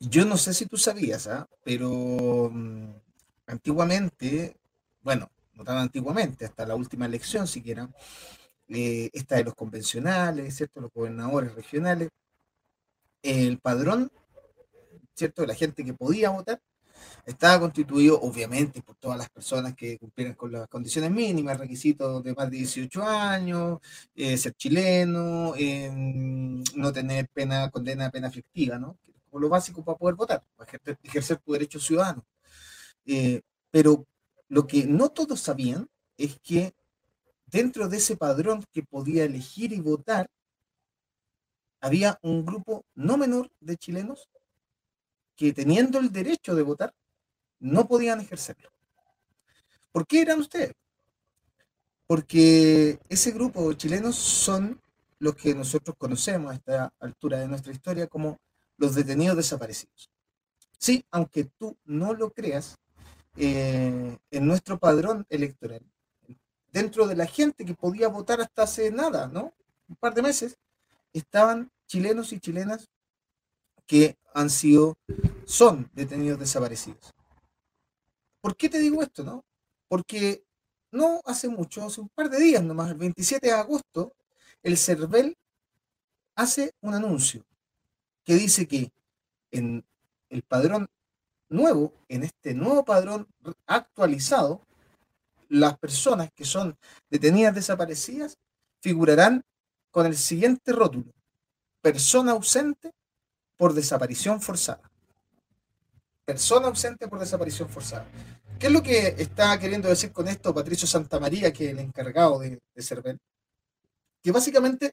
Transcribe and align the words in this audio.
yo 0.00 0.24
no 0.24 0.36
sé 0.38 0.54
si 0.54 0.66
tú 0.66 0.76
sabías, 0.78 1.26
¿ah? 1.28 1.48
pero 1.62 2.50
mm, 2.52 2.92
antiguamente, 3.46 4.56
bueno, 5.02 5.30
no 5.54 5.64
tan 5.64 5.78
antiguamente, 5.78 6.46
hasta 6.46 6.66
la 6.66 6.74
última 6.74 7.06
elección 7.06 7.46
siquiera, 7.46 7.88
eh, 8.68 9.10
esta 9.12 9.36
de 9.36 9.44
los 9.44 9.54
convencionales, 9.54 10.56
¿cierto? 10.56 10.80
Los 10.80 10.92
gobernadores 10.92 11.54
regionales, 11.54 12.10
el 13.22 13.58
padrón, 13.58 14.10
¿cierto? 15.14 15.42
De 15.42 15.48
la 15.48 15.54
gente 15.54 15.84
que 15.84 15.94
podía 15.94 16.30
votar, 16.30 16.60
estaba 17.26 17.60
constituido 17.60 18.20
obviamente 18.20 18.82
por 18.82 18.96
todas 18.96 19.18
las 19.18 19.30
personas 19.30 19.74
que 19.74 19.98
cumplieran 19.98 20.34
con 20.34 20.52
las 20.52 20.68
condiciones 20.68 21.10
mínimas, 21.10 21.58
requisitos 21.58 22.22
de 22.24 22.34
más 22.34 22.50
de 22.50 22.58
18 22.58 23.02
años, 23.04 23.80
eh, 24.14 24.36
ser 24.38 24.54
chileno, 24.54 25.54
no 26.76 26.92
tener 26.92 27.28
pena, 27.28 27.70
condena, 27.70 28.10
pena 28.10 28.28
efectiva, 28.28 28.78
¿no? 28.78 28.96
Como 29.30 29.40
lo 29.40 29.48
básico 29.48 29.84
para 29.84 29.96
poder 29.96 30.16
votar, 30.16 30.44
para 30.56 30.70
ejercer, 31.02 31.38
tu 31.38 31.52
derecho 31.52 31.78
ciudadano. 31.78 32.26
Eh, 33.06 33.40
pero 33.70 34.06
lo 34.48 34.66
que 34.66 34.84
no 34.84 35.10
todos 35.10 35.40
sabían 35.40 35.88
es 36.16 36.38
que 36.40 36.74
dentro 37.46 37.88
de 37.88 37.96
ese 37.98 38.16
padrón 38.16 38.64
que 38.72 38.82
podía 38.82 39.24
elegir 39.24 39.72
y 39.72 39.80
votar, 39.80 40.28
había 41.80 42.18
un 42.22 42.44
grupo 42.44 42.84
no 42.94 43.16
menor 43.16 43.50
de 43.60 43.76
chilenos 43.76 44.28
que 45.36 45.52
teniendo 45.52 45.98
el 45.98 46.12
derecho 46.12 46.54
de 46.54 46.62
votar, 46.62 46.94
no 47.60 47.88
podían 47.88 48.20
ejercerlo. 48.20 48.70
¿Por 49.92 50.06
qué 50.06 50.20
eran 50.20 50.40
ustedes? 50.40 50.74
Porque 52.06 52.98
ese 53.08 53.30
grupo 53.30 53.68
de 53.68 53.76
chilenos 53.76 54.16
son 54.16 54.80
los 55.18 55.34
que 55.36 55.54
nosotros 55.54 55.96
conocemos 55.96 56.50
a 56.50 56.54
esta 56.54 56.92
altura 56.98 57.38
de 57.38 57.48
nuestra 57.48 57.72
historia 57.72 58.06
como 58.06 58.38
los 58.80 58.94
detenidos 58.94 59.36
desaparecidos. 59.36 60.10
Sí, 60.78 61.04
aunque 61.10 61.44
tú 61.44 61.76
no 61.84 62.14
lo 62.14 62.32
creas, 62.32 62.78
eh, 63.36 64.18
en 64.30 64.46
nuestro 64.46 64.78
padrón 64.78 65.26
electoral, 65.28 65.82
dentro 66.72 67.06
de 67.06 67.14
la 67.14 67.26
gente 67.26 67.64
que 67.64 67.74
podía 67.74 68.08
votar 68.08 68.40
hasta 68.40 68.62
hace 68.62 68.90
nada, 68.90 69.28
¿no? 69.28 69.52
Un 69.86 69.96
par 69.96 70.14
de 70.14 70.22
meses, 70.22 70.56
estaban 71.12 71.70
chilenos 71.86 72.32
y 72.32 72.40
chilenas 72.40 72.88
que 73.86 74.16
han 74.32 74.48
sido, 74.48 74.96
son 75.44 75.90
detenidos 75.92 76.38
desaparecidos. 76.38 77.12
¿Por 78.40 78.56
qué 78.56 78.70
te 78.70 78.78
digo 78.78 79.02
esto, 79.02 79.22
no? 79.22 79.44
Porque 79.88 80.42
no 80.90 81.20
hace 81.26 81.48
mucho, 81.48 81.84
hace 81.84 82.00
un 82.00 82.08
par 82.08 82.30
de 82.30 82.38
días 82.38 82.62
nomás, 82.62 82.90
el 82.90 82.96
27 82.96 83.46
de 83.46 83.52
agosto, 83.52 84.14
el 84.62 84.78
CERVEL 84.78 85.36
hace 86.34 86.72
un 86.80 86.94
anuncio 86.94 87.44
que 88.30 88.36
dice 88.36 88.68
que 88.68 88.92
en 89.50 89.84
el 90.28 90.42
padrón 90.44 90.88
nuevo, 91.48 91.92
en 92.06 92.22
este 92.22 92.54
nuevo 92.54 92.84
padrón 92.84 93.26
actualizado, 93.66 94.64
las 95.48 95.76
personas 95.80 96.30
que 96.32 96.44
son 96.44 96.78
detenidas 97.10 97.56
desaparecidas 97.56 98.38
figurarán 98.78 99.42
con 99.90 100.06
el 100.06 100.16
siguiente 100.16 100.70
rótulo, 100.70 101.12
persona 101.82 102.30
ausente 102.30 102.92
por 103.56 103.74
desaparición 103.74 104.40
forzada 104.40 104.88
persona 106.24 106.68
ausente 106.68 107.08
por 107.08 107.18
desaparición 107.18 107.68
forzada. 107.68 108.06
¿Qué 108.60 108.68
es 108.68 108.72
lo 108.72 108.80
que 108.80 109.16
está 109.18 109.58
queriendo 109.58 109.88
decir 109.88 110.12
con 110.12 110.28
esto 110.28 110.54
Patricio 110.54 110.86
Santamaría, 110.86 111.52
que 111.52 111.64
es 111.64 111.70
el 111.72 111.80
encargado 111.80 112.38
de, 112.38 112.60
de 112.72 112.82
CERVEL? 112.84 113.18
Que 114.22 114.30
básicamente 114.30 114.92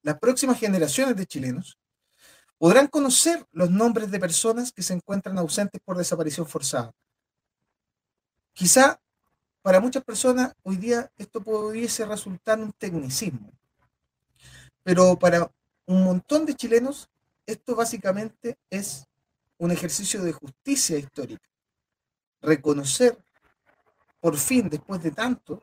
las 0.00 0.18
próximas 0.18 0.58
generaciones 0.58 1.14
de 1.14 1.26
chilenos 1.26 1.76
podrán 2.58 2.88
conocer 2.88 3.46
los 3.52 3.70
nombres 3.70 4.10
de 4.10 4.18
personas 4.18 4.72
que 4.72 4.82
se 4.82 4.92
encuentran 4.92 5.38
ausentes 5.38 5.80
por 5.84 5.96
desaparición 5.96 6.46
forzada. 6.46 6.92
Quizá 8.52 9.00
para 9.62 9.80
muchas 9.80 10.04
personas 10.04 10.54
hoy 10.62 10.76
día 10.76 11.10
esto 11.16 11.40
pudiese 11.40 12.04
resultar 12.04 12.58
un 12.58 12.72
tecnicismo, 12.72 13.52
pero 14.82 15.16
para 15.16 15.50
un 15.86 16.04
montón 16.04 16.44
de 16.44 16.54
chilenos 16.54 17.08
esto 17.46 17.76
básicamente 17.76 18.58
es 18.68 19.06
un 19.56 19.70
ejercicio 19.70 20.22
de 20.22 20.32
justicia 20.32 20.98
histórica. 20.98 21.48
Reconocer, 22.40 23.18
por 24.20 24.36
fin, 24.36 24.68
después 24.68 25.02
de 25.02 25.10
tanto, 25.10 25.62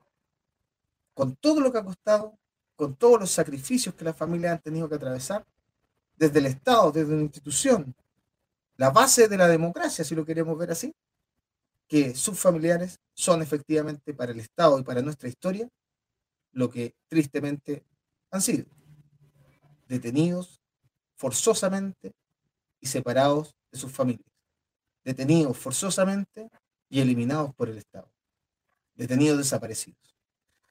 con 1.13 1.35
todo 1.35 1.61
lo 1.61 1.71
que 1.71 1.77
ha 1.77 1.83
costado, 1.83 2.37
con 2.75 2.95
todos 2.95 3.19
los 3.19 3.31
sacrificios 3.31 3.95
que 3.95 4.03
las 4.03 4.17
familias 4.17 4.53
han 4.53 4.61
tenido 4.61 4.89
que 4.89 4.95
atravesar, 4.95 5.45
desde 6.17 6.39
el 6.39 6.45
Estado, 6.47 6.91
desde 6.91 7.13
una 7.13 7.23
institución, 7.23 7.95
la 8.77 8.89
base 8.89 9.27
de 9.27 9.37
la 9.37 9.47
democracia, 9.47 10.03
si 10.03 10.15
lo 10.15 10.25
queremos 10.25 10.57
ver 10.57 10.71
así, 10.71 10.93
que 11.87 12.15
sus 12.15 12.39
familiares 12.39 12.99
son 13.13 13.41
efectivamente 13.41 14.13
para 14.13 14.31
el 14.31 14.39
Estado 14.39 14.79
y 14.79 14.83
para 14.83 15.01
nuestra 15.01 15.29
historia 15.29 15.69
lo 16.51 16.69
que 16.69 16.95
tristemente 17.07 17.83
han 18.31 18.41
sido, 18.41 18.65
detenidos 19.87 20.61
forzosamente 21.15 22.13
y 22.79 22.87
separados 22.87 23.55
sus 23.71 23.91
familias, 23.91 24.31
detenidos 25.03 25.57
forzosamente 25.57 26.49
y 26.89 27.01
eliminados 27.01 27.53
por 27.53 27.69
el 27.69 27.77
Estado, 27.77 28.09
detenidos 28.95 29.37
desaparecidos. 29.37 30.15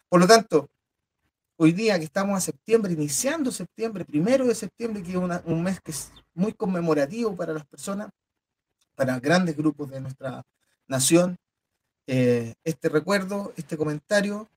Por 0.08 0.20
lo 0.20 0.26
tanto, 0.26 0.70
hoy 1.56 1.72
día 1.72 1.98
que 1.98 2.04
estamos 2.04 2.36
a 2.36 2.40
septiembre, 2.40 2.92
iniciando 2.92 3.50
septiembre, 3.50 4.04
primero 4.04 4.46
de 4.46 4.54
septiembre, 4.54 5.02
que 5.02 5.12
es 5.12 5.16
un 5.16 5.62
mes 5.62 5.80
que 5.80 5.92
es 5.92 6.12
muy 6.34 6.52
conmemorativo 6.52 7.34
para 7.36 7.52
las 7.52 7.66
personas, 7.66 8.10
para 8.94 9.18
grandes 9.20 9.56
grupos 9.56 9.90
de 9.90 10.00
nuestra 10.00 10.42
nación, 10.86 11.36
eh, 12.06 12.54
este 12.64 12.88
recuerdo, 12.88 13.52
este 13.56 13.76
comentario 13.76 14.48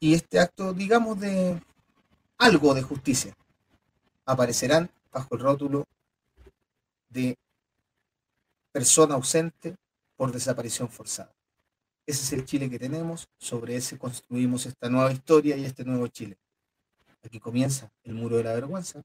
y 0.00 0.14
este 0.14 0.40
acto, 0.40 0.72
digamos, 0.72 1.20
de 1.20 1.62
algo 2.38 2.74
de 2.74 2.82
justicia, 2.82 3.34
aparecerán 4.24 4.90
bajo 5.12 5.34
el 5.34 5.40
rótulo 5.40 5.86
de 7.08 7.36
persona 8.72 9.14
ausente 9.14 9.76
por 10.16 10.32
desaparición 10.32 10.88
forzada. 10.88 11.32
Ese 12.06 12.22
es 12.22 12.32
el 12.32 12.44
Chile 12.44 12.70
que 12.70 12.78
tenemos, 12.78 13.28
sobre 13.38 13.76
ese 13.76 13.98
construimos 13.98 14.66
esta 14.66 14.88
nueva 14.88 15.12
historia 15.12 15.56
y 15.56 15.64
este 15.64 15.84
nuevo 15.84 16.06
Chile. 16.08 16.36
Aquí 17.26 17.40
comienza 17.40 17.90
el 18.04 18.14
muro 18.14 18.36
de 18.36 18.44
la 18.44 18.52
vergüenza, 18.52 19.02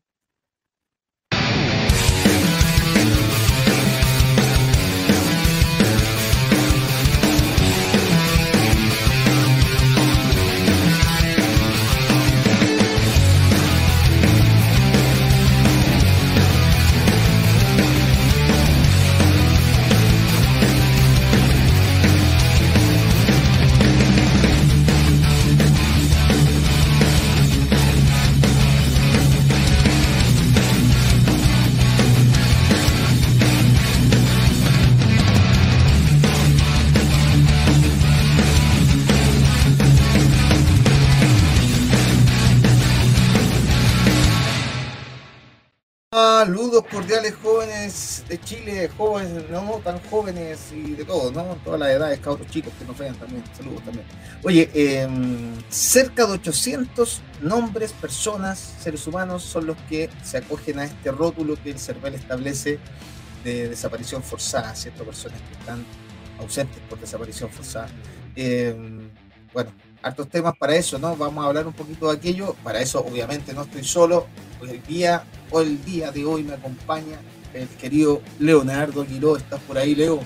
Saludos 46.41 46.85
cordiales 46.91 47.35
jóvenes 47.35 48.23
de 48.27 48.41
Chile, 48.41 48.89
jóvenes, 48.97 49.47
no 49.51 49.79
tan 49.83 49.99
jóvenes 50.09 50.71
y 50.73 50.95
de 50.95 51.05
todos, 51.05 51.31
¿no? 51.31 51.43
Todas 51.63 51.79
las 51.79 51.91
edades, 51.91 52.19
cabros 52.19 52.47
chicos 52.47 52.73
que 52.79 52.85
nos 52.85 52.97
vean 52.97 53.13
también. 53.13 53.43
Saludos 53.55 53.85
también. 53.85 54.07
Oye, 54.41 54.67
em, 54.73 55.53
cerca 55.69 56.25
de 56.25 56.31
800 56.31 57.21
nombres, 57.41 57.93
personas, 57.93 58.57
seres 58.57 59.05
humanos 59.05 59.43
son 59.43 59.67
los 59.67 59.77
que 59.87 60.09
se 60.23 60.39
acogen 60.39 60.79
a 60.79 60.85
este 60.85 61.11
rótulo 61.11 61.61
que 61.61 61.69
el 61.69 61.79
CERVEL 61.79 62.15
establece 62.15 62.79
de 63.43 63.69
desaparición 63.69 64.23
forzada, 64.23 64.73
¿cierto? 64.73 65.03
Personas 65.03 65.39
que 65.41 65.59
están 65.59 65.85
ausentes 66.39 66.79
por 66.89 66.99
desaparición 66.99 67.51
forzada. 67.51 67.89
Em, 68.35 69.11
bueno, 69.53 69.71
hartos 70.01 70.27
temas 70.29 70.55
para 70.57 70.75
eso, 70.75 70.97
¿no? 70.97 71.15
Vamos 71.15 71.43
a 71.43 71.47
hablar 71.47 71.67
un 71.67 71.73
poquito 71.73 72.09
de 72.09 72.17
aquello. 72.17 72.55
Para 72.63 72.81
eso, 72.81 72.99
obviamente, 72.99 73.53
no 73.53 73.63
estoy 73.63 73.83
solo. 73.83 74.27
El 74.61 74.81
día, 74.83 75.23
hoy 75.49 75.67
el 75.67 75.85
día 75.85 76.11
de 76.11 76.25
hoy 76.25 76.43
me 76.43 76.53
acompaña 76.53 77.19
el 77.53 77.67
querido 77.67 78.21
Leonardo 78.39 79.05
Quiró. 79.05 79.37
¿Estás 79.37 79.59
por 79.61 79.77
ahí, 79.77 79.95
Leo? 79.95 80.21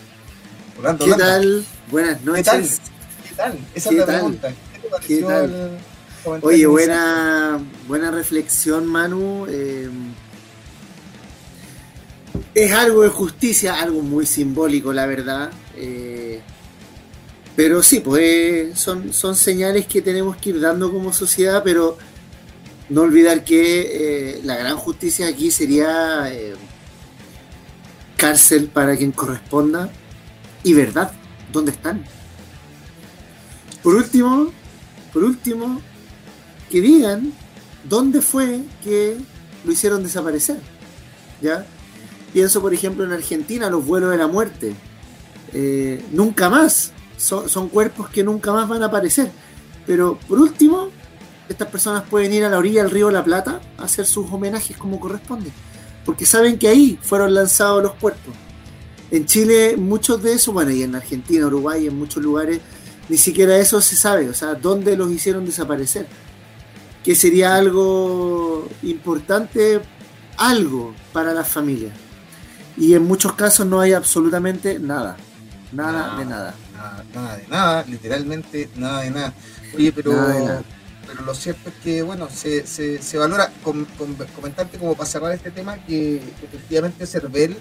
¿Qué 0.99 1.11
tal? 1.13 1.65
Buenas 1.89 2.21
noches. 2.21 2.81
¿Qué 3.27 3.35
tal? 3.35 3.57
Esa 3.73 3.89
es 3.89 3.95
la 3.95 4.05
pregunta. 4.05 4.53
¿Qué, 5.07 5.21
tal? 5.21 5.79
Oye, 6.41 6.65
buena, 6.65 7.59
buena 7.87 8.11
reflexión, 8.11 8.85
Manu. 8.85 9.45
Eh, 9.47 9.89
es 12.53 12.73
algo 12.73 13.03
de 13.03 13.09
justicia, 13.09 13.79
algo 13.79 14.01
muy 14.01 14.25
simbólico, 14.25 14.91
la 14.91 15.05
verdad. 15.05 15.51
Eh, 15.75 16.41
pero 17.55 17.81
sí, 17.83 17.99
pues 17.99 18.77
son, 18.77 19.13
son 19.13 19.35
señales 19.35 19.85
que 19.87 20.01
tenemos 20.01 20.37
que 20.37 20.49
ir 20.49 20.59
dando 20.59 20.91
como 20.91 21.13
sociedad, 21.13 21.61
pero 21.63 21.97
no 22.89 23.01
olvidar 23.01 23.43
que 23.43 24.41
la 24.43 24.55
gran 24.57 24.77
justicia 24.77 25.27
aquí 25.27 25.51
sería 25.51 26.31
cárcel 28.17 28.67
para 28.67 28.95
quien 28.97 29.11
corresponda 29.11 29.89
y 30.63 30.73
verdad, 30.73 31.11
¿dónde 31.51 31.71
están? 31.71 32.03
Por 33.83 33.93
último, 33.93 34.51
por 35.13 35.23
último, 35.23 35.79
que 36.71 36.81
digan 36.81 37.31
dónde 37.87 38.21
fue 38.21 38.61
que 38.83 39.15
lo 39.63 39.71
hicieron 39.71 40.01
desaparecer. 40.01 40.57
¿Ya? 41.41 41.65
Pienso, 42.33 42.61
por 42.61 42.73
ejemplo, 42.73 43.05
en 43.05 43.11
Argentina, 43.11 43.69
los 43.69 43.85
vuelos 43.85 44.09
de 44.09 44.17
la 44.17 44.27
muerte. 44.27 44.73
Eh, 45.53 46.03
nunca 46.11 46.49
más. 46.49 46.91
Son, 47.17 47.49
son, 47.49 47.69
cuerpos 47.69 48.09
que 48.09 48.23
nunca 48.23 48.51
más 48.51 48.67
van 48.67 48.83
a 48.83 48.87
aparecer. 48.87 49.31
Pero 49.85 50.19
por 50.27 50.39
último, 50.39 50.89
estas 51.47 51.67
personas 51.67 52.03
pueden 52.09 52.33
ir 52.33 52.43
a 52.43 52.49
la 52.49 52.57
orilla 52.57 52.83
del 52.83 52.91
río 52.91 53.11
La 53.11 53.23
Plata 53.23 53.61
a 53.77 53.83
hacer 53.83 54.05
sus 54.05 54.31
homenajes 54.31 54.75
como 54.77 54.99
corresponde 54.99 55.51
porque 56.05 56.25
saben 56.25 56.57
que 56.57 56.67
ahí 56.67 56.97
fueron 57.01 57.33
lanzados 57.33 57.83
los 57.83 57.93
cuerpos. 57.95 58.33
En 59.11 59.25
Chile 59.25 59.75
muchos 59.75 60.21
de 60.21 60.33
esos, 60.33 60.53
bueno, 60.53 60.71
y 60.71 60.83
en 60.83 60.95
Argentina, 60.95 61.47
Uruguay, 61.47 61.87
en 61.87 61.97
muchos 61.97 62.23
lugares, 62.23 62.61
ni 63.09 63.17
siquiera 63.17 63.57
eso 63.57 63.81
se 63.81 63.95
sabe, 63.95 64.29
o 64.29 64.33
sea, 64.33 64.53
dónde 64.53 64.95
los 64.95 65.11
hicieron 65.11 65.45
desaparecer. 65.45 66.07
Que 67.03 67.15
sería 67.15 67.55
algo 67.55 68.67
importante, 68.83 69.81
algo 70.37 70.93
para 71.11 71.33
las 71.33 71.47
familias. 71.47 71.93
Y 72.77 72.93
en 72.93 73.03
muchos 73.03 73.33
casos 73.33 73.65
no 73.65 73.79
hay 73.79 73.93
absolutamente 73.93 74.79
nada, 74.79 75.17
nada, 75.71 76.17
de 76.17 76.25
nada. 76.25 76.55
Nada. 77.13 77.37
de 77.37 77.47
nada, 77.47 77.85
literalmente 77.87 78.69
nada 78.75 79.01
de 79.01 79.11
nada. 79.11 79.33
Oye, 79.75 79.91
pero 79.91 80.13
pero 81.07 81.23
lo 81.23 81.33
cierto 81.33 81.69
es 81.69 81.75
que, 81.83 82.01
bueno, 82.01 82.27
se, 82.29 82.65
se, 82.65 83.17
valora, 83.17 83.51
con, 83.63 83.85
comentarte 84.35 84.77
como 84.77 84.95
para 84.95 85.09
cerrar 85.09 85.31
este 85.33 85.51
tema, 85.51 85.77
que 85.85 86.17
efectivamente 86.43 87.05
CERVEL 87.05 87.57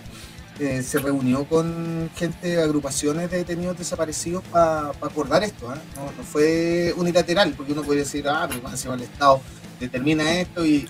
eh, 0.60 0.82
se 0.82 0.98
reunió 0.98 1.44
con 1.44 2.10
gente, 2.16 2.60
agrupaciones 2.62 3.30
de 3.30 3.38
detenidos 3.38 3.76
desaparecidos 3.76 4.42
para 4.44 4.88
acordar 4.88 5.42
esto. 5.44 5.68
¿ah? 5.70 5.78
No, 5.96 6.22
fue 6.24 6.94
unilateral, 6.96 7.54
porque 7.56 7.72
uno 7.72 7.82
puede 7.82 8.00
decir, 8.00 8.26
ah, 8.28 8.46
pero 8.48 8.62
más 8.62 8.84
el 8.84 9.02
Estado 9.02 9.40
determina 9.80 10.40
esto 10.40 10.64
y, 10.64 10.82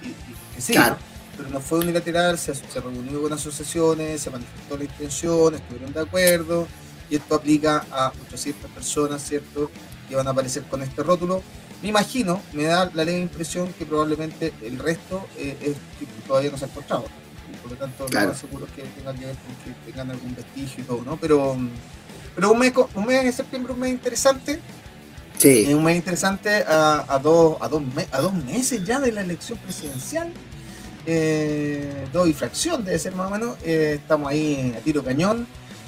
que 0.55 0.61
sí. 0.61 0.75
Pero 1.37 1.49
no 1.49 1.61
fue 1.61 1.81
unilateral, 1.81 2.39
se, 2.39 2.55
se 2.55 2.81
reunió 2.81 3.21
con 3.21 3.33
asociaciones, 3.33 4.23
se 4.23 4.31
manifestó 4.31 4.77
la 4.77 4.85
intención, 4.85 5.55
estuvieron 5.55 5.93
de 5.93 6.01
acuerdo, 6.01 6.69
y 7.11 7.17
esto 7.17 7.35
aplica 7.35 7.85
a 7.91 8.13
800 8.27 8.71
personas, 8.71 9.23
¿cierto?, 9.23 9.71
que 10.09 10.17
van 10.17 10.27
a 10.27 10.31
aparecer 10.31 10.65
con 10.65 10.83
este 10.83 11.03
rótulo 11.03 11.43
me 11.85 11.91
imagino, 11.91 12.41
me 12.55 12.63
da 12.65 12.91
la 12.95 13.05
leve 13.05 13.21
impresión 13.21 13.71
que 13.75 13.85
probablemente 13.85 14.55
el 14.63 14.79
resto 14.79 15.27
eh, 15.37 15.55
es 15.61 15.77
todavía 16.27 16.51
no 16.51 16.57
se 16.57 16.65
ha 16.65 16.69
encontrado. 16.69 17.05
Por 17.61 17.73
lo 17.73 17.77
tanto, 17.77 18.07
lo 18.09 18.27
más 18.27 18.39
seguro 18.39 18.65
es 18.65 18.73
que 18.73 18.83
tenga 18.85 19.13
que 19.13 19.27
ver 19.27 19.37
con 19.37 19.55
que 19.75 19.93
tengan 19.93 20.11
algún 20.11 20.35
vestigio 20.35 20.83
y 20.83 20.87
todo, 20.87 21.03
¿no? 21.03 21.19
Pero, 21.19 21.59
pero 22.35 22.53
un, 22.53 22.59
mes, 22.59 22.73
un 22.95 23.05
mes 23.05 23.25
de 23.25 23.33
septiembre, 23.33 23.75
un 23.75 23.81
mes 23.81 23.91
interesante. 23.91 24.61
Sí. 25.37 25.75
un 25.75 25.85
mes 25.85 25.97
interesante 25.97 26.65
a, 26.67 27.21
dos, 27.23 27.59
a, 27.61 27.69
dos 27.69 27.83
a 28.13 28.21
dos 28.23 28.33
meses 28.33 28.83
ya 28.83 28.99
de 28.99 29.13
la 29.13 29.21
elección 29.21 29.59
presidencial. 29.59 30.33
Eh, 31.05 32.07
dos 32.15 32.27
y 32.29 32.33
fracción 32.33 32.83
debe 32.83 32.99
ser 32.99 33.15
más 33.15 33.27
o 33.27 33.31
menos. 33.31 33.59
Eh, 33.63 33.99
estamos 34.01 34.31
ahí 34.31 34.75
a 34.75 34.81
tiro 34.81 35.05
cañón. 35.05 35.47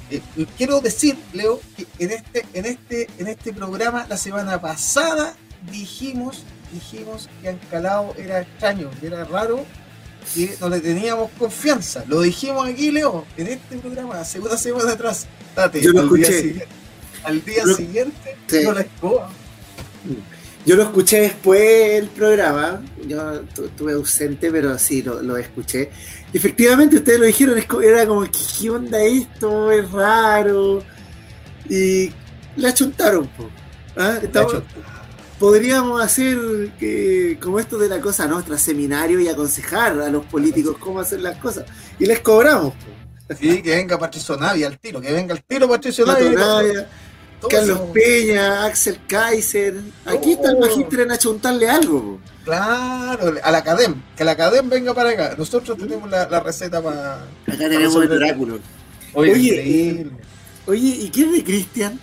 Eh, 0.09 0.21
quiero 0.57 0.79
decir, 0.79 1.17
Leo, 1.33 1.59
que 1.75 1.85
en 1.99 2.11
este, 2.11 2.45
en 2.53 2.65
este, 2.65 3.07
en 3.17 3.27
este 3.27 3.53
programa 3.53 4.05
la 4.09 4.17
semana 4.17 4.61
pasada 4.61 5.35
dijimos, 5.71 6.43
dijimos 6.71 7.29
que 7.41 7.49
Ancalao 7.49 8.13
era 8.17 8.41
extraño, 8.41 8.89
que 8.99 9.07
era 9.07 9.25
raro, 9.25 9.65
que 10.33 10.55
no 10.59 10.69
le 10.69 10.79
teníamos 10.79 11.31
confianza. 11.37 12.03
Lo 12.07 12.21
dijimos 12.21 12.67
aquí, 12.67 12.91
Leo, 12.91 13.25
en 13.37 13.47
este 13.47 13.77
programa, 13.77 14.19
hace 14.19 14.39
una 14.39 14.57
semana 14.57 14.93
atrás. 14.93 15.27
Yo 15.81 15.91
lo 15.91 16.03
escuché. 16.03 16.65
al 17.23 17.43
día 17.43 17.65
siguiente, 17.65 18.37
no 18.63 18.73
la 18.73 18.81
escoba. 18.81 19.29
Yo 20.65 20.75
lo 20.75 20.83
escuché 20.83 21.21
después 21.21 21.61
del 21.93 22.09
programa, 22.09 22.83
yo 23.07 23.35
estuve 23.35 23.93
ausente, 23.93 24.51
pero 24.51 24.77
sí, 24.77 25.01
lo, 25.01 25.37
escuché. 25.37 25.89
Efectivamente, 26.33 26.97
ustedes 26.97 27.19
lo 27.19 27.25
dijeron, 27.25 27.57
era 27.83 28.05
como, 28.05 28.25
¿qué 28.25 28.69
onda 28.69 29.01
esto? 29.03 29.71
Es 29.71 29.91
raro. 29.91 30.83
Y 31.69 32.11
la 32.55 32.73
chuntaron, 32.73 33.29
¿Ah? 33.95 34.19
podríamos 35.39 36.01
hacer 36.01 36.71
que, 36.79 37.37
como 37.41 37.59
esto 37.59 37.77
de 37.77 37.89
la 37.89 38.01
cosa 38.01 38.27
nuestra, 38.27 38.57
seminario 38.57 39.19
y 39.19 39.27
aconsejar 39.27 39.99
a 40.01 40.09
los 40.09 40.25
políticos 40.25 40.77
cómo 40.79 40.99
hacer 40.99 41.21
las 41.21 41.37
cosas. 41.37 41.65
Y 41.99 42.05
les 42.05 42.19
cobramos. 42.19 42.73
Sí, 43.39 43.61
que 43.61 43.71
venga 43.71 43.99
Patricio 43.99 44.37
Navia 44.37 44.67
al 44.67 44.79
tiro, 44.79 45.01
que 45.01 45.11
venga 45.11 45.33
al 45.33 45.43
tiro 45.43 45.67
Patricio 45.67 46.05
Navia. 46.05 46.87
Carlos 47.49 47.81
Peña, 47.93 48.65
Axel 48.65 48.99
Kaiser. 49.07 49.75
Aquí 50.05 50.33
está 50.33 50.51
el 50.51 50.59
magíster 50.59 51.01
en 51.01 51.11
achuntarle 51.11 51.69
algo. 51.69 52.19
Claro, 52.47 53.33
a 53.43 53.51
la 53.51 53.57
Academ, 53.57 53.95
que 54.15 54.23
la 54.23 54.31
Academ 54.31 54.69
venga 54.69 54.93
para 54.93 55.09
acá. 55.09 55.35
Nosotros 55.37 55.77
tenemos 55.77 56.09
la, 56.09 56.39
receta 56.39 56.81
para. 56.81 57.15
Acá 57.45 57.57
tenemos 57.57 58.01
el 58.01 58.09
oráculo. 58.09 58.59
Oye, 59.13 60.07
oye, 60.65 60.87
¿y 60.87 61.09
qué 61.09 61.21
es 61.23 61.31
de 61.33 61.43
Cristian? 61.43 61.99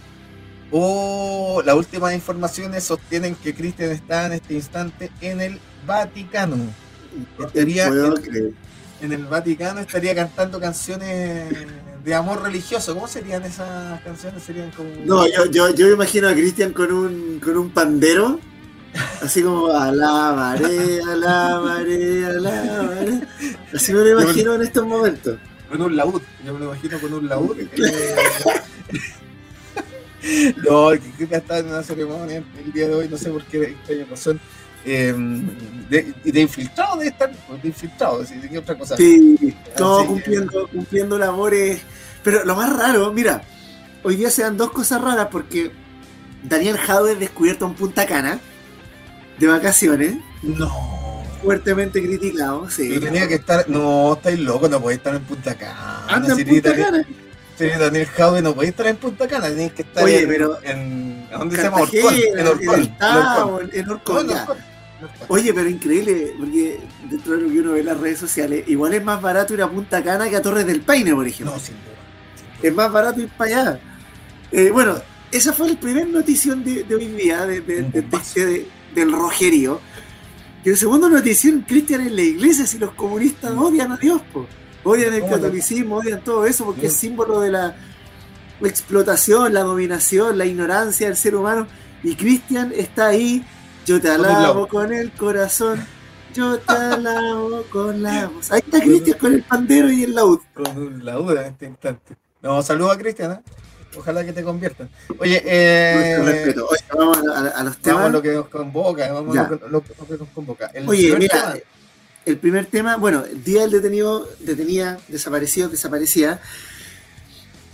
Oh, 0.71 1.63
las 1.65 1.75
últimas 1.75 2.13
informaciones 2.13 2.85
sostienen 2.85 3.35
que 3.37 3.55
Cristian 3.55 3.91
está 3.91 4.27
en 4.27 4.35
este 4.35 4.53
instante 4.53 5.11
en 5.23 5.41
el 5.41 5.59
Vaticano. 5.87 6.57
Estaría 7.39 7.87
en, 9.01 9.13
el 9.13 9.25
Vaticano 9.25 9.81
estaría 9.81 10.15
cantando 10.15 10.61
canciones 10.61 11.55
de 12.05 12.15
amor 12.15 12.43
religioso. 12.43 12.93
¿Cómo 12.93 13.09
serían 13.09 13.45
esas 13.45 13.99
canciones? 14.03 14.43
Serían 14.43 14.71
como. 14.73 14.91
No, 15.07 15.27
yo, 15.27 15.47
yo, 15.47 15.75
yo 15.75 15.87
me 15.87 15.93
imagino 15.95 16.29
a 16.29 16.35
Cristian 16.35 16.75
con 16.75 16.93
un, 16.93 17.41
con 17.43 17.57
un 17.57 17.71
pandero. 17.71 18.41
Así 19.23 19.43
como 19.43 19.69
alabaré, 19.69 21.01
alabaré, 21.03 22.27
alabaré. 22.27 23.21
Así 23.75 23.93
me 23.93 24.01
lo 24.01 24.21
imagino 24.21 24.55
en 24.55 24.63
estos 24.63 24.87
momentos. 24.87 25.39
Con 25.69 25.83
un 25.83 25.97
laúd, 25.97 26.23
yo 26.45 26.55
me 26.55 26.61
lo 26.61 26.67
imagino 26.67 27.01
con 27.01 27.15
un 27.15 27.29
laúd. 27.29 27.57
no, 30.69 30.91
que 31.19 31.29
está 31.31 31.59
en 31.59 31.67
una 31.69 31.83
ceremonia 31.83 32.45
el 32.65 32.73
día 32.73 32.89
de 32.89 32.95
hoy, 32.95 33.09
no 33.09 33.17
sé 33.17 33.31
por 33.31 33.45
qué 33.45 33.63
extraña 33.63 34.05
razón. 34.09 34.41
Eh, 34.87 35.15
de, 35.89 36.15
de, 36.23 36.41
infiltrado 36.41 36.99
de 36.99 37.07
estar, 37.09 37.31
de 37.31 37.69
infiltrado, 37.69 38.23
de 38.23 38.59
otra 38.59 38.77
cosa. 38.77 38.97
Sí, 38.97 39.57
todo 39.77 40.07
cumpliendo, 40.07 40.69
cumpliendo 40.69 41.19
labores. 41.19 41.81
Pero 42.23 42.45
lo 42.45 42.55
más 42.55 42.71
raro, 42.75 43.13
mira, 43.13 43.43
hoy 44.03 44.17
día 44.17 44.31
se 44.31 44.43
dan 44.43 44.57
dos 44.57 44.71
cosas 44.73 45.01
raras 45.01 45.29
porque 45.31 45.73
Daniel 46.43 46.77
Jaude 46.77 47.17
descubierto 47.17 47.67
en 47.67 47.75
Punta 47.75 48.07
Cana 48.07 48.39
de 49.39 49.47
vacaciones. 49.47 50.17
No. 50.43 51.23
Fuertemente 51.43 52.03
criticado, 52.03 52.71
sí. 52.71 52.95
Y 52.95 53.01
tenía 53.01 53.29
que 53.29 53.35
estar, 53.35 53.69
no, 53.69 54.15
estáis 54.15 54.39
loco, 54.39 54.69
no 54.69 54.81
podéis 54.81 54.99
estar 54.99 55.15
en 55.15 55.23
Punta 55.23 55.55
Cana. 55.55 56.07
Anda 56.09 56.35
en 56.35 56.49
Punta 56.49 56.75
Cana. 56.75 57.07
Sí, 57.59 57.67
Daniel 57.79 58.07
Jaude 58.07 58.43
no 58.43 58.55
puede 58.55 58.71
estar 58.71 58.87
en 58.87 58.97
Punta 58.97 59.29
Cana, 59.29 59.47
tiene 59.49 59.71
que 59.71 59.83
estar 59.83 60.03
Oye, 60.03 60.23
en, 60.23 60.29
pero 60.29 60.59
en, 60.63 61.29
¿dónde 61.31 61.57
se 61.57 61.63
llama? 61.63 61.83
Orcón, 61.83 62.15
en 62.37 62.47
Orcón. 62.47 63.71
En 63.73 63.91
Orcón, 63.91 64.29
Oye, 65.29 65.53
pero 65.53 65.69
increíble, 65.69 66.35
porque 66.39 66.81
dentro 67.11 67.37
de 67.37 67.43
lo 67.43 67.51
que 67.51 67.61
uno 67.61 67.73
ve 67.73 67.81
en 67.81 67.87
las 67.87 68.01
redes 68.01 68.19
sociales, 68.19 68.65
igual 68.67 68.95
es 68.95 69.05
más 69.05 69.21
barato 69.21 69.55
ir 69.55 69.63
a 69.63 69.69
Punta 69.69 70.03
Cana 70.03 70.29
que 70.29 70.37
a 70.37 70.43
Torres 70.43 70.67
del 70.67 70.81
Paine, 70.81 71.15
por 71.15 71.27
ejemplo. 71.27 71.55
No, 71.55 71.61
sin 71.61 71.75
duda. 71.75 71.95
Es 72.63 72.75
más 72.75 72.91
barato 72.91 73.21
ir 73.21 73.29
para 73.29 73.51
allá. 73.51 73.81
Eh, 74.51 74.71
bueno, 74.71 74.97
esa 75.31 75.53
fue 75.53 75.69
la 75.71 75.79
primera 75.79 76.07
notición 76.07 76.65
de, 76.65 76.85
de 76.85 76.95
hoy 76.95 77.07
día, 77.07 77.45
de, 77.45 77.61
de, 77.61 77.83
de, 77.83 78.67
del 78.95 79.13
rojerío. 79.13 79.81
Y 80.65 80.71
el 80.71 80.77
segundo 80.77 81.09
notición, 81.09 81.65
Cristian 81.67 82.01
en 82.01 82.17
la 82.17 82.23
iglesia, 82.23 82.67
si 82.67 82.79
los 82.79 82.93
comunistas 82.93 83.53
odian 83.53 83.93
a 83.93 83.97
Dios, 83.97 84.23
pues 84.33 84.47
odian 84.83 85.13
el 85.13 85.29
catolicismo, 85.29 85.97
odian 85.97 86.23
todo 86.23 86.47
eso 86.47 86.65
porque 86.65 86.87
es 86.87 86.95
símbolo 86.95 87.41
de 87.41 87.51
la 87.51 87.77
explotación, 88.63 89.53
la 89.53 89.63
dominación, 89.63 90.39
la 90.39 90.47
ignorancia 90.47 91.09
del 91.09 91.17
ser 91.17 91.35
humano. 91.37 91.67
Y 92.03 92.17
Cristian 92.17 92.73
está 92.75 93.09
ahí, 93.09 93.45
yo 93.87 94.01
te 94.01 94.11
alabo 94.11 94.67
con 94.67 94.93
el 94.93 95.13
corazón, 95.13 95.85
yo 96.35 96.59
te 96.67 96.73
alabo 96.73 97.65
con 97.71 98.03
la 98.03 98.29
voz. 98.29 98.51
Ahí 98.51 98.61
está 98.65 98.81
Cristian 98.81 99.19
con 99.19 99.35
el 99.35 99.43
pandero 99.43 99.91
y 99.91 100.05
el 100.05 100.15
laúd. 100.15 100.41
Con 100.55 100.79
un 100.79 101.05
laúd 101.05 101.37
en 101.37 101.47
este 101.47 101.67
instante. 101.67 102.17
No, 102.43 102.63
saludo 102.63 102.91
a 102.91 102.99
Cristian, 102.99 103.33
¿eh? 103.33 103.41
Ojalá 103.97 104.25
que 104.25 104.33
te 104.33 104.43
conviertan. 104.43 104.89
Oye, 105.19 105.43
eh, 105.45 106.19
respeto. 106.23 106.69
Oye, 106.69 106.81
vamos 106.97 107.19
a, 107.19 107.63
los 107.63 107.77
temas. 107.79 108.03
Vamos 108.03 108.05
a 108.05 108.13
lo 108.13 108.23
que 108.23 108.33
nos 108.33 108.49
convoca, 108.49 109.13
vamos 109.13 109.37
a 109.37 109.49
lo, 109.69 109.83
que 109.83 109.95
nos 110.19 110.29
convoca. 110.35 110.71
Oye, 110.87 111.17
mira, 111.17 111.57
el 112.27 112.39
primer 112.39 112.67
tema, 112.67 112.97
bueno, 112.97 113.25
el 113.25 113.43
día 113.45 113.63
del 113.63 113.71
detenido, 113.71 114.29
detenía, 114.41 114.99
desaparecido, 115.09 115.69
desaparecía. 115.69 116.41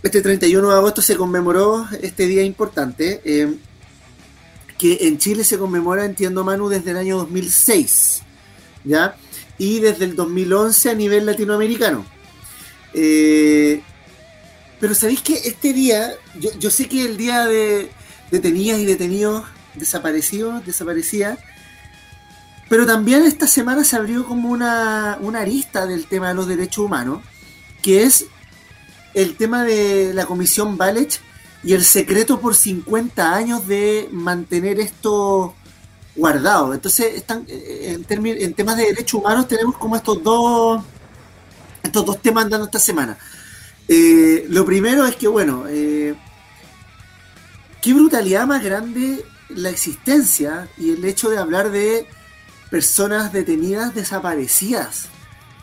Este 0.03 0.23
31 0.23 0.69
de 0.69 0.75
agosto 0.75 1.03
se 1.03 1.17
conmemoró 1.17 1.87
este 2.01 2.27
día 2.27 2.43
importante, 2.43 3.21
eh, 3.25 3.55
que 4.79 4.99
en 5.03 5.19
Chile 5.19 5.45
se 5.45 5.59
conmemora, 5.59 6.05
entiendo 6.05 6.43
Manu, 6.43 6.69
desde 6.69 6.93
el 6.93 6.97
año 6.97 7.19
2006, 7.19 8.23
¿ya? 8.85 9.15
Y 9.59 9.81
desde 9.81 10.07
el 10.07 10.17
2011 10.17 10.91
a 10.91 10.95
nivel 10.95 11.27
latinoamericano. 11.27 12.07
Eh, 12.95 13.83
pero 14.81 14.95
sabéis 14.95 15.21
que 15.21 15.35
este 15.35 15.73
día, 15.73 16.15
yo, 16.39 16.51
yo, 16.59 16.71
sé 16.71 16.89
que 16.89 17.05
el 17.05 17.17
día 17.17 17.45
de 17.45 17.91
detenidas 18.31 18.81
y 18.81 18.87
detenidos 18.87 19.45
desaparecidos, 19.75 20.65
desaparecía, 20.65 21.39
pero 22.69 22.87
también 22.87 23.25
esta 23.25 23.47
semana 23.47 23.85
se 23.85 23.97
abrió 23.97 24.25
como 24.25 24.49
una, 24.49 25.19
una 25.21 25.41
arista 25.41 25.87
del 25.87 26.07
tema 26.07 26.29
de 26.29 26.35
los 26.35 26.47
derechos 26.47 26.85
humanos, 26.85 27.21
que 27.83 28.05
es 28.05 28.27
el 29.13 29.37
tema 29.37 29.65
de 29.65 30.15
la 30.15 30.25
comisión 30.25 30.77
Balech 30.77 31.21
y 31.63 31.75
el 31.75 31.85
secreto 31.85 32.41
por 32.41 32.55
50 32.55 33.35
años 33.35 33.67
de 33.67 34.09
mantener 34.13 34.81
esto 34.81 35.55
guardado. 36.15 36.73
Entonces, 36.73 37.15
están, 37.17 37.45
eh, 37.49 37.99
en, 38.09 38.27
en 38.27 38.55
temas 38.55 38.77
de 38.77 38.85
derechos 38.85 39.21
humanos 39.21 39.49
tenemos 39.49 39.77
como 39.77 39.97
estos 39.97 40.23
dos, 40.23 40.83
estos 41.83 42.05
dos 42.05 42.23
temas 42.23 42.45
andando 42.45 42.67
esta 42.67 42.79
semana. 42.79 43.19
Eh, 43.93 44.47
lo 44.49 44.65
primero 44.65 45.05
es 45.05 45.17
que, 45.17 45.27
bueno, 45.27 45.65
eh, 45.69 46.15
qué 47.83 47.93
brutalidad 47.93 48.47
más 48.47 48.63
grande 48.63 49.25
la 49.49 49.69
existencia 49.69 50.69
y 50.79 50.91
el 50.93 51.05
hecho 51.05 51.29
de 51.29 51.39
hablar 51.39 51.73
de 51.73 52.07
personas 52.71 53.33
detenidas 53.33 53.93
desaparecidas. 53.93 55.09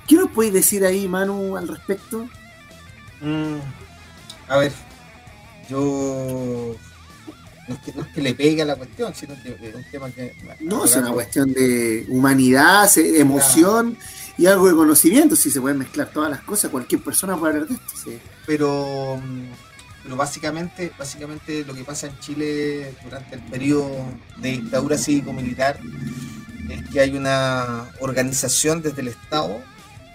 ¿Qué 0.09 0.15
nos 0.15 0.29
podéis 0.31 0.51
decir 0.51 0.85
ahí, 0.85 1.07
Manu, 1.07 1.55
al 1.55 1.69
respecto? 1.69 2.27
Mm, 3.21 3.59
a 4.49 4.57
ver, 4.57 4.73
yo 5.69 6.75
no 7.69 7.75
es, 7.75 7.79
que, 7.79 7.93
no 7.93 8.01
es 8.01 8.07
que 8.09 8.21
le 8.21 8.33
pegue 8.33 8.61
a 8.61 8.65
la 8.65 8.75
cuestión, 8.75 9.15
sino 9.15 9.41
que 9.41 9.69
es 9.69 9.73
un 9.73 9.85
tema 9.89 10.11
que... 10.11 10.35
No, 10.59 10.83
es 10.83 10.97
una 10.97 11.13
cuestión 11.13 11.53
de 11.53 12.05
humanidad, 12.09 12.89
emoción 12.97 13.97
y 14.37 14.45
algo 14.45 14.67
de 14.67 14.75
conocimiento, 14.75 15.35
si 15.35 15.49
se 15.49 15.59
pueden 15.59 15.79
mezclar 15.79 16.09
todas 16.11 16.29
las 16.29 16.41
cosas, 16.41 16.69
cualquier 16.69 17.01
persona 17.01 17.35
puede 17.35 17.53
hablar 17.53 17.67
de 17.67 17.75
esto. 17.75 17.93
Sí. 17.95 18.19
Pero, 18.45 19.19
pero 20.03 20.15
básicamente, 20.15 20.91
básicamente 20.97 21.65
lo 21.65 21.73
que 21.73 21.83
pasa 21.83 22.07
en 22.07 22.19
Chile 22.19 22.93
durante 23.03 23.35
el 23.35 23.41
periodo 23.41 23.89
de 24.37 24.51
dictadura 24.51 24.97
cívico-militar 24.97 25.79
es 26.69 26.89
que 26.89 26.99
hay 26.99 27.15
una 27.15 27.89
organización 27.99 28.81
desde 28.81 29.01
el 29.01 29.07
Estado 29.09 29.61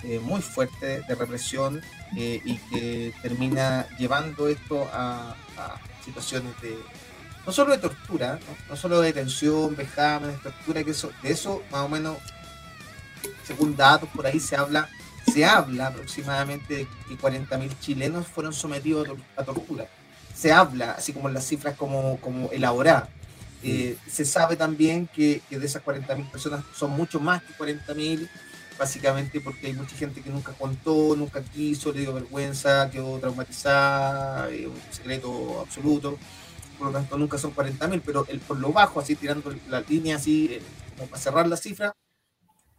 eh, 0.04 0.18
muy 0.18 0.42
fuerte 0.42 1.02
de 1.06 1.14
represión 1.14 1.80
eh, 2.16 2.40
y 2.44 2.56
que 2.58 3.14
termina 3.22 3.86
llevando 3.98 4.48
esto 4.48 4.88
a, 4.92 5.36
situaciones 6.04 6.60
de 6.60 6.76
no 7.46 7.52
solo 7.52 7.70
de 7.70 7.78
tortura, 7.78 8.40
no, 8.68 8.76
solo 8.76 9.00
de 9.00 9.08
detención, 9.08 9.76
vejámenes, 9.76 10.40
tortura, 10.42 10.82
que 10.82 10.90
eso, 10.90 11.12
de 11.22 11.30
eso 11.30 11.62
más 11.70 11.82
o 11.82 11.88
menos, 11.88 12.18
según 13.44 13.76
datos 13.76 14.08
por 14.14 14.26
ahí 14.26 14.40
se 14.40 14.56
habla, 14.56 14.88
se 15.32 15.44
habla 15.44 15.88
aproximadamente 15.88 16.74
de 16.74 16.88
que 17.08 17.18
40.000 17.18 17.78
chilenos 17.80 18.26
fueron 18.26 18.52
sometidos 18.52 19.08
a 19.36 19.44
tortura. 19.44 19.86
Se 20.34 20.52
habla, 20.52 20.92
así 20.92 21.12
como 21.12 21.28
en 21.28 21.34
las 21.34 21.46
cifras 21.46 21.76
como, 21.76 22.18
como 22.20 22.50
elaboradas 22.50 23.08
eh, 23.62 23.96
se 24.08 24.24
sabe 24.24 24.56
también 24.56 25.06
que, 25.06 25.40
que 25.48 25.58
de 25.58 25.66
esas 25.66 25.84
40.000 25.84 26.30
personas 26.30 26.64
son 26.74 26.90
mucho 26.90 27.20
más 27.20 27.42
que 27.42 27.54
40.000, 27.54 28.28
básicamente 28.76 29.40
porque 29.40 29.68
hay 29.68 29.72
mucha 29.74 29.96
gente 29.96 30.20
que 30.20 30.30
nunca 30.30 30.52
contó, 30.52 31.14
nunca 31.16 31.42
quiso, 31.42 31.92
le 31.92 32.00
dio 32.00 32.12
vergüenza, 32.12 32.90
quedó 32.90 33.18
traumatizada, 33.20 34.50
eh, 34.50 34.66
un 34.66 34.80
secreto 34.90 35.60
absoluto. 35.60 36.18
Por 36.76 36.88
lo 36.88 36.92
tanto, 36.92 37.16
nunca 37.16 37.38
son 37.38 37.54
40.000, 37.54 38.02
pero 38.04 38.26
el, 38.28 38.40
por 38.40 38.58
lo 38.58 38.72
bajo, 38.72 38.98
así 38.98 39.14
tirando 39.14 39.54
la 39.68 39.80
línea, 39.82 40.16
así 40.16 40.46
eh, 40.50 40.62
como 40.96 41.08
para 41.08 41.22
cerrar 41.22 41.46
la 41.46 41.56
cifra, 41.56 41.94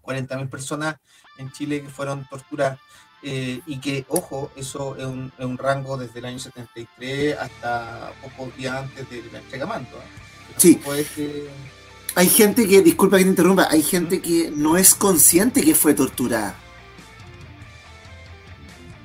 40.000 0.03 0.49
personas 0.49 0.95
en 1.37 1.51
Chile 1.51 1.81
que 1.81 1.89
fueron 1.89 2.27
torturadas. 2.29 2.79
Eh, 3.25 3.61
y 3.65 3.79
que, 3.79 4.05
ojo, 4.09 4.51
eso 4.57 4.97
es 4.97 5.05
un, 5.05 5.31
es 5.37 5.45
un, 5.45 5.57
rango 5.57 5.97
desde 5.97 6.19
el 6.19 6.25
año 6.25 6.39
73 6.39 7.37
hasta 7.37 8.11
pocos 8.21 8.55
días 8.57 8.75
antes 8.75 9.09
de 9.09 9.23
la 9.31 9.39
entrega 9.39 9.65
mando. 9.65 9.95
¿eh? 9.95 10.55
Sí. 10.57 10.75
Que... 11.15 11.47
Hay 12.15 12.27
gente 12.27 12.67
que, 12.67 12.81
disculpa 12.81 13.17
que 13.17 13.23
te 13.23 13.29
interrumpa, 13.29 13.67
hay 13.71 13.81
gente 13.81 14.21
que 14.21 14.51
no 14.53 14.75
es 14.75 14.93
consciente 14.93 15.63
que 15.63 15.73
fue 15.73 15.93
torturada. 15.93 16.55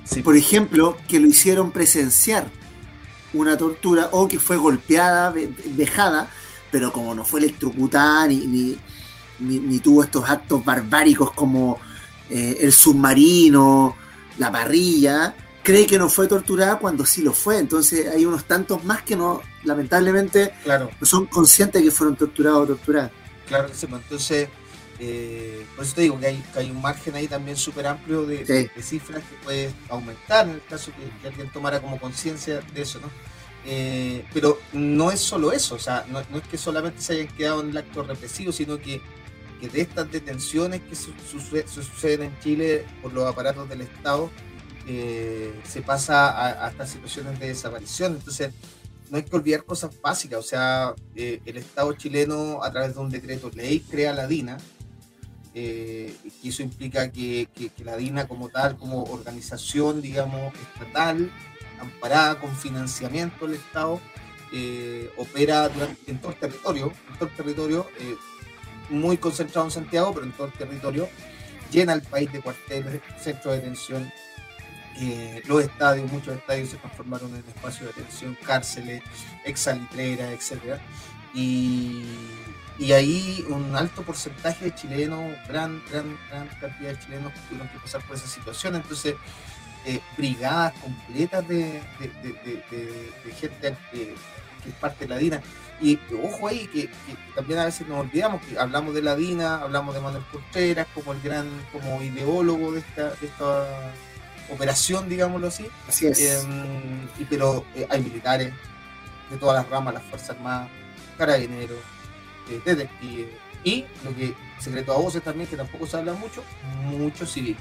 Sí. 0.04 0.20
Por 0.22 0.36
ejemplo, 0.36 0.96
que 1.06 1.20
lo 1.20 1.28
hicieron 1.28 1.70
presenciar 1.70 2.50
una 3.32 3.56
tortura 3.56 4.08
o 4.12 4.26
que 4.26 4.38
fue 4.38 4.56
golpeada, 4.56 5.32
dejada, 5.64 6.28
pero 6.70 6.92
como 6.92 7.14
no 7.14 7.24
fue 7.24 7.40
electrocutada 7.40 8.26
ni, 8.26 8.46
ni, 8.46 8.78
ni, 9.40 9.58
ni 9.58 9.78
tuvo 9.78 10.02
estos 10.02 10.28
actos 10.28 10.64
barbáricos 10.64 11.32
como 11.32 11.78
eh, 12.30 12.58
el 12.60 12.72
submarino, 12.72 13.96
la 14.38 14.52
parrilla, 14.52 15.34
cree 15.62 15.86
que 15.86 15.98
no 15.98 16.08
fue 16.08 16.28
torturada 16.28 16.78
cuando 16.78 17.04
sí 17.04 17.22
lo 17.22 17.32
fue. 17.32 17.58
Entonces 17.58 18.08
hay 18.08 18.24
unos 18.24 18.44
tantos 18.44 18.84
más 18.84 19.02
que 19.02 19.16
no, 19.16 19.42
lamentablemente, 19.64 20.52
claro. 20.64 20.90
no 21.00 21.06
son 21.06 21.26
conscientes 21.26 21.80
de 21.80 21.88
que 21.88 21.94
fueron 21.94 22.16
torturados 22.16 22.62
o 22.62 22.66
torturadas. 22.66 23.10
Claro 23.46 23.68
pues, 23.68 23.82
entonces, 23.82 24.48
eh, 24.98 25.64
por 25.74 25.84
eso 25.84 25.94
te 25.94 26.02
digo 26.02 26.20
que 26.20 26.26
hay, 26.26 26.44
que 26.52 26.58
hay 26.58 26.70
un 26.70 26.82
margen 26.82 27.14
ahí 27.14 27.28
también 27.28 27.56
súper 27.56 27.86
amplio 27.86 28.26
de, 28.26 28.44
sí. 28.44 28.70
de, 28.74 28.82
cifras 28.82 29.22
que 29.22 29.36
puede 29.44 29.70
aumentar 29.88 30.46
en 30.48 30.54
el 30.54 30.64
caso 30.64 30.90
que, 30.92 31.20
que 31.20 31.28
alguien 31.28 31.50
tomara 31.50 31.80
como 31.80 31.98
conciencia 31.98 32.60
de 32.74 32.82
eso, 32.82 33.00
¿no? 33.00 33.08
Eh, 33.70 34.24
pero 34.32 34.58
no 34.72 35.10
es 35.10 35.20
solo 35.20 35.52
eso, 35.52 35.74
o 35.74 35.78
sea, 35.78 36.06
no, 36.08 36.22
no, 36.30 36.38
es 36.38 36.48
que 36.48 36.56
solamente 36.56 37.02
se 37.02 37.14
hayan 37.14 37.28
quedado 37.28 37.60
en 37.60 37.70
el 37.70 37.76
acto 37.76 38.02
represivo, 38.02 38.50
sino 38.52 38.78
que, 38.78 39.02
que 39.60 39.68
de 39.68 39.80
estas 39.80 40.10
detenciones 40.10 40.80
que 40.82 40.94
su, 40.94 41.12
su, 41.30 41.40
su, 41.40 41.82
suceden 41.82 42.30
en 42.30 42.40
Chile 42.40 42.84
por 43.02 43.12
los 43.12 43.26
aparatos 43.26 43.68
del 43.68 43.82
Estado, 43.82 44.30
eh, 44.86 45.52
se 45.64 45.82
pasa 45.82 46.30
a, 46.30 46.66
a, 46.66 46.70
estas 46.70 46.90
situaciones 46.90 47.38
de 47.38 47.48
desaparición. 47.48 48.14
Entonces, 48.14 48.52
no 49.10 49.16
hay 49.16 49.24
que 49.24 49.36
olvidar 49.36 49.64
cosas 49.64 49.90
básicas. 50.00 50.38
O 50.38 50.42
sea, 50.42 50.94
eh, 51.14 51.40
el 51.44 51.56
Estado 51.56 51.92
chileno, 51.92 52.62
a 52.62 52.70
través 52.70 52.94
de 52.94 53.00
un 53.00 53.10
decreto 53.10 53.50
ley, 53.54 53.80
crea 53.80 54.12
la 54.12 54.26
DINA. 54.26 54.58
Eh, 55.54 56.14
y 56.42 56.48
eso 56.50 56.62
implica 56.62 57.10
que, 57.10 57.48
que, 57.54 57.70
que, 57.70 57.84
la 57.84 57.96
DINA 57.96 58.28
como 58.28 58.48
tal, 58.48 58.76
como 58.76 59.04
organización, 59.04 60.00
digamos, 60.00 60.52
estatal, 60.54 61.32
amparada 61.80 62.38
con 62.38 62.54
financiamiento 62.54 63.46
del 63.46 63.56
Estado, 63.56 64.00
eh, 64.52 65.10
opera 65.16 65.68
durante, 65.68 66.10
en 66.10 66.20
todo 66.20 66.32
el 66.32 66.38
territorio, 66.38 66.92
en 67.10 67.18
todo 67.18 67.28
el 67.28 67.36
territorio, 67.36 67.86
muy 68.90 69.16
concentrado 69.16 69.66
en 69.66 69.70
Santiago, 69.70 70.12
pero 70.14 70.26
en 70.26 70.32
todo 70.32 70.46
el 70.46 70.52
territorio, 70.52 71.08
llena 71.70 71.92
el 71.92 72.02
país 72.02 72.32
de 72.32 72.40
cuarteles, 72.40 73.00
centros 73.20 73.54
de 73.54 73.60
detención, 73.60 74.12
eh, 75.00 75.42
los 75.46 75.62
estadios, 75.62 76.10
muchos 76.10 76.34
estadios 76.36 76.70
se 76.70 76.76
transformaron 76.76 77.30
en 77.30 77.44
espacios 77.46 77.82
de 77.82 77.86
detención, 77.86 78.36
cárceles, 78.44 79.02
exalitreras, 79.44 80.32
etc. 80.32 80.80
Y, 81.34 82.04
ahí 82.92 83.44
un 83.48 83.76
alto 83.76 84.02
porcentaje 84.02 84.66
de 84.66 84.74
chilenos, 84.74 85.20
gran, 85.46 85.82
gran, 85.90 86.18
gran 86.30 86.48
cantidad 86.60 86.90
de 86.90 86.98
chilenos 86.98 87.32
tuvieron 87.48 87.68
que 87.68 87.78
pasar 87.78 88.02
por 88.06 88.16
esa 88.16 88.26
situación. 88.26 88.74
Entonces, 88.76 89.14
eh, 89.84 90.00
brigadas 90.16 90.72
completas 90.80 91.46
de, 91.46 91.80
gente 91.98 93.76
que, 93.92 94.14
que, 94.62 94.68
es 94.68 94.74
parte 94.80 95.04
de 95.04 95.08
la 95.08 95.18
DINA. 95.18 95.42
Y 95.80 95.98
ojo 96.22 96.48
ahí, 96.48 96.66
que, 96.66 96.88
que, 96.88 97.16
también 97.34 97.60
a 97.60 97.66
veces 97.66 97.86
nos 97.86 98.00
olvidamos 98.00 98.42
que 98.42 98.58
hablamos 98.58 98.94
de 98.94 99.02
la 99.02 99.14
DINA, 99.14 99.62
hablamos 99.62 99.94
de 99.94 100.00
Manuel 100.00 100.24
Contreras 100.32 100.88
como 100.92 101.12
el 101.12 101.20
gran 101.20 101.48
como 101.72 102.02
ideólogo 102.02 102.72
de 102.72 102.80
esta, 102.80 103.10
de 103.10 103.26
esta 103.26 103.92
operación, 104.50 105.08
digámoslo 105.08 105.48
así. 105.48 105.66
Así 105.88 106.06
es. 106.06 106.20
Eh, 106.20 106.40
y, 107.18 107.24
pero 107.24 107.64
eh, 107.74 107.86
hay 107.88 108.02
militares 108.02 108.52
de 109.30 109.36
todas 109.36 109.56
las 109.62 109.68
ramas, 109.70 109.94
las 109.94 110.02
Fuerzas 110.04 110.30
Armadas, 110.30 110.68
carabineros, 111.16 111.78
eh, 112.50 112.60
detectives, 112.64 113.28
y 113.64 113.84
lo 114.04 114.14
que 114.16 114.34
secreto 114.58 114.92
a 114.92 114.98
voces 114.98 115.22
también, 115.22 115.48
que 115.48 115.56
tampoco 115.56 115.86
se 115.86 115.96
habla 115.96 116.14
mucho, 116.14 116.42
mucho 116.84 117.26
civil. 117.26 117.56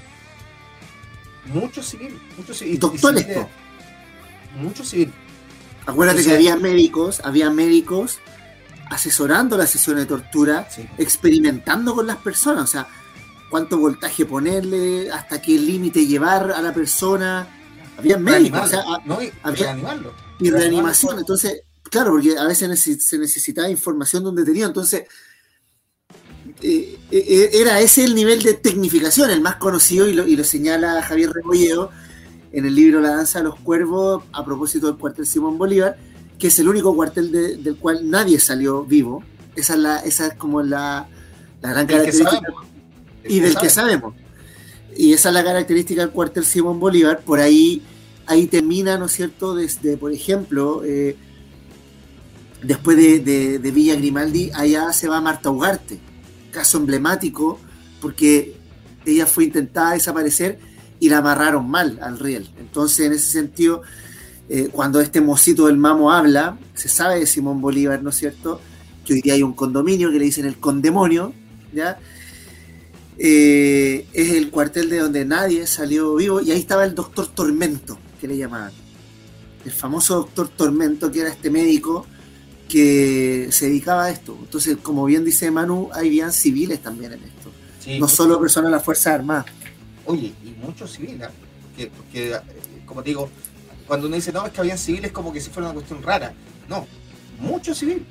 Mucho 1.46 1.82
civil, 1.82 2.20
mucho 2.36 2.52
civil. 2.52 2.80
Civil, 2.80 3.46
mucho 4.56 4.84
civil. 4.84 5.12
Acuérdate 5.88 6.20
o 6.20 6.22
sea, 6.22 6.32
que 6.32 6.36
había 6.36 6.56
médicos, 6.56 7.22
había 7.24 7.48
médicos 7.48 8.18
asesorando 8.90 9.56
la 9.56 9.66
sesión 9.66 9.96
de 9.96 10.04
tortura, 10.04 10.68
sí. 10.70 10.86
experimentando 10.98 11.94
con 11.94 12.06
las 12.06 12.18
personas, 12.18 12.64
o 12.64 12.66
sea, 12.66 12.88
cuánto 13.48 13.78
voltaje 13.78 14.26
ponerle, 14.26 15.10
hasta 15.10 15.40
qué 15.40 15.52
límite 15.52 16.06
llevar 16.06 16.52
a 16.52 16.60
la 16.60 16.74
persona. 16.74 17.48
Había 17.96 18.18
médicos, 18.18 18.64
o 18.64 18.66
sea, 18.66 18.84
no, 19.06 19.22
y 19.22 19.32
había, 19.42 19.64
reanimarlo. 19.64 20.12
Y 20.38 20.50
reanimación, 20.50 21.18
entonces, 21.18 21.62
claro, 21.84 22.10
porque 22.10 22.36
a 22.36 22.44
veces 22.44 23.00
se 23.00 23.18
necesitaba 23.18 23.70
información 23.70 24.24
de 24.24 24.28
un 24.28 24.36
detenido, 24.36 24.68
entonces 24.68 25.04
eh, 26.60 26.98
eh, 27.10 27.50
era 27.54 27.80
ese 27.80 28.04
el 28.04 28.14
nivel 28.14 28.42
de 28.42 28.52
tecnificación, 28.52 29.30
el 29.30 29.40
más 29.40 29.56
conocido, 29.56 30.06
y 30.06 30.12
lo, 30.12 30.28
y 30.28 30.36
lo 30.36 30.44
señala 30.44 31.00
Javier 31.00 31.30
Rebolledo 31.30 31.90
en 32.52 32.66
el 32.66 32.74
libro 32.74 33.00
La 33.00 33.10
danza 33.10 33.38
de 33.38 33.44
los 33.44 33.58
cuervos, 33.60 34.24
a 34.32 34.44
propósito 34.44 34.86
del 34.86 34.96
cuartel 34.96 35.26
Simón 35.26 35.58
Bolívar, 35.58 35.96
que 36.38 36.48
es 36.48 36.58
el 36.58 36.68
único 36.68 36.94
cuartel 36.94 37.62
del 37.62 37.76
cual 37.76 38.08
nadie 38.08 38.38
salió 38.38 38.84
vivo. 38.84 39.22
Esa 39.56 39.74
es, 39.74 39.78
la, 39.80 39.98
esa 40.00 40.28
es 40.28 40.34
como 40.34 40.62
la, 40.62 41.08
la 41.60 41.70
gran 41.70 41.86
característica. 41.86 42.40
y 43.24 43.40
del 43.40 43.56
que 43.56 43.68
sabemos. 43.68 44.14
Y 44.96 45.12
esa 45.12 45.28
es 45.28 45.34
la 45.34 45.44
característica 45.44 46.00
del 46.02 46.10
cuartel 46.10 46.44
Simón 46.44 46.78
Bolívar. 46.80 47.20
Por 47.20 47.40
ahí, 47.40 47.82
ahí 48.26 48.46
termina, 48.46 48.98
¿no 48.98 49.06
es 49.06 49.12
cierto? 49.12 49.54
Desde, 49.54 49.96
por 49.96 50.12
ejemplo, 50.12 50.82
eh, 50.84 51.16
después 52.62 52.96
de, 52.96 53.58
de, 53.58 53.70
Villa 53.70 53.96
Grimaldi, 53.96 54.50
allá 54.54 54.92
se 54.92 55.08
va 55.08 55.20
Marta 55.20 55.50
Ugarte. 55.50 55.98
Caso 56.52 56.78
emblemático, 56.78 57.58
porque 58.00 58.56
ella 59.04 59.26
fue 59.26 59.44
intentada 59.44 59.92
desaparecer 59.92 60.58
y 61.00 61.08
la 61.08 61.18
amarraron 61.18 61.68
mal 61.68 61.98
al 62.02 62.18
riel. 62.18 62.50
Entonces, 62.58 63.06
en 63.06 63.12
ese 63.12 63.30
sentido, 63.30 63.82
eh, 64.48 64.68
cuando 64.72 65.00
este 65.00 65.20
mocito 65.20 65.66
del 65.66 65.76
mamo 65.76 66.12
habla, 66.12 66.58
se 66.74 66.88
sabe 66.88 67.20
de 67.20 67.26
Simón 67.26 67.60
Bolívar, 67.60 68.02
¿no 68.02 68.10
es 68.10 68.16
cierto? 68.16 68.60
Que 69.04 69.14
hoy 69.14 69.20
día 69.20 69.34
hay 69.34 69.42
un 69.42 69.52
condominio 69.52 70.10
que 70.10 70.18
le 70.18 70.24
dicen 70.24 70.46
el 70.46 70.58
condemonio, 70.58 71.32
¿ya? 71.72 71.98
Eh, 73.18 74.06
es 74.12 74.30
el 74.32 74.50
cuartel 74.50 74.88
de 74.88 74.98
donde 74.98 75.24
nadie 75.24 75.66
salió 75.66 76.14
vivo 76.14 76.40
y 76.40 76.52
ahí 76.52 76.60
estaba 76.60 76.84
el 76.84 76.94
doctor 76.94 77.26
Tormento, 77.26 77.98
que 78.20 78.28
le 78.28 78.36
llamaban. 78.36 78.72
El 79.64 79.72
famoso 79.72 80.14
doctor 80.14 80.48
Tormento, 80.48 81.10
que 81.10 81.20
era 81.20 81.30
este 81.30 81.50
médico 81.50 82.06
que 82.68 83.48
se 83.50 83.66
dedicaba 83.66 84.04
a 84.04 84.10
esto. 84.10 84.38
Entonces, 84.40 84.76
como 84.82 85.04
bien 85.04 85.24
dice 85.24 85.50
Manu, 85.50 85.90
hay 85.92 86.08
bien 86.10 86.32
civiles 86.32 86.80
también 86.80 87.12
en 87.12 87.20
esto. 87.24 87.50
no 87.98 88.06
solo 88.06 88.38
personas 88.38 88.70
de 88.70 88.76
las 88.76 88.84
Fuerzas 88.84 89.14
Armadas. 89.14 89.46
Oye, 90.04 90.32
muchos 90.60 90.92
civiles, 90.92 91.28
porque, 91.62 91.90
porque, 91.90 92.32
eh, 92.32 92.40
como 92.86 93.02
te 93.02 93.10
digo, 93.10 93.28
cuando 93.86 94.06
uno 94.06 94.16
dice, 94.16 94.32
no, 94.32 94.46
es 94.46 94.52
que 94.52 94.60
habían 94.60 94.78
civiles 94.78 95.12
como 95.12 95.32
que 95.32 95.40
si 95.40 95.50
fuera 95.50 95.68
una 95.68 95.74
cuestión 95.74 96.02
rara. 96.02 96.32
No, 96.68 96.86
mucho 97.38 97.74
civil, 97.74 98.04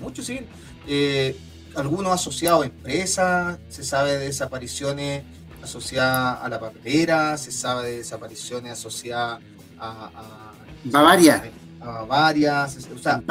mucho 0.00 0.22
civil. 0.22 0.46
Eh, 0.86 1.36
algunos 1.74 2.12
asociados 2.12 2.64
a 2.64 2.66
empresas, 2.66 3.58
se 3.68 3.82
sabe 3.82 4.18
de 4.18 4.26
desapariciones 4.26 5.22
asociadas 5.62 6.40
a 6.42 6.48
la 6.48 6.60
papelera, 6.60 7.36
se 7.38 7.50
sabe 7.50 7.88
de 7.90 7.96
desapariciones 7.98 8.72
asociadas 8.72 9.40
a... 9.78 10.06
a 10.06 10.52
Bavaria. 10.84 11.50
A 11.80 11.86
Bavaria, 11.86 12.66
o 12.66 12.98
sea, 12.98 13.22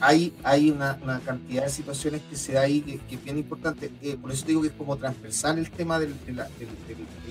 hay, 0.00 0.34
hay 0.42 0.70
una, 0.70 0.98
cantidad 1.24 1.64
de 1.64 1.70
situaciones 1.70 2.22
que 2.28 2.36
se 2.36 2.54
da 2.54 2.62
ahí 2.62 2.80
que, 2.80 3.14
es 3.14 3.24
bien 3.24 3.38
importante. 3.38 3.90
Eh, 4.02 4.16
por 4.20 4.32
eso 4.32 4.46
digo 4.46 4.62
que 4.62 4.68
es 4.68 4.74
como 4.74 4.96
transversal 4.96 5.58
el 5.58 5.70
tema 5.70 5.98
del, 5.98 6.14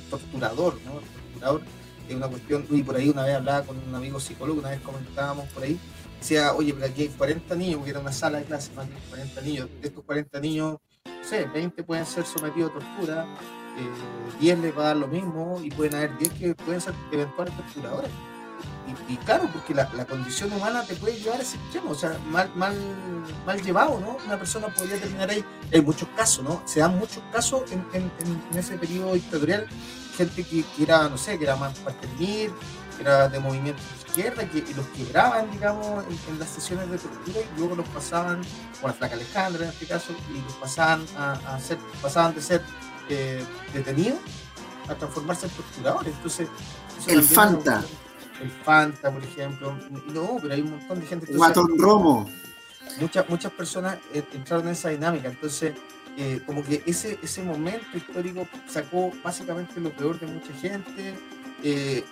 torturador, 0.10 0.78
¿no? 0.86 1.00
El 1.00 1.06
torturador 1.32 1.62
es 2.08 2.16
una 2.16 2.28
cuestión, 2.28 2.66
y 2.70 2.84
por 2.84 2.96
ahí 2.96 3.10
una 3.10 3.24
vez 3.24 3.36
hablaba 3.36 3.66
con 3.66 3.78
un 3.78 3.94
amigo 3.94 4.20
psicólogo, 4.20 4.60
una 4.60 4.70
vez 4.70 4.82
comentábamos 4.82 5.48
por 5.50 5.64
ahí, 5.64 5.80
decía, 6.20 6.54
oye, 6.54 6.74
pero 6.74 6.88
aquí 6.88 7.04
hay 7.04 7.08
40 7.10 7.56
niños, 7.56 7.76
porque 7.78 7.92
era 7.92 8.00
una 8.00 8.12
sala 8.12 8.40
de 8.40 8.46
clase, 8.46 8.72
más 8.74 8.88
de 8.88 8.96
40 9.10 9.42
niños, 9.42 9.70
de 9.82 9.88
estos 9.88 10.04
40 10.04 10.40
niños, 10.40 10.78
no 11.06 11.24
sé, 11.24 11.46
20 11.46 11.84
pueden 11.84 12.06
ser 12.06 12.26
sometidos 12.26 12.72
a 12.72 12.80
tortura, 12.80 13.28
10 14.40 14.58
eh, 14.58 14.62
les 14.62 14.78
va 14.78 14.82
a 14.82 14.88
dar 14.88 14.98
lo 14.98 15.08
mismo, 15.08 15.60
y 15.64 15.70
pueden 15.70 15.96
haber 15.96 16.18
10 16.18 16.34
que 16.34 16.56
pueden 16.56 16.82
ser 16.82 16.94
eventuales 17.12 17.56
torturadores. 17.56 18.12
Y, 19.08 19.18
claro, 19.18 19.50
porque 19.52 19.74
la, 19.74 19.88
condición 20.06 20.52
humana 20.54 20.84
te 20.84 20.96
puede 20.96 21.18
llevar 21.18 21.40
a 21.40 21.44
ese 21.44 21.58
extremo, 21.58 21.92
o 21.92 21.96
sea, 21.96 22.18
mal, 22.30 22.52
mal, 22.56 22.76
mal 23.46 23.62
llevado, 23.62 24.00
¿no? 24.00 24.18
Una 24.26 24.38
persona 24.38 24.68
podría 24.68 25.00
terminar 25.00 25.30
ahí. 25.30 25.44
Hay 25.74 25.82
muchos 25.82 26.08
casos, 26.16 26.44
¿no? 26.44 26.62
Se 26.66 26.80
dan 26.80 26.98
muchos 26.98 27.24
casos 27.32 27.64
en, 27.72 27.86
en 27.94 28.58
ese 28.58 28.78
periodo 28.78 29.14
dictatorial, 29.14 29.68
gente 30.20 30.44
que, 30.44 30.66
era, 30.84 31.08
no 31.08 31.18
sé, 31.18 31.38
que 31.38 31.46
era 31.46 31.56
más 31.56 31.78
paternil, 31.80 32.52
que 32.98 33.04
era 33.04 33.30
de 33.30 33.40
movimiento 33.40 33.82
de 33.82 34.08
izquierda, 34.10 34.50
que, 34.50 34.74
los 34.76 34.86
quebraban, 34.88 35.50
digamos, 35.52 36.04
en, 36.30 36.40
las 36.40 36.50
sesiones 36.50 36.90
de 36.90 36.98
tortura 36.98 37.40
y 37.40 37.60
luego 37.60 37.76
los 37.76 37.88
pasaban, 37.88 38.42
o 38.82 38.88
la 38.88 38.94
flaca 38.94 39.16
Alejandra 39.16 39.64
en 39.64 39.70
este 39.72 39.86
caso, 39.86 40.14
y 40.34 40.42
los 40.42 40.54
pasaban 40.54 41.06
a, 41.18 41.58
ser, 41.60 41.78
pasaban 42.02 42.36
de 42.36 42.42
ser 42.42 42.62
eh, 43.10 43.44
detenidos 43.74 44.20
a 44.90 44.96
transformarse 44.96 45.46
en 45.46 45.52
torturadores. 45.54 46.14
Entonces, 46.16 46.50
el 47.08 47.24
Fanta 47.24 47.84
el 48.42 48.50
Fanta, 48.50 49.12
por 49.12 49.24
ejemplo. 49.24 49.76
No, 50.14 50.38
pero 50.42 50.54
hay 50.54 50.62
un 50.62 50.72
montón 50.72 51.00
de 51.00 51.08
gente. 51.08 51.34
Guatón 51.34 51.78
Romo. 51.78 52.30
Muchas, 53.00 53.30
muchas 53.30 53.52
personas 53.52 53.98
eh, 54.14 54.24
entraron 54.34 54.68
en 54.68 54.74
esa 54.74 54.90
dinámica. 54.90 55.30
Entonces, 55.30 55.74
eh, 56.18 56.42
como 56.46 56.64
que 56.64 56.84
ese, 56.86 57.20
ese 57.22 57.44
momento 57.44 57.86
histórico 57.96 58.48
sacó 58.68 59.12
básicamente 59.24 59.80
lo 59.80 59.92
peor 59.92 60.20
de 60.20 60.28
mucha 60.28 60.54
gente. 60.54 61.16
Eh, 61.62 62.06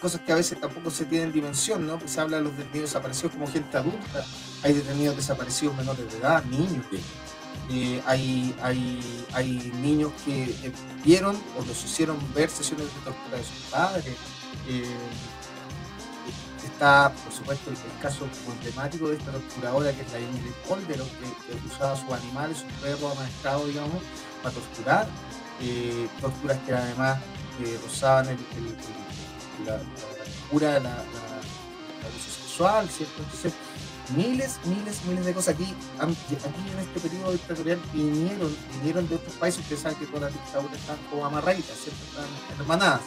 cosas 0.00 0.20
que 0.22 0.32
a 0.32 0.34
veces 0.34 0.60
tampoco 0.60 0.90
se 0.90 1.04
tienen 1.04 1.32
dimensión, 1.32 1.86
¿no? 1.86 1.98
Pues 1.98 2.10
se 2.10 2.20
habla 2.20 2.38
de 2.38 2.42
los 2.42 2.56
detenidos 2.56 2.90
desaparecidos 2.90 3.32
como 3.32 3.46
gente 3.46 3.76
adulta, 3.76 4.24
hay 4.64 4.72
detenidos 4.72 5.16
desaparecidos 5.16 5.76
menores 5.76 6.12
de 6.12 6.18
edad, 6.18 6.44
niños. 6.46 6.84
hay, 8.06 8.54
hay, 8.60 9.24
hay 9.32 9.72
niños 9.80 10.12
que 10.24 10.52
vieron 11.04 11.36
o 11.56 11.64
los 11.64 11.84
hicieron 11.84 12.18
ver 12.34 12.50
sesiones 12.50 12.86
de 12.86 13.00
tortura 13.02 13.36
de 13.36 13.44
sus 13.44 13.70
padres 13.70 14.16
está, 16.76 17.10
por 17.10 17.32
supuesto, 17.32 17.70
el, 17.70 17.76
caso 18.02 18.28
emblemático 18.46 19.08
de 19.08 19.16
esta 19.16 19.32
torturadora 19.32 19.92
que 19.92 20.02
es 20.02 20.12
la 20.12 20.20
Ingrid 20.20 20.52
Calderon, 20.68 21.08
que, 21.08 21.58
que, 21.58 21.66
usaba 21.66 21.96
sus 21.96 22.12
animales, 22.12 22.58
sus 22.58 22.72
perros 22.82 23.16
amaestrados, 23.16 23.66
digamos, 23.68 24.02
para 24.42 24.54
torturar. 24.54 25.08
Eh, 25.62 26.06
torturas 26.20 26.58
que 26.66 26.74
además 26.74 27.18
eh, 27.64 27.78
rozaban 27.82 28.28
el, 28.28 28.36
la, 29.64 29.80
cura 30.50 30.74
de 30.74 30.80
la, 30.80 30.90
abuso 30.92 32.30
sexual, 32.30 32.90
¿cierto? 32.90 33.22
Entonces, 33.22 33.54
miles, 34.14 34.58
miles, 34.66 35.02
miles 35.06 35.24
de 35.24 35.32
cosas. 35.32 35.54
Aquí, 35.54 35.74
aquí 35.98 36.70
en 36.72 36.78
este 36.78 37.00
periodo 37.00 37.32
dictatorial 37.32 37.80
vinieron, 37.94 38.54
vinieron 38.78 39.08
de 39.08 39.14
otros 39.14 39.34
países, 39.36 39.62
ustedes 39.62 39.80
saben 39.80 39.98
que 39.98 40.06
todas 40.06 40.30
las 40.30 40.32
dictaduras 40.34 40.78
están 40.78 40.98
como 41.10 41.24
amarraditas, 41.24 41.74
¿cierto? 41.78 42.04
Están 42.04 42.60
hermanadas 42.60 43.00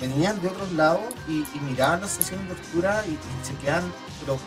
venían 0.00 0.40
de 0.40 0.48
otros 0.48 0.72
lados 0.72 1.02
y, 1.28 1.44
miraban 1.60 2.00
la 2.00 2.08
sesión 2.08 2.40
de 2.48 2.54
tortura 2.54 3.04
y, 3.06 3.46
se 3.46 3.54
quedan, 3.62 3.84
pero, 4.20 4.38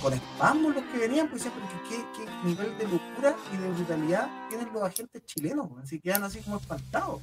con 0.00 0.12
espasmos 0.14 0.74
los 0.74 0.84
que 0.86 0.98
venían, 0.98 1.28
pues 1.28 1.44
decían, 1.44 1.60
¿qué, 1.88 2.04
qué, 2.16 2.48
nivel 2.48 2.76
de 2.76 2.84
locura 2.84 3.36
y 3.52 3.56
de 3.56 3.68
brutalidad 3.68 4.28
tienen 4.48 4.72
los 4.72 4.82
agentes 4.82 5.24
chilenos, 5.26 5.68
así 5.80 6.00
quedan 6.00 6.24
así 6.24 6.40
como 6.40 6.56
espantados, 6.56 7.20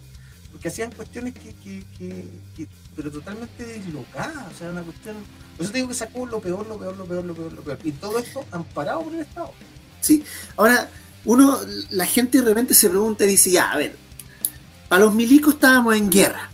porque 0.51 0.69
hacían 0.69 0.91
cuestiones 0.91 1.33
que, 1.33 1.53
que, 1.97 2.67
pero 2.95 3.11
totalmente 3.11 3.65
deslocadas, 3.65 4.53
o 4.53 4.57
sea, 4.57 4.69
una 4.69 4.83
cuestión, 4.83 5.17
por 5.57 5.63
eso 5.63 5.73
te 5.73 5.79
digo 5.79 5.89
que 5.89 5.95
sacó 5.95 6.25
lo 6.25 6.39
peor, 6.39 6.65
lo 6.67 6.77
peor, 6.77 6.95
lo 6.95 7.05
peor, 7.05 7.25
lo 7.25 7.33
peor, 7.33 7.53
lo 7.53 7.61
peor, 7.61 7.79
y 7.83 7.91
todo 7.91 8.17
esto 8.17 8.45
amparado 8.51 9.01
por 9.01 9.13
el 9.13 9.21
Estado. 9.21 9.51
Sí, 9.99 10.23
ahora, 10.55 10.89
uno, 11.25 11.59
la 11.89 12.05
gente 12.05 12.39
de 12.39 12.45
repente 12.45 12.73
se 12.73 12.89
pregunta 12.89 13.25
y 13.25 13.27
dice, 13.27 13.51
ya, 13.51 13.71
a 13.71 13.77
ver, 13.77 13.93
para 14.89 15.05
los 15.05 15.13
milicos 15.13 15.53
estábamos 15.53 15.95
en 15.95 16.09
guerra. 16.09 16.49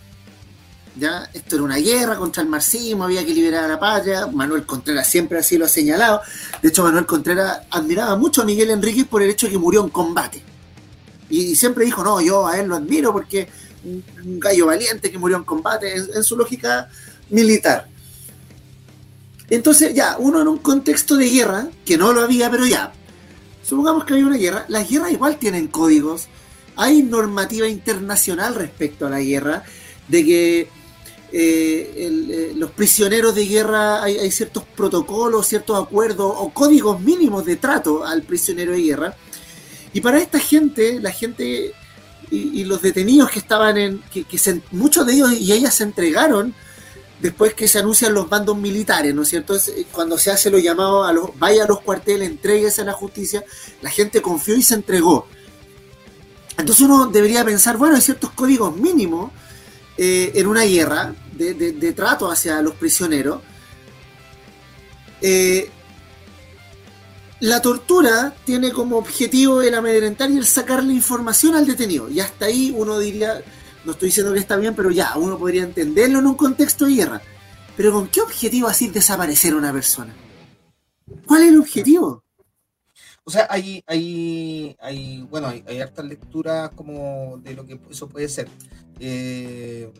¿ya? 0.98 1.28
Esto 1.32 1.56
era 1.56 1.64
una 1.64 1.76
guerra 1.76 2.16
contra 2.16 2.42
el 2.42 2.48
marxismo, 2.48 3.04
había 3.04 3.24
que 3.24 3.34
liberar 3.34 3.64
a 3.64 3.68
la 3.68 3.80
patria. 3.80 4.26
Manuel 4.26 4.64
Contreras 4.64 5.08
siempre 5.08 5.38
así 5.38 5.56
lo 5.56 5.64
ha 5.64 5.68
señalado. 5.68 6.20
De 6.62 6.68
hecho, 6.68 6.84
Manuel 6.84 7.06
Contreras 7.06 7.62
admiraba 7.70 8.16
mucho 8.16 8.42
a 8.42 8.44
Miguel 8.44 8.70
Enríquez 8.70 9.06
por 9.06 9.22
el 9.22 9.30
hecho 9.30 9.46
de 9.46 9.52
que 9.52 9.58
murió 9.58 9.82
en 9.82 9.90
combate. 9.90 10.42
Y, 11.28 11.56
siempre 11.56 11.84
dijo, 11.84 12.04
no, 12.04 12.20
yo 12.20 12.46
a 12.46 12.58
él 12.58 12.68
lo 12.68 12.76
admiro 12.76 13.12
porque 13.12 13.48
un, 13.84 14.38
gallo 14.38 14.66
valiente 14.66 15.10
que 15.10 15.18
murió 15.18 15.36
en 15.38 15.44
combate 15.44 15.94
en, 15.96 16.22
su 16.22 16.36
lógica 16.36 16.88
militar. 17.30 17.88
Entonces, 19.48 19.94
ya, 19.94 20.16
uno 20.18 20.40
en 20.40 20.48
un 20.48 20.58
contexto 20.58 21.16
de 21.16 21.28
guerra, 21.28 21.68
que 21.84 21.96
no 21.96 22.12
lo 22.12 22.20
había, 22.20 22.50
pero 22.50 22.66
ya, 22.66 22.92
supongamos 23.62 24.04
que 24.04 24.14
había 24.14 24.26
una 24.26 24.36
guerra, 24.36 24.64
las 24.68 24.88
guerras 24.88 25.12
igual 25.12 25.38
tienen 25.38 25.68
códigos, 25.68 26.28
hay 26.76 27.02
normativa 27.02 27.68
internacional 27.68 28.54
respecto 28.54 29.06
a 29.06 29.10
la 29.10 29.20
guerra, 29.20 29.64
de 30.08 30.24
que 30.24 30.60
eh, 30.60 30.68
eh, 31.32 32.52
los 32.54 32.70
prisioneros 32.70 33.34
de 33.34 33.46
guerra 33.46 34.02
hay, 34.02 34.30
ciertos 34.30 34.64
protocolos, 34.64 35.46
ciertos 35.46 35.82
acuerdos 35.82 36.32
o 36.36 36.50
códigos 36.50 37.00
mínimos 37.00 37.44
de 37.44 37.56
trato 37.56 38.04
al 38.04 38.22
prisionero 38.22 38.72
de 38.72 38.82
guerra. 38.82 39.16
Y 39.92 40.00
para 40.00 40.18
esta 40.18 40.38
gente, 40.38 41.00
la 41.00 41.10
gente 41.10 41.72
y, 42.30 42.64
los 42.64 42.82
detenidos 42.82 43.30
que 43.30 43.38
estaban 43.38 43.76
en, 43.76 44.02
que, 44.10 44.24
muchos 44.70 45.06
de 45.06 45.14
ellos 45.14 45.32
y 45.32 45.52
ellas 45.52 45.74
se 45.74 45.84
entregaron 45.84 46.54
después 47.20 47.54
que 47.54 47.66
se 47.66 47.78
anuncian 47.78 48.12
los 48.12 48.28
bandos 48.28 48.56
militares, 48.56 49.14
¿no 49.14 49.22
es 49.22 49.28
cierto? 49.28 49.56
Eh, 49.56 49.86
cuando 49.90 50.18
se 50.18 50.30
hace 50.30 50.50
lo 50.50 50.58
llamado 50.58 51.04
a 51.04 51.12
los, 51.12 51.30
vaya 51.38 51.64
a 51.64 51.66
los 51.66 51.80
cuarteles, 51.80 52.28
entregues 52.28 52.78
a 52.78 52.84
la 52.84 52.92
justicia, 52.92 53.42
la 53.80 53.90
gente 53.90 54.20
confió 54.20 54.54
y 54.54 54.62
se 54.62 54.74
entregó. 54.74 55.26
Entonces 56.58 56.84
uno 56.84 57.06
debería 57.06 57.44
pensar, 57.44 57.76
bueno, 57.76 57.96
hay 57.96 58.00
ciertos 58.00 58.30
códigos 58.30 58.76
mínimos 58.76 59.30
eh, 59.98 60.32
en 60.34 60.46
una 60.46 60.62
guerra 60.62 61.14
de, 61.32 61.92
trato 61.92 62.30
hacia 62.30 62.60
los 62.62 62.74
prisioneros. 62.74 63.40
Eh, 65.20 65.70
la 67.40 67.60
tortura 67.60 68.34
tiene 68.44 68.72
como 68.72 68.96
objetivo 68.96 69.60
el 69.60 69.74
amedrentar 69.74 70.30
y 70.30 70.38
el 70.38 70.46
sacarle 70.46 70.94
información 70.94 71.54
al 71.54 71.66
detenido. 71.66 72.08
Y 72.08 72.20
hasta 72.20 72.46
ahí 72.46 72.74
uno 72.74 72.98
diría, 72.98 73.42
no 73.84 73.92
estoy 73.92 74.08
diciendo 74.08 74.32
que 74.32 74.38
está 74.38 74.56
bien, 74.56 74.74
pero 74.74 74.90
ya, 74.90 75.12
uno 75.16 75.38
podría 75.38 75.62
entenderlo 75.62 76.18
en 76.18 76.26
un 76.26 76.34
contexto 76.34 76.86
de 76.86 76.94
guerra. 76.94 77.22
Pero 77.76 77.92
¿con 77.92 78.08
qué 78.08 78.22
objetivo 78.22 78.68
así 78.68 78.88
desaparecer 78.88 79.54
una 79.54 79.72
persona? 79.72 80.14
¿Cuál 81.26 81.42
es 81.42 81.48
el 81.48 81.58
objetivo? 81.60 82.24
O 83.28 83.30
sea, 83.32 83.48
hay, 83.50 83.82
hay, 83.88 84.76
hay 84.80 85.26
bueno, 85.28 85.48
hay, 85.48 85.64
hay 85.66 85.80
hartas 85.80 86.04
lecturas 86.04 86.70
como 86.76 87.38
de 87.42 87.54
lo 87.54 87.66
que 87.66 87.80
eso 87.90 88.08
puede 88.08 88.28
ser. 88.28 88.46
Eh, 89.00 89.90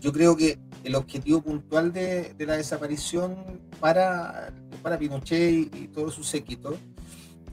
yo 0.00 0.14
creo 0.14 0.34
que 0.34 0.58
el 0.82 0.94
objetivo 0.94 1.42
puntual 1.42 1.92
de, 1.92 2.34
la 2.38 2.56
desaparición 2.56 3.36
para, 3.80 4.50
para 4.82 4.98
Pinochet 4.98 5.76
y, 5.76 5.88
todo 5.88 6.10
su 6.10 6.24
séquito 6.24 6.78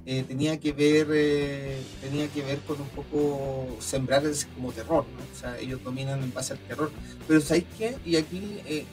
eh, 0.06 0.24
tenía 0.26 0.58
que 0.58 0.72
ver 0.72 1.08
eh, 1.12 1.82
tenía 2.02 2.30
que 2.30 2.42
ver 2.42 2.60
con 2.60 2.80
un 2.80 2.88
poco 2.88 3.68
sembrar 3.82 4.24
como 4.56 4.72
terror, 4.72 5.06
o 5.34 5.38
sea, 5.38 5.60
ellos 5.60 5.84
dominan 5.84 6.24
en 6.24 6.34
base 6.34 6.54
al 6.54 6.60
terror. 6.60 6.90
Pero 7.28 7.42
¿sabéis 7.42 7.66
qué? 7.78 7.98
Y 8.06 8.16
aquí 8.16 8.62
eh, 8.66 8.86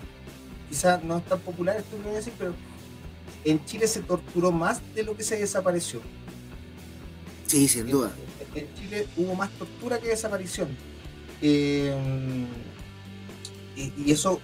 quizás 0.68 1.02
no 1.04 1.18
es 1.18 1.24
tan 1.26 1.38
popular 1.38 1.76
esto 1.76 1.96
que 1.96 2.02
voy 2.02 2.12
a 2.12 2.16
decir, 2.16 2.32
pero 2.36 2.54
en 3.44 3.64
Chile 3.64 3.86
se 3.86 4.00
torturó 4.00 4.50
más 4.50 4.80
de 4.94 5.02
lo 5.02 5.16
que 5.16 5.22
se 5.22 5.36
desapareció. 5.36 6.00
Sí, 7.46 7.68
sin 7.68 7.88
duda. 7.88 8.10
En, 8.54 8.74
Chile 8.74 9.06
hubo 9.16 9.34
más 9.34 9.50
tortura 9.50 9.98
que 9.98 10.08
desaparición. 10.08 10.76
Eh, 11.42 11.94
y, 13.76 14.10
eso 14.10 14.40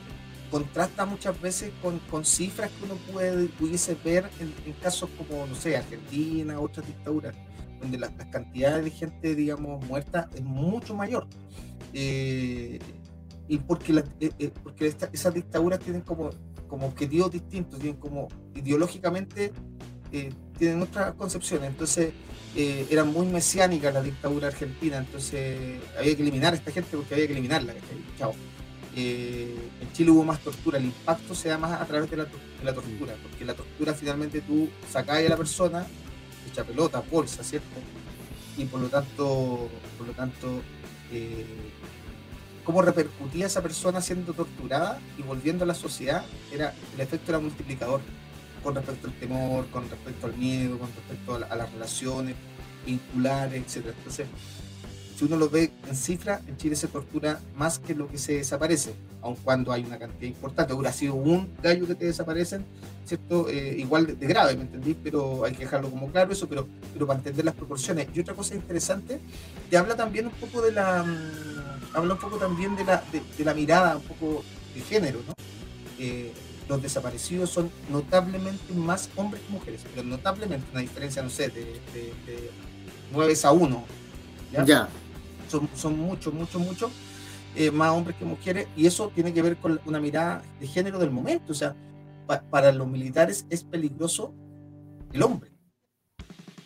contrasta 0.50 1.06
muchas 1.06 1.40
veces 1.40 1.72
con, 1.80 2.24
cifras 2.24 2.70
que 2.70 2.84
uno 2.84 2.94
puede, 3.10 3.46
pudiese 3.46 3.96
ver 4.04 4.28
en, 4.38 4.72
casos 4.74 5.08
como, 5.16 5.46
no 5.46 5.54
sé, 5.54 5.76
Argentina, 5.76 6.60
otras 6.60 6.86
dictaduras, 6.86 7.34
donde 7.80 7.98
las 7.98 8.10
cantidades 8.30 8.84
de 8.84 8.90
gente, 8.90 9.34
digamos, 9.34 9.84
muerta 9.86 10.28
es 10.34 10.42
mucho 10.42 10.94
mayor. 10.94 11.26
Eh, 11.94 12.78
y 13.48 13.58
porque, 13.58 14.04
eh, 14.20 14.50
porque 14.62 14.94
esas 15.12 15.34
dictaduras 15.34 15.80
tienen 15.80 16.02
como, 16.02 16.30
como 16.72 16.86
objetivos 16.86 17.30
distintos, 17.30 17.78
tienen 17.78 18.00
como 18.00 18.28
ideológicamente, 18.54 19.52
tienen 20.58 20.80
otras 20.80 21.12
concepciones. 21.16 21.68
Entonces, 21.68 22.14
era 22.56 23.04
muy 23.04 23.26
mesiánica 23.26 23.90
la 23.90 24.00
dictadura 24.00 24.46
argentina, 24.48 24.96
entonces 24.96 25.78
había 25.98 26.16
que 26.16 26.22
eliminar 26.22 26.54
a 26.54 26.56
esta 26.56 26.70
gente 26.70 26.96
porque 26.96 27.12
había 27.12 27.26
que 27.26 27.34
eliminarla. 27.34 27.74
Chao. 28.18 28.32
Eh, 28.96 29.54
en 29.82 29.92
Chile 29.92 30.12
hubo 30.12 30.24
más 30.24 30.40
tortura, 30.40 30.78
el 30.78 30.86
impacto 30.86 31.34
se 31.34 31.50
da 31.50 31.58
más 31.58 31.78
a 31.78 31.84
través 31.84 32.10
de 32.10 32.16
la, 32.16 32.24
tortura, 32.24 33.16
porque 33.22 33.44
la 33.44 33.52
tortura 33.52 33.92
finalmente 33.92 34.40
tú 34.40 34.70
sacas 34.90 35.18
a 35.18 35.28
la 35.28 35.36
persona, 35.36 35.86
echa 36.50 36.64
pelota, 36.64 37.02
bolsa, 37.10 37.44
¿cierto? 37.44 37.68
Y 38.56 38.64
por 38.64 38.80
lo 38.80 38.88
tanto, 38.88 39.68
por 39.98 40.06
lo 40.06 40.14
tanto, 40.14 40.62
eh, 41.12 41.44
cómo 42.64 42.82
repercutía 42.82 43.46
esa 43.46 43.62
persona 43.62 44.00
siendo 44.00 44.32
torturada 44.32 45.00
y 45.18 45.22
volviendo 45.22 45.64
a 45.64 45.66
la 45.66 45.74
sociedad, 45.74 46.24
era 46.52 46.74
el 46.94 47.00
efecto 47.00 47.32
era 47.32 47.38
multiplicador 47.38 48.00
con 48.62 48.74
respecto 48.74 49.08
al 49.08 49.12
temor, 49.14 49.66
con 49.70 49.88
respecto 49.90 50.26
al 50.26 50.34
miedo, 50.36 50.78
con 50.78 50.88
respecto 50.94 51.34
a, 51.34 51.56
las 51.56 51.72
relaciones 51.72 52.36
vinculares, 52.86 53.76
etc. 53.76 53.94
Entonces, 53.96 54.26
si 55.16 55.24
uno 55.24 55.36
lo 55.36 55.50
ve 55.50 55.70
en 55.88 55.96
cifra, 55.96 56.40
en 56.46 56.56
Chile 56.56 56.76
se 56.76 56.88
tortura 56.88 57.40
más 57.56 57.78
que 57.78 57.94
lo 57.94 58.08
que 58.08 58.18
se 58.18 58.38
desaparece, 58.38 58.94
aun 59.20 59.36
cuando 59.36 59.72
hay 59.72 59.84
una 59.84 59.98
cantidad 59.98 60.28
importante. 60.28 60.72
Hubiera 60.72 60.92
sido 60.92 61.14
un 61.14 61.52
gallo 61.62 61.86
que 61.86 61.94
te 61.94 62.06
desaparecen, 62.06 62.64
¿cierto? 63.06 63.48
Eh, 63.48 63.76
igual 63.78 64.18
de, 64.18 64.26
grave, 64.26 64.56
¿me 64.56 64.62
entendí? 64.62 64.94
Pero 64.94 65.44
hay 65.44 65.52
que 65.52 65.64
dejarlo 65.64 65.90
como 65.90 66.10
claro 66.10 66.32
eso, 66.32 66.48
pero, 66.48 66.66
pero 66.92 67.06
para 67.06 67.18
entender 67.18 67.44
las 67.44 67.54
proporciones. 67.54 68.08
Y 68.14 68.20
otra 68.20 68.34
cosa 68.34 68.54
interesante, 68.54 69.20
te 69.68 69.76
habla 69.76 69.96
también 69.96 70.26
un 70.26 70.32
poco 70.32 70.62
de 70.62 70.72
la... 70.72 71.02
Mm, 71.02 71.96
habla 71.96 72.14
un 72.14 72.20
poco 72.20 72.38
también 72.38 72.74
de 72.74 72.84
la, 72.84 73.02
de, 73.12 73.44
la 73.44 73.54
mirada, 73.54 73.96
un 73.96 74.02
poco 74.02 74.42
de 74.74 74.80
género, 74.80 75.20
¿no? 75.26 75.34
Eh, 75.98 76.32
los 76.68 76.80
desaparecidos 76.80 77.50
son 77.50 77.70
notablemente 77.90 78.72
más 78.72 79.10
hombres 79.16 79.42
que 79.42 79.52
mujeres, 79.52 79.82
pero 79.94 80.06
notablemente, 80.06 80.66
una 80.72 80.80
diferencia, 80.80 81.22
no 81.22 81.28
sé, 81.28 81.48
de, 81.48 81.64
de 81.92 82.50
9 83.12 83.34
a 83.44 83.52
1. 83.52 83.84
¿ya? 84.52 84.64
ya 84.64 84.88
son, 85.52 85.68
son 85.74 85.98
muchos, 85.98 86.32
muchos, 86.32 86.60
muchos, 86.60 86.90
eh, 87.54 87.70
más 87.70 87.90
hombres 87.90 88.16
que 88.16 88.24
mujeres, 88.24 88.66
y 88.76 88.86
eso 88.86 89.12
tiene 89.14 89.32
que 89.32 89.42
ver 89.42 89.56
con 89.58 89.80
una 89.84 90.00
mirada 90.00 90.42
de 90.58 90.66
género 90.66 90.98
del 90.98 91.10
momento. 91.10 91.52
O 91.52 91.54
sea, 91.54 91.76
para 92.50 92.72
los 92.72 92.88
militares 92.88 93.46
es 93.50 93.62
peligroso 93.62 94.34
el 95.12 95.22
hombre, 95.22 95.50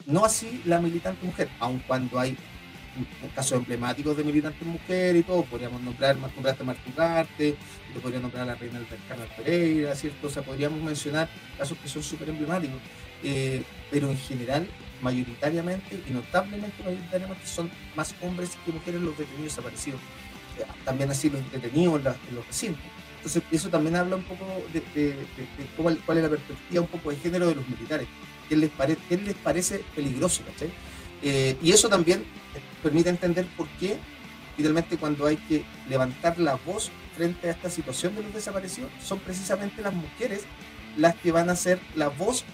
no 0.06 0.24
así 0.24 0.62
la 0.64 0.80
militante 0.80 1.26
mujer, 1.26 1.48
aun 1.58 1.82
cuando 1.86 2.18
hay 2.18 2.36
casos 3.34 3.58
emblemáticos 3.58 4.16
de 4.16 4.24
militantes 4.24 4.66
mujeres 4.66 5.20
y 5.20 5.24
todo, 5.24 5.42
podríamos 5.44 5.82
nombrar 5.82 6.16
nombrarte 6.16 6.64
Martín 6.64 6.92
Ugarte, 6.94 7.56
yo 7.94 8.00
podría 8.00 8.20
nombrar 8.20 8.44
a 8.44 8.46
la 8.46 8.54
reina 8.54 8.78
del 8.78 8.88
Carmen 9.08 9.28
Pereira, 9.36 9.94
¿cierto? 9.94 10.28
O 10.28 10.30
sea, 10.30 10.42
podríamos 10.42 10.80
mencionar 10.80 11.28
casos 11.58 11.76
que 11.78 11.88
son 11.88 12.02
súper 12.02 12.28
emblemáticos, 12.28 12.80
eh, 13.22 13.62
pero 13.90 14.08
en 14.08 14.16
general 14.16 14.68
mayoritariamente 15.02 16.00
y 16.08 16.12
notablemente 16.12 16.82
mayoritariamente 16.82 17.46
son 17.46 17.70
más 17.94 18.14
hombres 18.22 18.56
que 18.64 18.72
mujeres 18.72 19.00
los 19.00 19.16
detenidos 19.16 19.56
desaparecidos. 19.56 20.00
También 20.84 21.10
así 21.10 21.28
los 21.28 21.40
detenidos 21.52 22.00
en, 22.00 22.34
los 22.34 22.46
recintos. 22.46 22.82
Entonces, 23.16 23.42
eso 23.50 23.68
también 23.68 23.96
habla 23.96 24.16
un 24.16 24.22
poco 24.22 24.46
de, 24.72 25.16
cuál, 25.76 25.98
es 26.18 26.22
la 26.22 26.28
perspectiva 26.30 26.80
un 26.82 26.88
poco 26.88 27.10
de 27.10 27.16
género 27.16 27.48
de 27.48 27.56
los 27.56 27.68
militares. 27.68 28.06
¿Qué 28.48 28.56
les, 28.56 28.70
les 29.10 29.34
parece 29.34 29.84
peligroso? 29.94 30.42
Eh, 31.22 31.56
y 31.60 31.72
eso 31.72 31.88
también 31.88 32.24
permite 32.82 33.10
entender 33.10 33.46
por 33.56 33.66
qué, 33.80 33.98
finalmente, 34.56 34.96
cuando 34.96 35.26
hay 35.26 35.36
que 35.36 35.64
levantar 35.88 36.38
la 36.38 36.54
voz 36.54 36.90
frente 37.16 37.48
a 37.48 37.52
esta 37.52 37.68
situación 37.68 38.14
de 38.14 38.22
los 38.22 38.32
desaparecidos, 38.32 38.90
son 39.02 39.18
precisamente 39.18 39.82
las 39.82 39.94
mujeres 39.94 40.42
las 40.96 41.14
que 41.16 41.32
van 41.32 41.50
a 41.50 41.56
ser 41.56 41.80
la 41.94 42.08
voz 42.08 42.44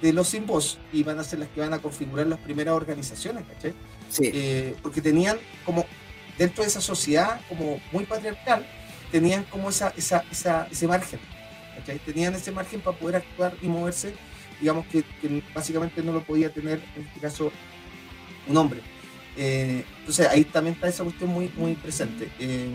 de 0.00 0.12
los 0.12 0.28
sin 0.28 0.46
voz 0.46 0.78
y 0.92 1.02
van 1.02 1.18
a 1.18 1.24
ser 1.24 1.40
las 1.40 1.48
que 1.48 1.60
van 1.60 1.72
a 1.74 1.78
configurar 1.78 2.26
las 2.26 2.38
primeras 2.38 2.74
organizaciones, 2.74 3.44
¿cachai? 3.46 3.74
Eh, 4.20 4.74
porque 4.82 5.00
tenían 5.00 5.38
como, 5.64 5.86
dentro 6.38 6.62
de 6.62 6.68
esa 6.68 6.80
sociedad 6.80 7.40
como 7.48 7.80
muy 7.92 8.04
patriarcal, 8.04 8.66
tenían 9.12 9.44
como 9.44 9.70
esa, 9.70 9.92
esa, 9.96 10.24
esa 10.30 10.66
ese 10.70 10.86
margen, 10.86 11.20
¿cachai? 11.76 11.98
Tenían 11.98 12.34
ese 12.34 12.50
margen 12.50 12.80
para 12.80 12.96
poder 12.96 13.16
actuar 13.16 13.54
y 13.62 13.68
moverse, 13.68 14.14
digamos 14.60 14.86
que, 14.86 15.04
básicamente 15.54 16.02
no 16.02 16.12
lo 16.12 16.22
podía 16.22 16.52
tener, 16.52 16.80
en 16.96 17.06
este 17.06 17.20
caso, 17.20 17.52
un 18.46 18.56
hombre. 18.56 18.80
Eh, 19.36 19.84
entonces 20.00 20.26
ahí 20.28 20.44
también 20.44 20.74
está 20.74 20.88
esa 20.88 21.04
cuestión 21.04 21.30
muy, 21.30 21.50
muy 21.56 21.74
presente. 21.74 22.28
Eh, 22.38 22.68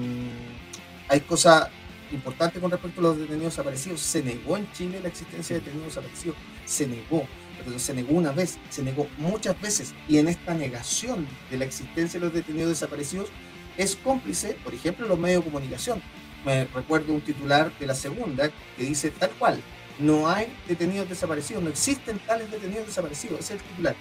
hay 1.08 1.20
cosas 1.22 1.70
importante 2.12 2.60
con 2.60 2.72
respecto 2.72 3.02
a 3.02 3.04
los 3.04 3.18
detenidos 3.18 3.54
desaparecidos. 3.54 4.00
Se 4.00 4.24
negó 4.24 4.58
en 4.58 4.72
Chile 4.72 5.00
la 5.02 5.10
existencia 5.10 5.56
de 5.56 5.62
detenidos 5.62 5.96
desaparecidos. 5.96 6.38
Se 6.66 6.88
negó. 6.88 7.28
Pero 7.64 7.80
se 7.80 7.94
negó 7.94 8.14
una 8.14 8.32
vez, 8.32 8.60
se 8.70 8.84
negó 8.84 9.08
muchas 9.18 9.60
veces. 9.60 9.94
Y 10.08 10.18
en 10.18 10.28
esta 10.28 10.54
negación 10.54 11.28
de 11.50 11.58
la 11.58 11.66
existencia 11.66 12.20
de 12.20 12.26
los 12.26 12.34
detenidos 12.34 12.70
desaparecidos 12.70 13.30
es 13.78 13.96
cómplice, 13.96 14.58
por 14.64 14.74
ejemplo, 14.74 15.08
los 15.08 15.18
medios 15.18 15.44
de 15.44 15.52
comunicación. 15.52 16.02
Me 16.46 16.66
recuerdo 16.66 17.14
un 17.14 17.22
titular 17.22 17.72
de 17.80 17.88
la 17.88 17.96
segunda 17.96 18.50
que 18.78 18.84
dice 18.84 19.10
tal 19.10 19.32
cual, 19.32 19.60
no 20.00 20.30
hay 20.30 20.48
detenidos 20.68 21.10
desaparecidos, 21.10 21.64
no 21.64 21.70
existen 21.70 22.20
tales 22.20 22.52
detenidos 22.52 22.88
desaparecidos, 22.88 23.40
ese 23.40 23.56
es 23.56 23.62
el 23.62 23.68
titular. 23.68 23.96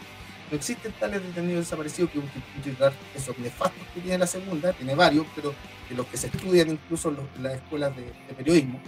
No 0.50 0.56
existen 0.56 0.92
tales 0.92 1.22
detenidos 1.22 1.64
desaparecidos 1.64 2.10
que 2.10 2.18
un, 2.18 2.28
titular, 2.62 2.92
esos 3.14 3.38
nefastos 3.38 3.82
que 3.94 4.00
tiene 4.00 4.18
la 4.18 4.26
segunda, 4.26 4.72
tiene 4.72 4.94
varios, 4.94 5.26
pero 5.34 5.54
de 5.88 5.96
los 5.96 6.06
que 6.06 6.16
se 6.16 6.26
estudian 6.26 6.70
incluso 6.70 7.08
en, 7.08 7.42
las 7.42 7.54
escuelas 7.54 7.94
de, 7.96 8.34
periodismo. 8.34 8.80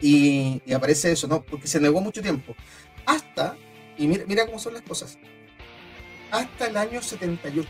Y, 0.00 0.62
aparece 0.72 1.12
eso, 1.12 1.26
¿no? 1.26 1.42
Porque 1.42 1.66
se 1.66 1.80
negó 1.80 2.00
mucho 2.00 2.22
tiempo. 2.22 2.54
Hasta, 3.06 3.56
y 3.96 4.06
mira, 4.06 4.24
mira 4.26 4.46
cómo 4.46 4.58
son 4.58 4.74
las 4.74 4.82
cosas, 4.82 5.18
hasta 6.30 6.66
el 6.66 6.76
año 6.76 7.00
78. 7.00 7.68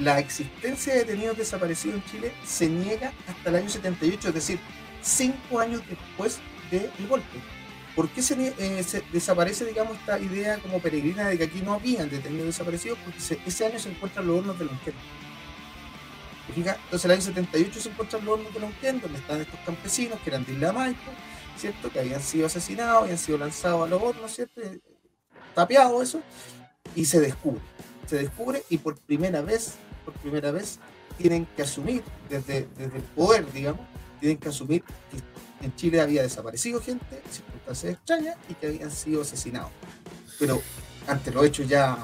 La 0.00 0.18
existencia 0.18 0.92
de 0.92 1.00
detenidos 1.00 1.38
desaparecidos 1.38 1.96
en 1.96 2.04
Chile 2.10 2.32
se 2.44 2.68
niega 2.68 3.12
hasta 3.26 3.50
el 3.50 3.56
año 3.56 3.68
78, 3.68 4.28
es 4.28 4.34
decir, 4.34 4.58
cinco 5.02 5.58
años 5.60 5.82
después 5.88 6.38
del 6.70 6.90
golpe. 7.08 7.38
¿Por 7.94 8.10
qué 8.10 8.20
eh, 8.20 8.82
se, 8.82 9.02
desaparece, 9.10 9.64
digamos, 9.64 9.96
esta 9.96 10.18
idea 10.18 10.58
como 10.58 10.80
peregrina 10.80 11.28
de 11.28 11.38
que 11.38 11.44
aquí 11.44 11.62
no 11.62 11.72
habían 11.72 12.10
detenidos 12.10 12.48
desaparecidos? 12.48 12.98
Porque 13.02 13.40
ese 13.46 13.64
año 13.66 13.78
se 13.78 13.88
encuentran 13.88 14.26
los 14.26 14.38
hornos 14.38 14.58
de 14.58 14.66
Entonces, 16.56 17.04
el 17.04 17.10
año 17.10 17.20
78 17.20 17.80
se 17.80 17.88
encuentran 17.90 18.24
los 18.24 18.34
hornos 18.34 18.54
de 18.54 18.60
Lonquén, 18.60 19.00
donde 19.00 19.18
están 19.18 19.40
estos 19.40 19.60
campesinos 19.60 20.18
que 20.20 20.30
eran 20.30 20.44
de 20.44 20.52
Isla 20.52 20.72
Maipo, 20.72 21.10
¿cierto? 21.58 21.90
Que 21.90 22.00
habían 22.00 22.22
sido 22.22 22.46
asesinados, 22.46 23.02
habían 23.02 23.18
sido 23.18 23.38
lanzados 23.38 23.86
a 23.86 23.90
los 23.90 24.02
hornos, 24.02 24.34
¿cierto? 24.34 24.60
Tapiado 25.54 26.02
eso, 26.02 26.20
y 26.94 27.04
se 27.04 27.20
descubre. 27.20 27.60
Se 28.06 28.16
descubre 28.16 28.62
y 28.70 28.78
por 28.78 28.96
primera 28.96 29.42
vez, 29.42 29.74
por 30.04 30.14
primera 30.14 30.50
vez, 30.50 30.78
tienen 31.18 31.46
que 31.56 31.62
asumir 31.62 32.02
desde, 32.28 32.68
desde 32.76 32.98
el 32.98 33.02
poder, 33.02 33.50
digamos, 33.52 33.80
tienen 34.20 34.38
que 34.38 34.48
asumir 34.48 34.82
que 34.82 35.64
en 35.64 35.74
Chile 35.76 36.00
había 36.00 36.22
desaparecido 36.22 36.80
gente, 36.80 37.22
circunstancias 37.30 37.94
extrañas, 37.94 38.36
y 38.48 38.54
que 38.54 38.66
habían 38.68 38.90
sido 38.90 39.22
asesinados. 39.22 39.70
Pero 40.38 40.62
ante 41.06 41.30
los 41.30 41.44
hechos 41.44 41.68
ya, 41.68 41.98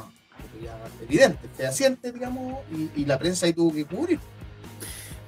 ya 0.63 0.79
evidentes, 1.03 1.51
fehacientes, 1.57 2.13
digamos, 2.13 2.61
y, 2.71 3.01
y 3.01 3.05
la 3.05 3.19
prensa 3.19 3.47
ahí 3.47 3.53
tuvo 3.53 3.73
que 3.73 3.85
cubrir. 3.85 4.21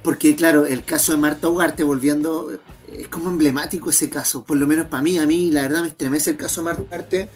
Porque, 0.05 0.37
claro, 0.37 0.67
el 0.67 0.85
caso 0.85 1.13
de 1.13 1.19
Marta 1.19 1.49
Ugarte, 1.49 1.83
volviendo, 1.83 2.53
es 2.93 3.09
como 3.09 3.31
emblemático 3.31 3.89
ese 3.89 4.11
caso, 4.11 4.45
por 4.45 4.59
lo 4.59 4.67
menos 4.67 4.87
para 4.87 5.03
mí, 5.03 5.17
a 5.17 5.27
mí 5.27 5.51
la 5.51 5.63
verdad 5.63 5.81
me 5.81 5.89
estremece 5.89 6.33
el 6.33 6.37
caso 6.37 6.61
de 6.61 6.65
Marta 6.67 6.83
Ugarte. 6.83 7.31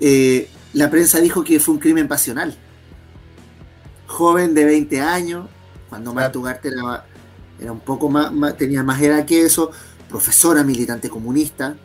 Eh, 0.00 0.48
la 0.72 0.88
prensa 0.88 1.20
dijo 1.20 1.44
que 1.44 1.60
fue 1.60 1.74
un 1.74 1.80
crimen 1.80 2.08
pasional. 2.08 2.56
Joven 4.06 4.54
de 4.54 4.64
20 4.64 5.02
años, 5.02 5.50
cuando 5.90 6.14
Marta 6.14 6.38
Ugarte 6.38 6.68
era, 6.68 7.04
era 7.60 7.72
un 7.72 7.80
poco 7.80 8.08
más, 8.08 8.32
tenía 8.56 8.82
más 8.82 9.02
edad 9.02 9.26
que 9.26 9.42
eso, 9.42 9.70
profesora, 10.08 10.64
militante 10.64 11.10
comunista. 11.10 11.76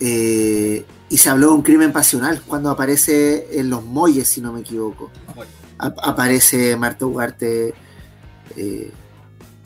Eh, 0.00 0.84
y 1.08 1.16
se 1.16 1.30
habló 1.30 1.50
de 1.50 1.52
un 1.52 1.62
crimen 1.62 1.92
pasional 1.92 2.42
cuando 2.44 2.70
aparece 2.70 3.60
en 3.60 3.70
Los 3.70 3.84
Molles, 3.84 4.26
si 4.26 4.40
no 4.40 4.52
me 4.52 4.62
equivoco. 4.62 5.12
aparece 5.78 6.76
Marta 6.76 7.06
Ugarte 7.06 7.72
eh, 8.56 8.90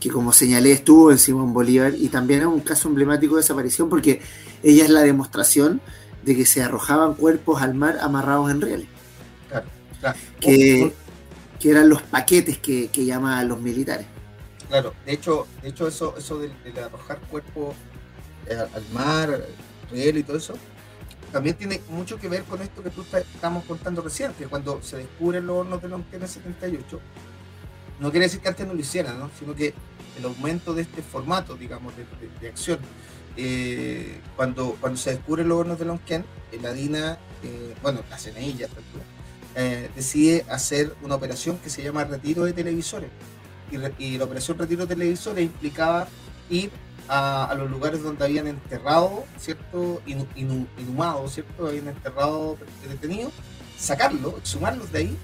que 0.00 0.10
como 0.10 0.32
señalé 0.32 0.72
estuvo 0.72 1.10
en 1.10 1.18
Simón 1.18 1.52
Bolívar 1.52 1.94
y 1.96 2.08
también 2.08 2.40
es 2.40 2.46
un 2.46 2.60
caso 2.60 2.88
emblemático 2.88 3.36
de 3.36 3.42
desaparición 3.42 3.88
porque 3.88 4.20
ella 4.62 4.84
es 4.84 4.90
la 4.90 5.00
demostración 5.00 5.80
de 6.22 6.36
que 6.36 6.46
se 6.46 6.62
arrojaban 6.62 7.14
cuerpos 7.14 7.62
al 7.62 7.74
mar 7.74 7.98
amarrados 8.00 8.50
en 8.50 8.60
rieles. 8.60 8.88
Que, 10.40 10.92
eran 11.62 11.88
los 11.88 12.02
paquetes 12.02 12.58
que, 12.58 12.90
llamaban 12.94 13.48
los 13.48 13.58
militares. 13.58 14.06
Claro, 14.68 14.92
de 15.06 15.14
hecho, 15.14 15.46
de 15.62 15.70
hecho 15.70 15.88
eso, 15.88 16.14
eso 16.18 16.38
de, 16.38 16.50
arrojar 16.78 17.20
cuerpos 17.20 17.74
eh, 18.46 18.54
al 18.54 18.84
mar, 18.92 19.46
riel 19.90 20.18
y 20.18 20.22
todo 20.22 20.36
eso, 20.36 20.54
también 21.32 21.56
tiene 21.56 21.80
mucho 21.88 22.18
que 22.18 22.28
ver 22.28 22.44
con 22.44 22.60
esto 22.60 22.82
que 22.82 22.90
tú 22.90 23.02
estamos 23.12 23.64
contando 23.64 24.02
recién, 24.02 24.34
que 24.34 24.46
cuando 24.46 24.82
se 24.82 24.98
descubren 24.98 25.46
los 25.46 25.56
hornos 25.56 25.82
de 25.82 25.88
Lonquén 25.88 26.22
en 26.22 26.28
78, 26.28 27.00
no 28.04 28.10
quiere 28.10 28.26
decir 28.26 28.40
que 28.40 28.48
antes 28.48 28.66
no 28.66 28.74
lo 28.74 28.80
hicieran, 28.80 29.18
¿no? 29.18 29.30
sino 29.38 29.54
que 29.54 29.72
el 30.18 30.24
aumento 30.26 30.74
de 30.74 30.82
este 30.82 31.00
formato, 31.00 31.56
digamos, 31.56 31.94
de, 31.96 32.48
acción, 32.48 32.78
eh, 33.34 34.20
cuando, 34.36 34.76
cuando 34.78 34.98
se 34.98 35.12
descubre 35.12 35.42
los 35.42 35.58
hornos 35.58 35.78
de 35.78 35.86
Lonquén, 35.86 36.22
la 36.60 36.74
DINA, 36.74 37.18
eh, 37.42 37.74
bueno, 37.82 38.02
la 38.10 38.18
CNI 38.18 38.56
ya 38.58 38.68
eh, 39.56 39.88
decide 39.96 40.44
hacer 40.50 40.94
una 41.02 41.14
operación 41.14 41.56
que 41.58 41.70
se 41.70 41.82
llama 41.82 42.04
retiro 42.04 42.44
de 42.44 42.52
televisores. 42.52 43.08
Y, 43.98 44.18
la 44.18 44.24
operación 44.24 44.58
retiro 44.58 44.82
de 44.86 44.94
televisores 44.94 45.42
implicaba 45.42 46.06
ir 46.50 46.70
a, 47.08 47.54
los 47.56 47.70
lugares 47.70 48.02
donde 48.02 48.22
habían 48.22 48.48
enterrado, 48.48 49.24
¿cierto? 49.38 50.02
inhumados, 50.04 51.32
¿cierto? 51.32 51.68
Habían 51.68 51.88
enterrado 51.88 52.58
detenidos, 52.86 53.32
sacarlos, 53.78 54.34
sumarlos 54.42 54.92
de 54.92 54.98
ahí 54.98 55.18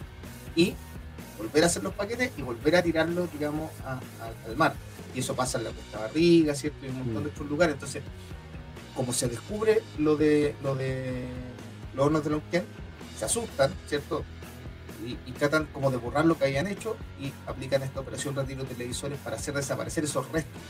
y 0.56 0.74
volver 1.40 1.64
a 1.64 1.66
hacer 1.66 1.82
los 1.82 1.94
paquetes 1.94 2.30
y 2.36 2.42
volver 2.42 2.76
a 2.76 2.82
tirarlos, 2.82 3.32
digamos, 3.32 3.70
al 4.46 4.56
mar. 4.56 4.74
Y 5.14 5.20
eso 5.20 5.34
pasa 5.34 5.58
en 5.58 5.64
la 5.64 5.70
Costa 5.70 5.98
Barriga, 6.00 6.54
¿cierto? 6.54 6.86
Y 6.86 6.90
un 6.90 6.96
montón 6.98 7.24
de 7.24 7.30
mm. 7.30 7.32
otros 7.32 7.48
lugares. 7.48 7.74
Entonces, 7.74 8.02
como 8.94 9.12
se 9.12 9.28
descubre 9.28 9.82
lo 9.98 10.16
de 10.16 10.54
lo 10.62 10.74
de 10.74 11.24
los 11.94 12.06
hornos 12.06 12.24
de 12.24 12.30
Lonquén, 12.30 12.64
se 13.18 13.24
asustan, 13.24 13.72
¿cierto? 13.88 14.24
Y, 15.04 15.32
tratan 15.32 15.64
como 15.72 15.90
de 15.90 15.96
borrar 15.96 16.26
lo 16.26 16.36
que 16.36 16.44
habían 16.44 16.66
hecho 16.66 16.94
y 17.18 17.32
aplican 17.46 17.82
esta 17.82 18.00
operación 18.00 18.36
retiro 18.36 18.64
televisores 18.64 19.18
para 19.24 19.36
hacer 19.36 19.54
desaparecer 19.54 20.04
esos 20.04 20.30
restos. 20.30 20.60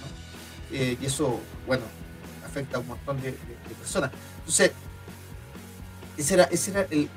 Eh, 0.71 0.97
y 1.01 1.07
eso, 1.07 1.41
bueno, 1.67 1.83
afecta 2.47 2.77
a 2.77 2.81
un 2.81 2.87
montón 2.87 3.21
de 3.21 3.33
personas. 3.81 4.13
Entonces, 4.39 4.71
ese 6.21 6.35
era, 6.35 6.45
ese 6.45 6.71
era 6.71 6.87
el, 6.91 7.09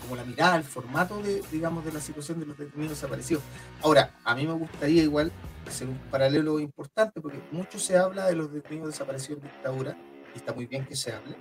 como, 0.00 0.16
la 0.16 0.24
mirada, 0.24 0.56
el 0.56 0.64
formato 0.64 1.22
de, 1.22 1.42
digamos, 1.52 1.84
de 1.84 1.92
la 1.92 2.00
situación 2.00 2.40
de 2.40 2.46
los 2.46 2.56
detenidos 2.56 2.92
desaparecidos. 2.96 3.42
Ahora, 3.82 4.10
a 4.24 4.34
mí 4.34 4.46
me 4.46 4.54
gustaría 4.54 5.02
igual 5.02 5.30
hacer 5.68 5.88
un 5.88 5.98
paralelo 6.10 6.58
importante, 6.60 7.20
porque 7.20 7.38
mucho 7.52 7.78
se 7.78 7.98
habla 7.98 8.26
de 8.26 8.36
los 8.36 8.50
detenidos 8.50 8.88
desaparecidos 8.88 9.42
en 9.42 9.50
dictadura, 9.50 9.98
y 10.34 10.38
está 10.38 10.54
muy 10.54 10.64
bien 10.64 10.86
que 10.86 10.96
se 10.96 11.12
hable, 11.12 11.36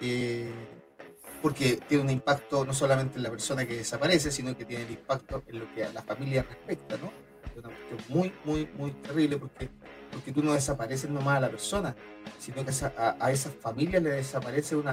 eh, 0.00 0.50
porque 1.42 1.78
tiene 1.86 2.04
un 2.04 2.10
impacto 2.10 2.64
no 2.64 2.72
solamente 2.72 3.18
en 3.18 3.24
la 3.24 3.30
persona 3.30 3.66
que 3.66 3.76
desaparece, 3.76 4.30
sino 4.30 4.56
que 4.56 4.64
tiene 4.64 4.84
el 4.84 4.92
impacto 4.92 5.42
en 5.46 5.58
lo 5.58 5.74
que 5.74 5.84
a 5.84 5.92
la 5.92 6.00
familia 6.00 6.42
respecta, 6.42 6.96
¿no? 6.96 7.12
Es 7.44 7.58
una 7.58 7.68
cuestión 7.68 8.00
muy, 8.08 8.32
muy, 8.46 8.66
muy 8.78 8.92
terrible, 8.92 9.36
porque 9.36 9.68
porque 10.12 10.32
tú 10.32 10.42
no 10.42 10.52
desapareces 10.52 11.10
nomás 11.10 11.38
a 11.38 11.40
la 11.40 11.50
persona, 11.50 11.96
sino 12.38 12.64
que 12.64 12.72
a, 12.96 13.16
a 13.18 13.32
esas 13.32 13.54
familias 13.60 14.02
le 14.02 14.10
desaparece 14.10 14.76
un, 14.76 14.84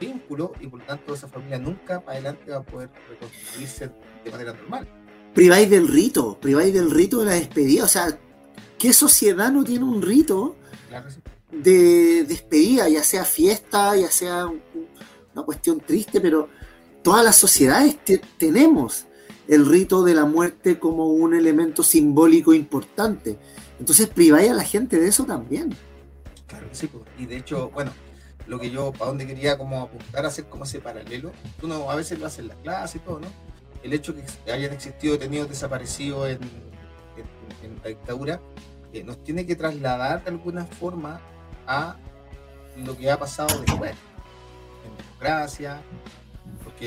vínculo 0.00 0.52
y 0.60 0.66
por 0.66 0.80
lo 0.80 0.86
tanto 0.86 1.14
esa 1.14 1.28
familia 1.28 1.58
nunca 1.58 2.00
para 2.00 2.18
adelante 2.18 2.50
va 2.50 2.58
a 2.58 2.62
poder 2.62 2.90
reconstruirse 3.08 3.90
de 4.24 4.30
manera 4.30 4.52
normal. 4.54 4.88
Priváis 5.34 5.68
del 5.68 5.88
rito, 5.88 6.38
priváis 6.40 6.72
del 6.72 6.90
rito 6.90 7.20
de 7.20 7.26
la 7.26 7.32
despedida, 7.32 7.84
o 7.84 7.88
sea, 7.88 8.18
¿qué 8.78 8.92
sociedad 8.92 9.52
no 9.52 9.64
tiene 9.64 9.84
un 9.84 10.00
rito 10.00 10.56
de 11.50 12.24
despedida, 12.24 12.88
ya 12.88 13.02
sea 13.02 13.24
fiesta, 13.24 13.96
ya 13.96 14.10
sea 14.10 14.46
una 14.46 15.44
cuestión 15.44 15.80
triste, 15.80 16.20
pero 16.20 16.48
todas 17.02 17.24
las 17.24 17.36
sociedades 17.36 17.98
tenemos 18.38 19.06
el 19.46 19.66
rito 19.66 20.02
de 20.04 20.14
la 20.14 20.24
muerte 20.24 20.78
como 20.78 21.08
un 21.08 21.34
elemento 21.34 21.82
simbólico 21.82 22.54
importante. 22.54 23.38
Entonces 23.78 24.08
priváis 24.08 24.50
a 24.50 24.54
la 24.54 24.64
gente 24.64 24.98
de 24.98 25.08
eso 25.08 25.24
también. 25.24 25.74
Claro 26.46 26.68
que 26.68 26.74
sí, 26.74 26.86
pues. 26.86 27.04
y 27.18 27.26
de 27.26 27.38
hecho, 27.38 27.70
bueno, 27.70 27.92
lo 28.46 28.58
que 28.58 28.70
yo, 28.70 28.92
para 28.92 29.06
donde 29.06 29.26
quería 29.26 29.56
como 29.56 29.82
apuntar 29.82 30.26
hacer 30.26 30.44
como 30.46 30.64
ese 30.64 30.80
paralelo, 30.80 31.32
tú 31.60 31.66
no, 31.66 31.90
a 31.90 31.96
veces 31.96 32.18
lo 32.18 32.26
haces 32.26 32.40
en 32.40 32.48
la 32.48 32.54
clase 32.56 32.98
y 32.98 33.00
todo, 33.00 33.20
¿no? 33.20 33.28
El 33.82 33.92
hecho 33.92 34.14
que 34.14 34.22
hayan 34.50 34.72
existido 34.72 35.14
detenidos 35.14 35.48
desaparecidos 35.48 36.28
en, 36.30 36.38
en, 37.62 37.80
la 37.82 37.88
dictadura 37.88 38.40
eh, 38.92 39.02
nos 39.04 39.22
tiene 39.22 39.44
que 39.46 39.56
trasladar 39.56 40.22
de 40.24 40.30
alguna 40.30 40.64
forma 40.64 41.20
a 41.66 41.96
lo 42.76 42.96
que 42.96 43.10
ha 43.10 43.18
pasado 43.18 43.60
después, 43.60 43.92
en 43.92 44.96
democracia, 44.96 45.82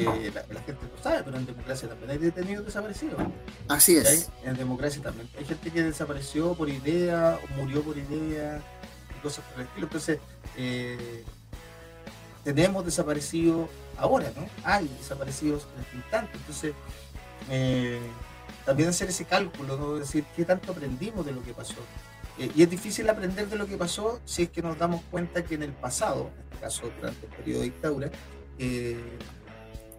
porque 0.05 0.31
la, 0.31 0.61
gente 0.61 0.85
no 0.95 1.03
sabe, 1.03 1.23
pero 1.23 1.37
en 1.37 1.45
democracia 1.45 1.89
también 1.89 2.11
hay 2.11 2.17
detenidos 2.17 2.65
desaparecidos. 2.65 3.21
Así 3.67 3.97
es. 3.97 4.29
En 4.43 4.55
democracia 4.55 5.01
también 5.01 5.29
hay 5.37 5.45
gente 5.45 5.71
que 5.71 5.83
desapareció 5.83 6.53
por 6.53 6.69
idea 6.69 7.39
o 7.43 7.61
murió 7.61 7.81
por 7.81 7.97
idea 7.97 8.61
y 9.15 9.21
cosas 9.21 9.45
por 9.45 9.61
el 9.61 9.67
estilo. 9.67 9.87
Entonces, 9.87 10.19
eh, 10.57 11.23
tenemos 12.43 12.85
desaparecidos 12.85 13.69
ahora, 13.97 14.31
¿no? 14.35 14.47
Hay 14.63 14.87
desaparecidos 14.99 15.67
en 15.75 15.83
este 15.83 15.95
instante. 15.97 16.37
Entonces, 16.37 16.73
eh, 17.49 17.99
también 18.65 18.89
hacer 18.89 19.09
ese 19.09 19.25
cálculo, 19.25 19.77
¿no? 19.77 19.95
decir, 19.95 20.25
¿qué 20.35 20.45
tanto 20.45 20.71
aprendimos 20.71 21.25
de 21.25 21.31
lo 21.31 21.43
que 21.43 21.53
pasó? 21.53 21.75
Eh, 22.37 22.51
y 22.55 22.63
es 22.63 22.69
difícil 22.69 23.09
aprender 23.09 23.47
de 23.47 23.55
lo 23.55 23.65
que 23.65 23.77
pasó 23.77 24.19
si 24.25 24.43
es 24.43 24.49
que 24.49 24.61
nos 24.61 24.77
damos 24.77 25.01
cuenta 25.09 25.43
que 25.43 25.55
en 25.55 25.63
el 25.63 25.71
pasado, 25.71 26.29
en 26.35 26.43
este 26.43 26.57
caso 26.57 26.91
durante 26.97 27.25
el 27.25 27.31
periodo 27.31 27.59
de 27.59 27.65
dictadura, 27.65 28.11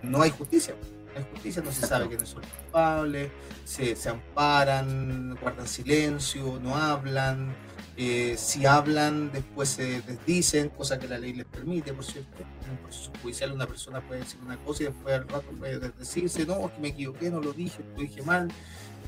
no 0.03 0.23
hay 0.23 0.31
justicia. 0.31 0.75
No 1.15 1.21
hay 1.21 1.27
justicia, 1.33 1.63
no 1.63 1.73
se 1.73 1.87
sabe 1.87 2.09
quiénes 2.09 2.29
son 2.29 2.43
culpables, 2.43 3.31
se, 3.65 3.97
amparan, 4.09 5.37
guardan 5.41 5.67
silencio, 5.67 6.59
no 6.63 6.77
hablan. 6.77 7.55
Eh, 7.97 8.37
si 8.39 8.65
hablan, 8.65 9.33
después 9.33 9.71
se 9.71 10.01
desdicen, 10.03 10.69
cosa 10.69 11.01
que 11.01 11.09
la 11.09 11.19
ley 11.19 11.33
les 11.33 11.47
permite, 11.47 11.93
por 11.93 12.05
cierto. 12.05 12.45
En 12.65 12.71
un 12.73 12.77
proceso 12.79 13.11
judicial 13.21 13.53
una 13.53 13.67
persona 13.67 14.01
puede 14.07 14.21
decir 14.21 14.39
una 14.45 14.57
cosa 14.59 14.85
y 14.85 14.87
después 14.87 15.15
al 15.15 15.29
rato 15.29 15.51
puede 15.59 15.81
decirse, 15.81 16.47
no, 16.47 16.67
es 16.67 16.73
que 16.73 16.81
me 16.81 16.89
equivoqué, 16.89 17.31
no 17.31 17.41
lo 17.41 17.53
dije, 17.53 17.83
lo 17.97 18.03
dije 18.03 18.23
mal. 18.23 18.49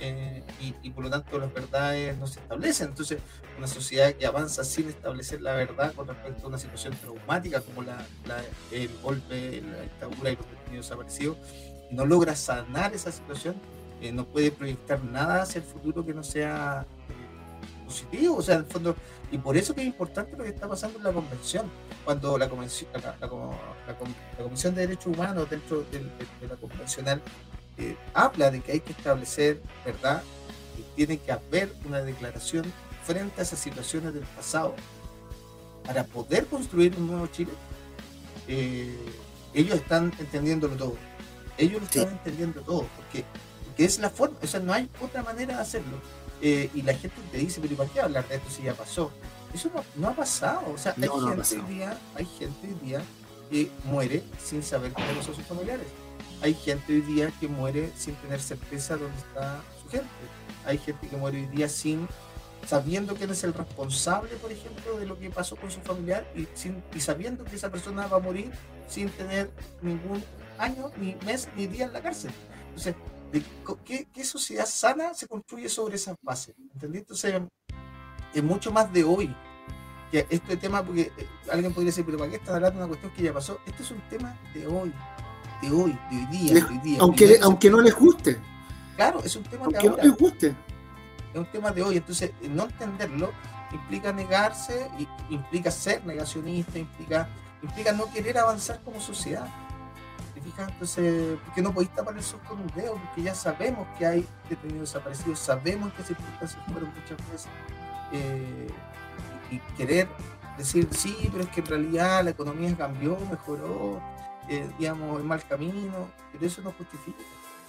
Eh, 0.03 0.42
y, 0.83 0.90
por 0.90 1.05
lo 1.05 1.11
tanto 1.11 1.38
las 1.38 1.53
verdades 1.53 2.16
no 2.18 2.26
se 2.26 2.40
establecen. 2.40 2.88
Entonces, 2.88 3.18
una 3.59 3.66
sociedad 3.66 4.12
que 4.14 4.26
avanza 4.26 4.64
sin 4.64 4.88
establecer 4.88 5.42
la 5.42 5.55
verdad 5.55 5.92
con 5.94 6.09
respecto 6.09 6.46
a 6.46 6.48
una 6.48 6.59
situación 6.59 6.94
traumática 6.96 7.61
como 7.61 7.83
la, 7.83 8.05
el 8.72 8.90
golpe, 9.03 9.62
la 9.62 9.83
dictadura 9.83 10.31
y 10.33 10.37
los 10.37 10.46
detenidos 10.70 10.87
desaparecidos, 10.87 11.37
no 11.90 12.06
logra 12.06 12.37
sanar 12.37 12.94
esa 12.94 13.11
situación, 13.11 13.56
eh, 14.00 14.12
no 14.12 14.24
puede 14.24 14.50
proyectar 14.50 15.02
nada 15.04 15.42
hacia 15.42 15.61
el 15.61 15.64
futuro 15.64 16.04
que 16.04 16.14
no 16.14 16.22
sea 16.22 16.87
eh, 17.09 17.85
positivo. 17.85 18.37
O 18.37 18.42
sea, 18.42 18.56
en 18.56 18.61
el 18.62 18.66
fondo, 18.66 18.96
y 19.30 19.38
por 19.38 19.56
eso 19.56 19.74
que 19.74 19.83
es 19.83 19.87
importante 19.87 20.37
lo 20.37 20.44
que 20.44 20.50
está 20.50 20.68
pasando 20.68 20.98
en 20.98 21.04
la 21.04 21.12
convención. 21.12 21.66
Cuando 22.04 22.38
la 22.38 22.48
convención, 22.48 22.90
Comisión 24.38 24.74
de 24.74 24.87
Derechos 24.87 25.14
Humanos 25.14 25.50
dentro 25.50 25.85
de, 25.90 26.00
la 26.48 26.56
convencional 26.56 27.20
habla 28.12 28.50
de 28.50 28.61
que 28.61 28.72
hay 28.72 28.80
que 28.80 28.92
establecer, 28.92 29.61
¿verdad? 29.85 30.22
Tiene 30.96 31.18
que 31.18 31.33
haber 31.33 31.72
una 31.87 32.02
declaración 32.02 32.64
frente 33.04 33.40
a 33.40 33.42
esas 33.42 33.59
situaciones 33.59 34.12
del 34.12 34.24
pasado 34.24 34.74
para 35.85 36.04
poder 36.04 36.46
construir 36.46 36.94
un 36.96 37.06
nuevo 37.06 37.26
Chile. 37.28 37.52
Eh, 38.48 38.96
ellos 39.54 39.76
están 39.76 40.12
entendiéndolo 40.18 40.76
todo. 40.76 40.96
Ellos 41.58 41.80
lo 41.80 41.86
están 41.86 42.08
entendiendo 42.08 42.60
todo, 42.62 42.86
porque, 42.96 43.24
porque, 43.66 43.84
es 43.84 43.98
la 43.98 44.10
forma, 44.10 44.38
o 44.42 44.46
sea, 44.46 44.60
no 44.60 44.72
hay 44.72 44.88
otra 45.00 45.22
manera 45.22 45.56
de 45.56 45.62
hacerlo. 45.62 45.98
eh, 46.42 46.70
y 46.74 46.82
la 46.82 46.94
gente 46.94 47.16
te 47.30 47.38
dice, 47.38 47.60
pero 47.60 47.76
¿para 47.76 47.90
qué 47.90 48.00
hablar 48.00 48.26
de 48.26 48.36
esto 48.36 48.50
si 48.50 48.62
ya 48.62 48.74
pasó? 48.74 49.10
Eso 49.52 49.70
no, 49.96 50.08
ha 50.08 50.14
pasado. 50.14 50.72
O 50.72 50.78
sea, 50.78 50.94
hay, 50.96 51.08
gente 51.08 51.56
hoy 51.56 51.74
día, 51.74 51.98
hay 52.14 52.24
gente 52.24 52.68
hoy 52.68 52.88
día 52.88 53.02
que 53.50 53.70
muere 53.84 54.22
sin 54.42 54.62
saber 54.62 54.92
qué 54.92 55.02
pasó 55.02 55.32
a 55.32 55.34
sus 55.34 55.44
familiares. 55.44 55.86
Hay 56.40 56.54
gente 56.54 56.94
hoy 56.94 57.00
día 57.02 57.32
que 57.40 57.48
muere 57.48 57.92
sin 57.96 58.14
tener 58.16 58.40
certeza 58.40 58.96
dónde 58.96 59.18
está 59.18 59.60
su 59.82 59.90
gente. 59.90 60.08
Hay 60.64 60.78
gente 60.78 61.08
que 61.08 61.16
muere 61.16 61.38
hoy 61.38 61.46
día 61.46 61.68
sin 61.68 62.08
sabiendo 62.66 63.14
quién 63.14 63.30
es 63.30 63.42
el 63.44 63.54
responsable, 63.54 64.30
por 64.36 64.52
ejemplo, 64.52 64.98
de 64.98 65.06
lo 65.06 65.18
que 65.18 65.30
pasó 65.30 65.56
con 65.56 65.70
su 65.70 65.80
familiar 65.80 66.30
y, 66.36 66.46
sin, 66.54 66.82
y 66.94 67.00
sabiendo 67.00 67.44
que 67.44 67.56
esa 67.56 67.70
persona 67.70 68.06
va 68.06 68.18
a 68.18 68.20
morir 68.20 68.50
sin 68.90 69.09
tener 69.11 69.50
ningún 69.81 70.22
año, 70.59 70.90
ni 70.98 71.16
mes, 71.24 71.48
ni 71.57 71.66
día 71.66 71.87
en 71.87 71.92
la 71.92 72.03
cárcel. 72.03 72.33
Entonces, 72.68 72.94
¿qué, 74.12 74.24
sociedad 74.24 74.66
sana 74.66 75.14
se 75.14 75.26
construye 75.26 75.68
sobre 75.68 75.94
esas 75.94 76.16
bases? 76.22 76.55
¿Entendí? 76.74 76.98
Entonces, 76.98 77.40
es 78.35 78.42
mucho 78.42 78.72
más 78.72 78.92
de 78.92 79.05
hoy 79.05 79.35
que 80.11 80.26
este 80.29 80.57
tema, 80.57 80.85
porque 80.85 81.12
eh, 81.16 81.26
alguien 81.50 81.72
podría 81.72 81.90
decir, 81.90 82.05
pero 82.05 82.18
¿para 82.18 82.31
qué 82.31 82.37
estás 82.37 82.55
hablando 82.55 82.79
de 82.79 82.85
una 82.85 82.88
cuestión 82.88 83.12
que 83.12 83.22
ya 83.22 83.33
pasó? 83.33 83.59
Este 83.64 83.83
es 83.83 83.90
un 83.92 84.00
tema 84.09 84.37
de 84.53 84.66
hoy, 84.66 84.92
de 85.62 85.70
hoy, 85.70 85.98
de 86.11 86.16
hoy 86.16 86.26
día, 86.26 86.55
de 86.55 86.62
hoy 86.64 86.79
día. 86.79 86.98
Aunque, 87.00 87.38
aunque 87.42 87.70
no 87.70 87.81
les 87.81 87.94
guste. 87.94 88.37
Claro, 88.96 89.22
es 89.22 89.35
un 89.37 89.44
tema 89.44 89.68
de 89.68 89.79
ahora. 89.79 90.03
no 90.03 90.03
les 90.03 90.18
guste. 90.18 90.55
Es 91.33 91.38
un 91.38 91.46
tema 91.53 91.70
de 91.70 91.83
hoy, 91.83 91.96
entonces 91.96 92.33
no 92.42 92.64
entenderlo 92.64 93.31
implica 93.72 94.12
negarse, 94.12 94.90
implica 95.29 95.70
ser 95.70 96.05
negacionista, 96.05 96.79
implica, 96.79 97.29
implica 97.62 97.92
no 97.92 98.11
querer 98.12 98.38
avanzar 98.38 98.81
como 98.85 99.01
sociedad. 99.01 99.49
Entonces, 100.68 101.38
porque 101.44 101.62
no 101.62 101.73
podéis 101.73 101.94
tapar 101.94 102.16
el 102.16 102.23
sol 102.23 102.40
con 102.46 102.61
un 102.61 102.66
dedo, 102.68 102.94
porque 102.94 103.23
ya 103.23 103.35
sabemos 103.35 103.87
que 103.99 104.07
hay 104.07 104.29
detenidos 104.49 104.92
desaparecidos, 104.92 105.38
sabemos 105.38 105.92
que 105.94 106.03
circunstancias 106.03 106.62
fueron 106.70 106.90
muchas 106.90 107.31
veces. 107.31 107.49
Eh, 108.12 108.68
y, 109.51 109.59
querer 109.77 110.09
decir, 110.59 110.88
sí, 110.92 111.29
pero 111.31 111.44
es 111.44 111.51
que 111.51 111.61
en 111.61 111.66
realidad 111.66 112.25
la 112.25 112.31
economía 112.31 112.75
cambió, 112.77 113.18
mejoró, 113.31 114.01
eh, 114.49 114.68
digamos, 114.79 115.18
el 115.18 115.25
mal 115.25 115.42
camino, 115.46 116.11
pero 116.33 116.46
eso 116.46 116.62
no 116.62 116.73
justifica. 116.73 117.23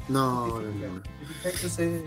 No, 0.08 0.48
no, 0.48 0.62
no. 0.62 1.02
Entonces, 1.44 2.04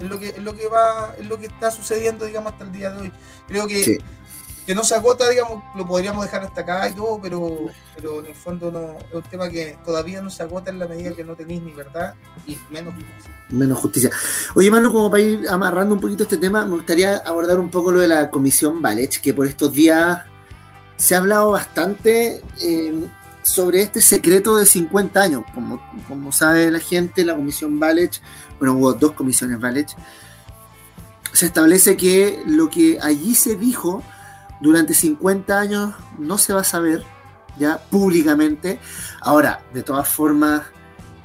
es 0.00 0.08
lo 0.08 0.18
que 0.18 0.28
es 0.30 0.38
lo 0.38 0.54
que 0.54 0.66
va, 0.66 1.14
es 1.18 1.26
lo 1.26 1.38
que 1.38 1.46
está 1.46 1.70
sucediendo, 1.70 2.24
digamos, 2.24 2.52
hasta 2.52 2.64
el 2.64 2.72
día 2.72 2.90
de 2.90 3.02
hoy. 3.02 3.12
Creo 3.46 3.66
que 3.66 4.02
que 4.66 4.74
no 4.74 4.82
se 4.82 4.94
agota, 4.94 5.28
digamos, 5.28 5.62
lo 5.74 5.86
podríamos 5.86 6.24
dejar 6.24 6.42
hasta 6.42 6.62
acá 6.62 6.88
y 6.88 6.94
todo, 6.94 7.20
pero, 7.20 7.66
pero 7.94 8.20
en 8.20 8.26
el 8.26 8.34
fondo 8.34 8.70
no, 8.70 8.98
es 8.98 9.14
un 9.14 9.22
tema 9.22 9.48
que 9.50 9.76
todavía 9.84 10.22
no 10.22 10.30
se 10.30 10.42
agota 10.42 10.70
en 10.70 10.78
la 10.78 10.88
medida 10.88 11.12
que 11.12 11.24
no 11.24 11.34
tenéis 11.34 11.62
ni 11.62 11.72
verdad 11.72 12.14
y 12.46 12.56
menos 12.70 12.94
justicia. 12.94 13.30
Menos 13.50 13.78
justicia. 13.78 14.10
Oye, 14.54 14.70
Manu, 14.70 14.90
como 14.90 15.10
para 15.10 15.22
ir 15.22 15.46
amarrando 15.48 15.94
un 15.94 16.00
poquito 16.00 16.22
este 16.22 16.38
tema, 16.38 16.64
me 16.64 16.76
gustaría 16.76 17.18
abordar 17.18 17.58
un 17.58 17.70
poco 17.70 17.92
lo 17.92 18.00
de 18.00 18.08
la 18.08 18.30
comisión 18.30 18.80
Valech, 18.80 19.20
que 19.20 19.34
por 19.34 19.46
estos 19.46 19.72
días 19.72 20.22
se 20.96 21.14
ha 21.14 21.18
hablado 21.18 21.50
bastante 21.50 22.42
eh, 22.62 23.06
sobre 23.42 23.82
este 23.82 24.00
secreto 24.00 24.56
de 24.56 24.64
50 24.64 25.20
años. 25.20 25.44
Como, 25.54 25.78
como 26.08 26.32
sabe 26.32 26.70
la 26.70 26.80
gente, 26.80 27.24
la 27.24 27.36
comisión 27.36 27.78
Valech, 27.78 28.22
bueno, 28.58 28.74
hubo 28.74 28.94
dos 28.94 29.12
comisiones 29.12 29.60
Valech, 29.60 29.94
se 31.34 31.46
establece 31.46 31.96
que 31.98 32.42
lo 32.46 32.70
que 32.70 32.98
allí 33.02 33.34
se 33.34 33.56
dijo 33.56 34.02
durante 34.64 34.94
50 34.94 35.60
años 35.60 35.94
no 36.18 36.38
se 36.38 36.54
va 36.54 36.62
a 36.62 36.64
saber 36.64 37.04
ya 37.58 37.76
públicamente. 37.76 38.80
Ahora, 39.20 39.62
de 39.74 39.82
todas 39.82 40.08
formas, 40.08 40.62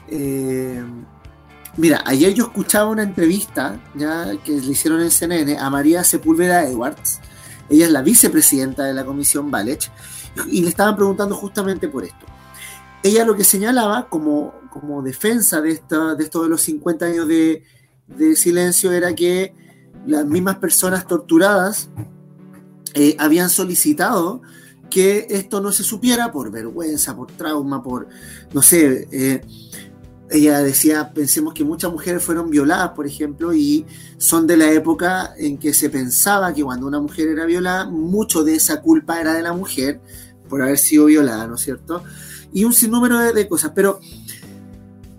eh, 0.10 0.84
mira, 1.78 2.04
ayer 2.06 2.34
yo 2.34 2.43
escuchaba 2.47 2.89
una 2.89 3.04
entrevista 3.04 3.80
ya 3.95 4.36
que 4.43 4.52
le 4.52 4.71
hicieron 4.73 4.99
en 5.02 5.10
CNN 5.10 5.58
a 5.58 5.69
María 5.69 6.04
Sepúlveda 6.04 6.65
Edwards. 6.65 7.21
Ella 7.69 7.86
es 7.86 7.91
la 7.93 8.02
vicepresidenta 8.02 8.84
de 8.84 8.93
la 8.93 9.06
comisión 9.06 9.49
Valech 9.49 9.89
y 10.52 10.62
le 10.62 10.67
estaban 10.67 10.97
preguntando 10.97 11.34
justamente 11.34 11.88
por 11.88 12.04
esto. 12.04 12.25
Ella 13.04 13.23
lo 13.23 13.38
que 13.38 13.45
señalaba 13.45 14.10
como, 14.10 14.54
como 14.69 15.02
defensa 15.02 15.62
de, 15.62 15.71
esta, 15.71 16.13
de 16.15 16.25
esto 16.25 16.43
de 16.43 16.49
los 16.49 16.62
50 16.63 17.06
años 17.06 17.28
de, 17.30 17.63
de 18.06 18.36
silencio 18.36 18.91
era 18.91 19.15
que 19.15 19.56
las 20.06 20.25
mismas 20.25 20.58
personas 20.58 21.08
torturadas 21.08 21.89
eh, 22.93 23.15
habían 23.19 23.49
solicitado 23.49 24.41
que 24.89 25.28
esto 25.30 25.62
no 25.62 25.71
se 25.71 25.84
supiera 25.84 26.32
por 26.32 26.52
vergüenza, 26.52 27.15
por 27.15 27.32
trauma, 27.32 27.84
por, 27.84 28.08
no 28.54 28.62
sé, 28.62 29.08
eh, 29.12 29.41
ella 30.32 30.60
decía, 30.60 31.12
pensemos 31.13 31.54
que 31.54 31.63
muchas 31.63 31.91
mujeres 31.91 32.23
fueron 32.23 32.49
violadas, 32.49 32.91
por 32.91 33.08
ejemplo, 33.08 33.54
y 33.54 33.86
son 34.17 34.45
de 34.45 34.58
la 34.58 34.71
época 34.71 35.34
en 35.38 35.58
que 35.58 35.73
se 35.73 35.89
pensaba 35.89 36.54
que 36.54 36.63
cuando 36.63 36.88
una 36.88 36.99
mujer 36.99 37.30
era 37.30 37.45
violada, 37.45 37.86
mucho 37.89 38.43
de 38.43 38.56
esa 38.56 38.82
culpa 38.82 39.19
era 39.19 39.34
de 39.34 39.41
la 39.41 39.54
mujer 39.54 40.02
por 40.47 40.62
haber 40.62 40.78
sido 40.78 41.06
violada, 41.06 41.47
¿no 41.47 41.56
es 41.56 41.62
cierto? 41.62 42.04
Y 42.54 42.63
un 42.63 42.73
sinnúmero 42.73 43.19
de, 43.19 43.47
cosas, 43.47 43.71
pero 43.73 43.99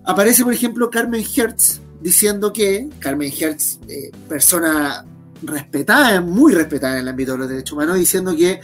aparece, 0.05 0.45
por 0.45 0.53
ejemplo, 0.53 0.91
Carmen 0.91 1.25
Hertz 1.25 1.81
diciendo 2.01 2.53
que, 2.53 2.89
Carmen 2.99 3.33
Hertz, 3.37 3.79
eh, 3.89 4.11
persona 4.29 5.05
respetada, 5.43 6.21
muy 6.21 6.53
respetada 6.53 6.95
en 6.95 7.01
el 7.01 7.09
ámbito 7.09 7.33
de 7.33 7.39
los 7.39 7.49
derechos 7.49 7.73
humanos, 7.73 7.97
diciendo 7.97 8.35
que 8.37 8.61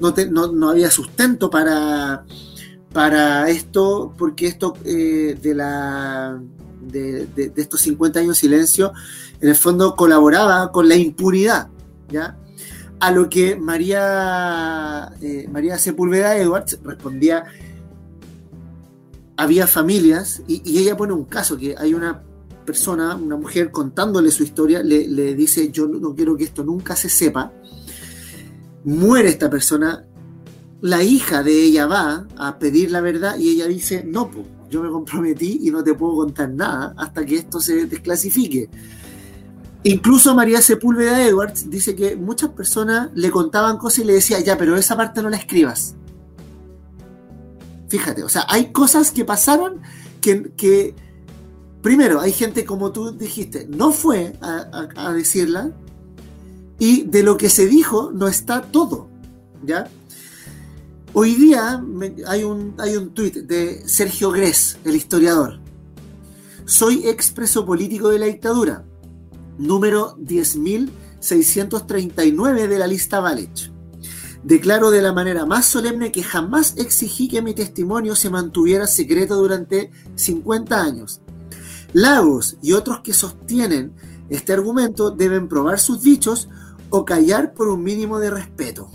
no, 0.00 0.70
había 0.70 0.90
sustento 0.90 1.50
para, 1.50 2.24
para 2.92 3.48
esto, 3.48 4.14
porque 4.16 4.46
esto 4.46 4.74
eh, 4.84 5.38
de, 5.40 5.54
la, 5.54 6.40
de, 6.80 7.52
estos 7.56 7.80
50 7.82 8.20
años 8.20 8.36
de 8.36 8.40
silencio, 8.40 8.92
en 9.40 9.48
el 9.48 9.56
fondo 9.56 9.94
colaboraba 9.94 10.70
con 10.72 10.88
la 10.88 10.96
impunidad, 10.96 11.68
¿ya? 12.08 12.36
A 13.00 13.10
lo 13.10 13.28
que 13.28 13.56
María, 13.56 15.10
eh, 15.20 15.48
María 15.50 15.76
Sepúlveda 15.78 16.36
Edwards 16.36 16.78
respondía, 16.84 17.44
había 19.36 19.66
familias, 19.66 20.42
y 20.46 20.78
ella 20.78 20.96
pone 20.96 21.12
un 21.12 21.24
caso, 21.24 21.56
que 21.56 21.74
hay 21.76 21.94
una 21.94 22.22
persona, 22.64 23.14
una 23.16 23.36
mujer 23.36 23.70
contándole 23.70 24.30
su 24.30 24.42
historia, 24.42 24.82
le, 24.82 25.34
dice, 25.34 25.70
yo 25.70 25.86
no 25.86 26.14
quiero 26.14 26.36
que 26.36 26.44
esto 26.44 26.64
nunca 26.64 26.96
se 26.96 27.08
sepa. 27.08 27.52
Muere 28.84 29.28
esta 29.28 29.48
persona, 29.50 30.06
la 30.80 31.02
hija 31.02 31.42
de 31.42 31.62
ella 31.62 31.86
va 31.86 32.26
a 32.36 32.58
pedir 32.58 32.90
la 32.90 33.00
verdad 33.00 33.38
y 33.38 33.50
ella 33.50 33.66
dice, 33.66 34.04
no, 34.04 34.30
yo 34.68 34.82
me 34.82 34.90
comprometí 34.90 35.60
y 35.62 35.70
no 35.70 35.84
te 35.84 35.94
puedo 35.94 36.16
contar 36.16 36.50
nada 36.50 36.94
hasta 36.96 37.24
que 37.24 37.36
esto 37.36 37.60
se 37.60 37.86
desclasifique. 37.86 38.68
Incluso 39.84 40.34
María 40.34 40.62
Sepúlveda 40.62 41.26
Edwards 41.26 41.68
dice 41.68 41.96
que 41.96 42.16
muchas 42.16 42.50
personas 42.50 43.10
le 43.14 43.30
contaban 43.30 43.78
cosas 43.78 44.00
y 44.00 44.04
le 44.04 44.14
decía, 44.14 44.40
ya, 44.40 44.56
pero 44.56 44.76
esa 44.76 44.96
parte 44.96 45.22
no 45.22 45.28
la 45.28 45.36
escribas. 45.36 45.96
Fíjate, 47.88 48.22
o 48.22 48.28
sea, 48.28 48.46
hay 48.48 48.72
cosas 48.72 49.10
que 49.10 49.24
pasaron 49.24 49.82
que, 50.20 50.52
que 50.56 50.94
primero, 51.82 52.20
hay 52.20 52.32
gente 52.32 52.64
como 52.64 52.92
tú 52.92 53.12
dijiste, 53.12 53.66
no 53.68 53.92
fue 53.92 54.38
a, 54.40 55.12
decirla, 55.12 55.72
y 56.78 57.02
de 57.02 57.22
lo 57.22 57.36
que 57.36 57.50
se 57.50 57.66
dijo 57.66 58.10
no 58.12 58.28
está 58.28 58.62
todo, 58.62 59.10
¿ya? 59.64 59.90
Hoy 61.12 61.34
día 61.34 61.84
hay 62.26 62.44
un, 62.44 62.74
hay 62.78 62.96
un 62.96 63.10
tuit 63.10 63.34
de 63.34 63.86
Sergio 63.86 64.30
Gres, 64.30 64.78
el 64.84 64.96
historiador. 64.96 65.60
Soy 66.64 67.06
expreso 67.06 67.66
político 67.66 68.08
de 68.08 68.18
la 68.18 68.24
dictadura, 68.26 68.86
número 69.58 70.16
10.639 70.18 72.68
de 72.68 72.78
la 72.78 72.86
lista 72.86 73.20
Valech. 73.20 73.70
Declaro 74.42 74.90
de 74.90 75.02
la 75.02 75.12
manera 75.12 75.44
más 75.46 75.66
solemne 75.66 76.10
que 76.10 76.22
jamás 76.22 76.74
exigí 76.78 77.28
que 77.28 77.42
mi 77.42 77.52
testimonio 77.54 78.16
se 78.16 78.30
mantuviera 78.30 78.86
secreto 78.86 79.36
durante 79.36 79.90
50 80.16 80.82
años 80.82 81.20
Lagos 81.92 82.56
y 82.62 82.72
otros 82.72 83.00
que 83.00 83.12
sostienen 83.12 83.92
este 84.30 84.52
argumento 84.52 85.10
deben 85.10 85.48
probar 85.48 85.78
sus 85.78 86.02
dichos 86.02 86.48
o 86.90 87.04
callar 87.04 87.54
por 87.54 87.68
un 87.68 87.82
mínimo 87.82 88.18
de 88.18 88.30
respeto. 88.30 88.90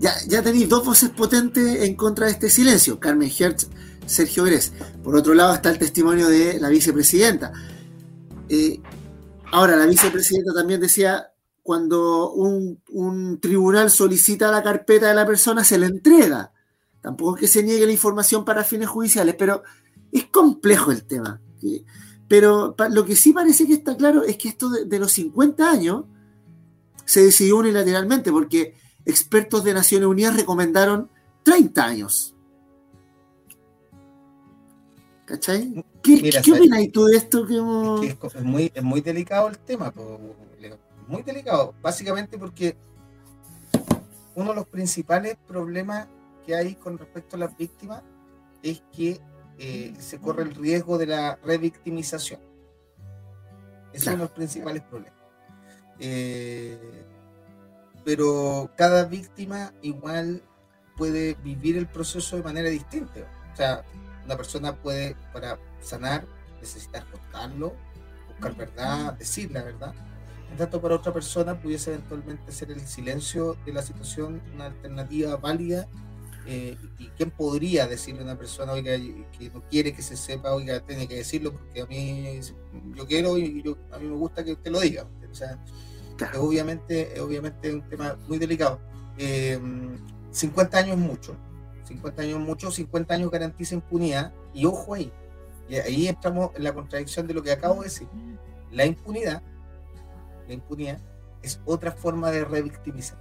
Ya, 0.00 0.12
ya 0.28 0.42
tenéis 0.42 0.68
dos 0.68 0.84
voces 0.84 1.10
potentes 1.10 1.82
en 1.82 1.96
contra 1.96 2.26
de 2.26 2.32
este 2.32 2.50
silencio, 2.50 3.00
Carmen 3.00 3.30
Hertz, 3.36 3.68
Sergio 4.06 4.44
Gres. 4.44 4.72
Por 5.02 5.16
otro 5.16 5.34
lado 5.34 5.54
está 5.54 5.70
el 5.70 5.78
testimonio 5.78 6.28
de 6.28 6.58
la 6.60 6.68
vicepresidenta. 6.68 7.52
Eh, 8.48 8.80
ahora, 9.52 9.76
la 9.76 9.86
vicepresidenta 9.86 10.52
también 10.54 10.80
decía, 10.80 11.32
cuando 11.62 12.32
un, 12.32 12.80
un, 12.90 13.40
tribunal 13.40 13.90
solicita 13.90 14.50
la 14.50 14.62
carpeta 14.62 15.08
de 15.08 15.14
la 15.14 15.26
persona, 15.26 15.64
se 15.64 15.78
le 15.78 15.86
entrega. 15.86 16.52
Tampoco 17.00 17.36
es 17.36 17.40
que 17.40 17.48
se 17.48 17.62
niegue 17.62 17.86
la 17.86 17.92
información 17.92 18.44
para 18.44 18.64
fines 18.64 18.88
judiciales, 18.88 19.34
pero 19.38 19.62
es 20.12 20.26
complejo 20.26 20.92
el 20.92 21.04
tema. 21.04 21.40
Pero 22.28 22.74
lo 22.90 23.04
que 23.04 23.16
sí 23.16 23.32
parece 23.32 23.66
que 23.66 23.72
está 23.74 23.96
claro 23.96 24.22
es 24.22 24.36
que 24.36 24.48
esto 24.48 24.68
de, 24.68 24.98
los 24.98 25.12
50 25.12 25.70
años 25.70 26.04
se 27.04 27.22
decidió 27.22 27.56
unilateralmente 27.56 28.30
porque 28.30 28.74
expertos 29.06 29.64
de 29.64 29.72
Naciones 29.74 30.08
Unidas 30.08 30.36
recomendaron 30.36 31.10
30 31.42 31.84
años. 31.84 32.34
¿Cachai? 35.24 35.84
¿Qué, 36.02 36.30
¿qué 36.42 36.52
opinas 36.52 36.80
tú 36.92 37.04
de 37.04 37.16
esto? 37.16 37.46
Que 37.46 37.56
es, 37.58 38.44
muy, 38.44 38.70
es 38.74 38.82
muy 38.82 39.00
delicado 39.00 39.48
el 39.48 39.58
tema, 39.58 39.92
muy 41.06 41.22
delicado, 41.22 41.74
básicamente 41.80 42.36
porque 42.38 42.76
uno 44.34 44.50
de 44.50 44.56
los 44.56 44.66
principales 44.66 45.36
problemas 45.46 46.06
que 46.46 46.54
hay 46.54 46.74
con 46.74 46.98
respecto 46.98 47.36
a 47.36 47.40
las 47.40 47.56
víctimas 47.56 48.02
es 48.62 48.82
que 48.94 49.20
eh, 49.58 49.94
se 49.98 50.18
corre 50.18 50.44
el 50.44 50.54
riesgo 50.54 50.98
de 50.98 51.06
la 51.06 51.36
revictimización. 51.44 52.40
Ese 53.92 53.96
es 53.96 54.06
uno 54.06 54.16
de 54.16 54.22
los 54.22 54.30
principales 54.30 54.82
problemas. 54.82 55.18
Eh, 55.98 56.78
pero 58.04 58.70
cada 58.76 59.04
víctima 59.04 59.72
igual 59.82 60.42
puede 60.96 61.34
vivir 61.42 61.76
el 61.76 61.86
proceso 61.86 62.36
de 62.36 62.42
manera 62.42 62.68
distinta. 62.68 63.20
O 63.52 63.56
sea, 63.56 63.84
una 64.24 64.36
persona 64.36 64.74
puede, 64.74 65.16
para 65.32 65.58
sanar, 65.80 66.24
necesitar 66.60 67.04
contarlo, 67.10 67.74
buscar 68.28 68.54
verdad, 68.56 69.14
decir 69.14 69.50
la 69.50 69.62
verdad. 69.62 69.94
En 70.50 70.56
tanto, 70.56 70.80
para 70.80 70.94
otra 70.94 71.12
persona 71.12 71.60
pudiese 71.60 71.92
eventualmente 71.92 72.52
ser 72.52 72.70
el 72.70 72.80
silencio 72.80 73.56
de 73.66 73.72
la 73.72 73.82
situación 73.82 74.40
una 74.54 74.66
alternativa 74.66 75.36
válida. 75.36 75.86
Eh, 76.50 76.78
¿Y 76.98 77.08
quién 77.08 77.30
podría 77.30 77.86
decirle 77.86 78.22
a 78.22 78.24
una 78.24 78.38
persona, 78.38 78.72
oiga, 78.72 78.96
que 79.38 79.50
no 79.50 79.62
quiere 79.68 79.92
que 79.92 80.00
se 80.00 80.16
sepa, 80.16 80.54
oiga, 80.54 80.80
tiene 80.80 81.06
que 81.06 81.16
decirlo 81.16 81.52
porque 81.52 81.82
a 81.82 81.86
mí 81.86 82.40
yo 82.94 83.06
quiero 83.06 83.36
y 83.36 83.62
yo, 83.62 83.76
a 83.92 83.98
mí 83.98 84.08
me 84.08 84.16
gusta 84.16 84.42
que 84.42 84.52
usted 84.52 84.70
lo 84.70 84.80
diga? 84.80 85.06
O 85.30 85.34
sea, 85.34 85.62
obviamente, 86.38 87.20
obviamente 87.20 87.68
es 87.68 87.74
un 87.74 87.86
tema 87.86 88.16
muy 88.26 88.38
delicado. 88.38 88.80
50 89.18 89.18
eh, 89.18 90.82
años 90.82 90.96
es 90.96 91.02
mucho, 91.02 91.36
50 91.84 92.22
años 92.22 92.40
es 92.40 92.46
mucho, 92.46 92.70
50 92.70 93.14
años 93.14 93.30
garantiza 93.30 93.74
impunidad 93.74 94.32
y 94.54 94.64
ojo 94.64 94.94
ahí, 94.94 95.12
y 95.68 95.74
ahí 95.74 96.08
entramos 96.08 96.52
en 96.54 96.64
la 96.64 96.72
contradicción 96.72 97.26
de 97.26 97.34
lo 97.34 97.42
que 97.42 97.52
acabo 97.52 97.82
de 97.82 97.88
decir. 97.88 98.08
La 98.72 98.86
impunidad, 98.86 99.42
la 100.46 100.54
impunidad 100.54 100.98
es 101.42 101.60
otra 101.66 101.92
forma 101.92 102.30
de 102.30 102.46
revictimizar. 102.46 103.18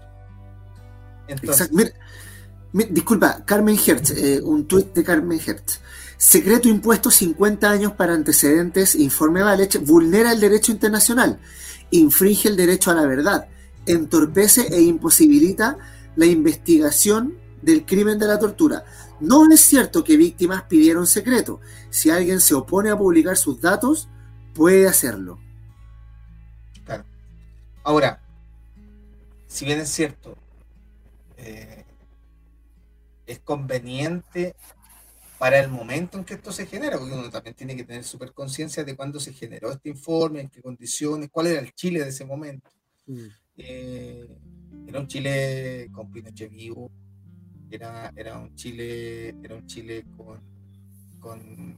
Disculpa, 2.90 3.44
Carmen 3.46 3.78
Hertz, 3.84 4.12
eh, 4.12 4.42
un 4.44 4.68
tuit 4.68 4.94
de 4.94 5.04
Carmen 5.04 5.40
Hertz. 5.46 5.82
Secreto 6.18 6.68
impuesto 6.68 7.12
50 7.12 7.70
años 7.70 7.94
para 7.94 8.14
antecedentes, 8.14 8.96
informe 8.96 9.44
Valech, 9.44 9.80
vulnera 9.86 10.32
el 10.32 10.40
derecho 10.40 10.72
internacional 10.72 11.40
infringe 11.92 12.50
el 12.50 12.58
derecho 12.58 12.92
a 12.92 12.96
la 12.96 13.06
verdad, 13.06 13.48
entorpece 13.86 14.68
e 14.72 14.82
imposibilita 14.82 15.78
la 16.16 16.26
investigación 16.26 17.38
del 17.62 17.86
crimen 17.86 18.20
de 18.20 18.28
la 18.28 18.40
tortura. 18.40 18.86
No 19.20 19.50
es 19.52 19.62
cierto 19.62 20.04
que 20.04 20.18
víctimas 20.18 20.64
pidieron 20.64 21.08
secreto. 21.08 21.60
Si 21.90 22.10
alguien 22.10 22.40
se 22.40 22.54
opone 22.54 22.90
a 22.90 22.98
publicar 22.98 23.38
sus 23.38 23.60
datos, 23.62 24.10
puede 24.54 24.88
hacerlo. 24.88 25.40
Claro. 26.86 27.04
Ahora, 27.84 28.22
si 29.48 29.66
bien 29.66 29.80
es 29.80 29.90
cierto, 29.90 30.38
eh, 31.38 31.84
es 33.28 33.40
conveniente 33.40 34.56
para 35.38 35.60
el 35.60 35.70
momento 35.70 36.18
en 36.18 36.26
que 36.26 36.34
esto 36.34 36.52
se 36.52 36.66
genera, 36.66 36.98
porque 36.98 37.14
uno 37.14 37.30
también 37.30 37.56
tiene 37.56 37.76
que 37.76 37.84
tener 37.84 38.04
súper 38.04 38.34
conciencia 38.34 38.84
de 38.84 38.96
cuándo 38.96 39.20
se 39.20 39.34
generó 39.34 39.72
este 39.72 39.90
informe, 39.90 40.42
en 40.42 40.50
qué 40.50 40.62
condiciones, 40.62 41.30
cuál 41.32 41.48
era 41.48 41.60
el 41.60 41.74
Chile 41.74 42.04
de 42.04 42.10
ese 42.10 42.26
momento. 42.26 42.70
Mm. 43.06 43.28
Eh, 43.58 44.28
era 44.88 45.00
un 45.00 45.08
Chile 45.08 45.90
con 45.92 46.12
Pinochet 46.12 46.50
vivo, 46.50 46.92
era, 47.70 48.12
era 48.16 48.40
un 48.40 48.56
Chile, 48.56 49.36
era 49.44 49.56
un 49.56 49.68
Chile 49.68 50.06
con 50.16 50.42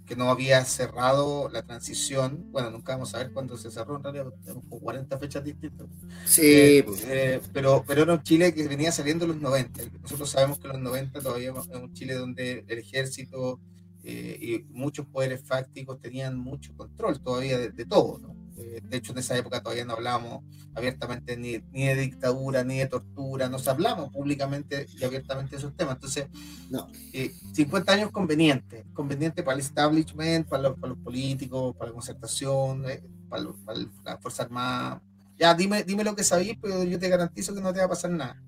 que 0.05 0.15
no 0.15 0.29
había 0.29 0.65
cerrado 0.65 1.49
la 1.49 1.61
transición. 1.61 2.51
Bueno, 2.51 2.71
nunca 2.71 2.93
vamos 2.93 3.13
a 3.13 3.19
ver 3.19 3.31
cuándo 3.31 3.57
se 3.57 3.69
cerró, 3.69 3.97
en 3.97 4.03
realidad 4.03 4.33
tenemos 4.43 4.63
40 4.69 5.17
fechas 5.19 5.43
distintas. 5.43 5.87
Sí. 6.25 6.41
Eh, 6.43 6.85
eh, 7.07 7.41
pero, 7.53 7.83
pero 7.85 8.03
era 8.03 8.13
un 8.13 8.23
Chile 8.23 8.53
que 8.53 8.67
venía 8.67 8.91
saliendo 8.91 9.25
en 9.25 9.31
los 9.31 9.41
90. 9.41 9.83
Nosotros 10.01 10.29
sabemos 10.29 10.59
que 10.59 10.67
en 10.67 10.73
los 10.73 10.81
90 10.81 11.21
todavía 11.21 11.51
es 11.51 11.67
un 11.67 11.93
Chile 11.93 12.15
donde 12.15 12.65
el 12.67 12.79
ejército 12.79 13.59
eh, 14.03 14.37
y 14.41 14.73
muchos 14.73 15.05
poderes 15.05 15.43
fácticos 15.43 15.99
tenían 15.99 16.37
mucho 16.37 16.73
control 16.75 17.19
todavía 17.21 17.57
de, 17.59 17.69
de 17.69 17.85
todo, 17.85 18.17
¿no? 18.17 18.38
Eh, 18.59 18.81
de 18.83 18.97
hecho, 18.97 19.13
en 19.13 19.19
esa 19.19 19.37
época 19.37 19.61
todavía 19.61 19.85
no 19.85 19.93
hablábamos 19.93 20.43
abiertamente 20.75 21.37
ni, 21.37 21.59
de 21.59 21.95
dictadura, 21.95 22.63
ni 22.63 22.79
de 22.79 22.87
tortura, 22.87 23.47
nos 23.47 23.67
hablamos 23.67 24.11
públicamente 24.11 24.85
y 24.97 25.03
abiertamente 25.03 25.51
de 25.51 25.57
esos 25.57 25.75
temas. 25.75 25.95
Entonces, 25.95 26.27
no. 26.69 26.87
50 27.53 27.91
eh, 27.91 27.95
años 27.95 28.11
conveniente, 28.11 28.85
conveniente 28.93 29.43
para 29.43 29.55
el 29.55 29.61
establishment, 29.61 30.47
para 30.47 30.69
los, 30.69 30.97
políticos, 30.99 31.75
para 31.77 31.89
la 31.89 31.93
concertación, 31.93 32.89
eh, 32.89 33.01
para, 33.29 33.43
la 34.03 34.17
Fuerza 34.17 34.43
Armada. 34.43 35.01
Ya, 35.37 35.53
dime, 35.53 35.83
dime 35.83 36.03
lo 36.03 36.15
que 36.15 36.23
sabéis, 36.25 36.57
pero 36.61 36.83
yo 36.83 36.99
te 36.99 37.07
garantizo 37.07 37.55
que 37.55 37.61
no 37.61 37.71
te 37.71 37.79
va 37.79 37.85
a 37.85 37.89
pasar 37.89 38.11
nada. 38.11 38.41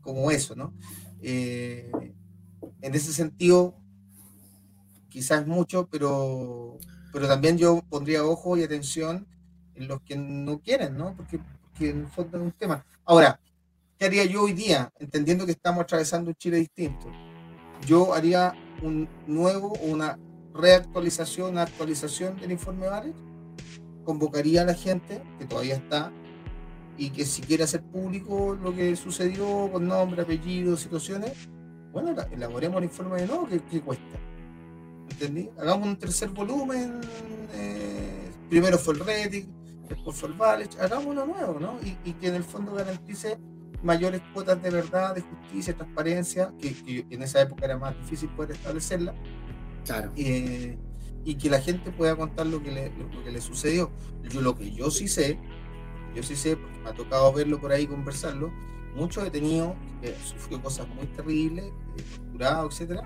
Como 0.00 0.30
eso, 0.30 0.54
¿no? 0.54 0.74
en 1.22 2.94
ese 2.94 3.14
sentido, 3.14 3.74
quizás 5.08 5.46
mucho, 5.46 5.88
pero 5.90 6.78
pero 7.14 7.28
también 7.28 7.56
yo 7.56 7.80
pondría 7.88 8.24
ojo 8.24 8.56
y 8.56 8.64
atención 8.64 9.24
en 9.76 9.86
los 9.86 10.00
que 10.02 10.16
no 10.16 10.58
quieren, 10.58 10.98
¿no? 10.98 11.14
Porque, 11.16 11.38
en 11.78 12.00
el 12.00 12.06
fondo 12.08 12.38
es 12.38 12.42
un 12.42 12.50
tema. 12.50 12.84
Ahora, 13.04 13.38
¿qué 13.96 14.06
haría 14.06 14.24
yo 14.24 14.42
hoy 14.42 14.52
día, 14.52 14.92
entendiendo 14.98 15.46
que 15.46 15.52
estamos 15.52 15.84
atravesando 15.84 16.30
un 16.30 16.34
Chile 16.34 16.56
distinto? 16.56 17.06
Yo 17.86 18.14
haría 18.14 18.52
un 18.82 19.08
nuevo, 19.28 19.74
una 19.82 20.18
reactualización, 20.54 21.52
una 21.52 21.62
actualización 21.62 22.36
del 22.40 22.50
informe 22.50 22.88
Vares, 22.88 23.14
convocaría 24.02 24.62
a 24.62 24.64
la 24.64 24.74
gente 24.74 25.22
que 25.38 25.44
todavía 25.44 25.76
está 25.76 26.12
y 26.98 27.10
que 27.10 27.26
si 27.26 27.42
quiere 27.42 27.62
hacer 27.62 27.84
público 27.84 28.58
lo 28.60 28.74
que 28.74 28.96
sucedió 28.96 29.70
con 29.70 29.86
nombre, 29.86 30.22
apellido, 30.22 30.76
situaciones, 30.76 31.48
bueno, 31.92 32.12
elaboremos 32.32 32.78
el 32.78 32.84
informe 32.84 33.20
de 33.20 33.28
nuevo 33.28 33.46
que 33.46 33.80
cuesta 33.80 34.18
¿entendí? 35.14 35.50
Hagamos 35.58 35.88
un 35.88 35.96
tercer 35.96 36.30
volumen, 36.30 37.00
eh, 37.52 38.30
primero 38.50 38.78
fue 38.78 38.94
el 38.94 39.00
Reddit, 39.00 39.48
después 39.88 40.16
fue 40.16 40.28
el 40.28 40.34
Valech, 40.34 40.78
hagamos 40.80 41.06
uno 41.06 41.24
nuevo, 41.24 41.58
¿no? 41.60 41.78
Y, 42.04 42.12
que 42.14 42.28
en 42.28 42.34
el 42.34 42.44
fondo 42.44 42.72
garantice 42.74 43.38
mayores 43.82 44.20
cuotas 44.32 44.60
de 44.62 44.70
verdad, 44.70 45.14
de 45.14 45.20
justicia, 45.20 45.74
transparencia, 45.74 46.52
que, 46.58 47.06
en 47.08 47.22
esa 47.22 47.40
época 47.40 47.64
era 47.64 47.78
más 47.78 47.96
difícil 47.98 48.28
poder 48.30 48.52
establecerla. 48.52 49.14
Claro. 49.84 50.10
Eh, 50.16 50.76
y 51.24 51.36
que 51.36 51.48
la 51.48 51.60
gente 51.60 51.90
pueda 51.90 52.16
contar 52.16 52.46
lo 52.46 52.62
que, 52.62 52.70
le, 52.70 52.92
lo, 52.96 53.24
que 53.24 53.30
le 53.30 53.40
sucedió. 53.40 53.90
Yo 54.30 54.40
lo 54.40 54.54
que 54.54 54.72
yo 54.72 54.90
sí 54.90 55.08
sé, 55.08 55.38
yo 56.14 56.22
sí 56.22 56.36
sé, 56.36 56.56
porque 56.56 56.78
me 56.80 56.90
ha 56.90 56.94
tocado 56.94 57.32
verlo 57.32 57.60
por 57.60 57.72
ahí, 57.72 57.86
conversarlo, 57.86 58.52
muchos 58.94 59.24
detenidos 59.24 59.74
que 60.00 60.14
sufrió 60.24 60.60
cosas 60.62 60.88
muy 60.88 61.06
terribles, 61.06 61.66
eh, 61.66 62.04
torturados, 62.16 62.74
etcétera, 62.74 63.02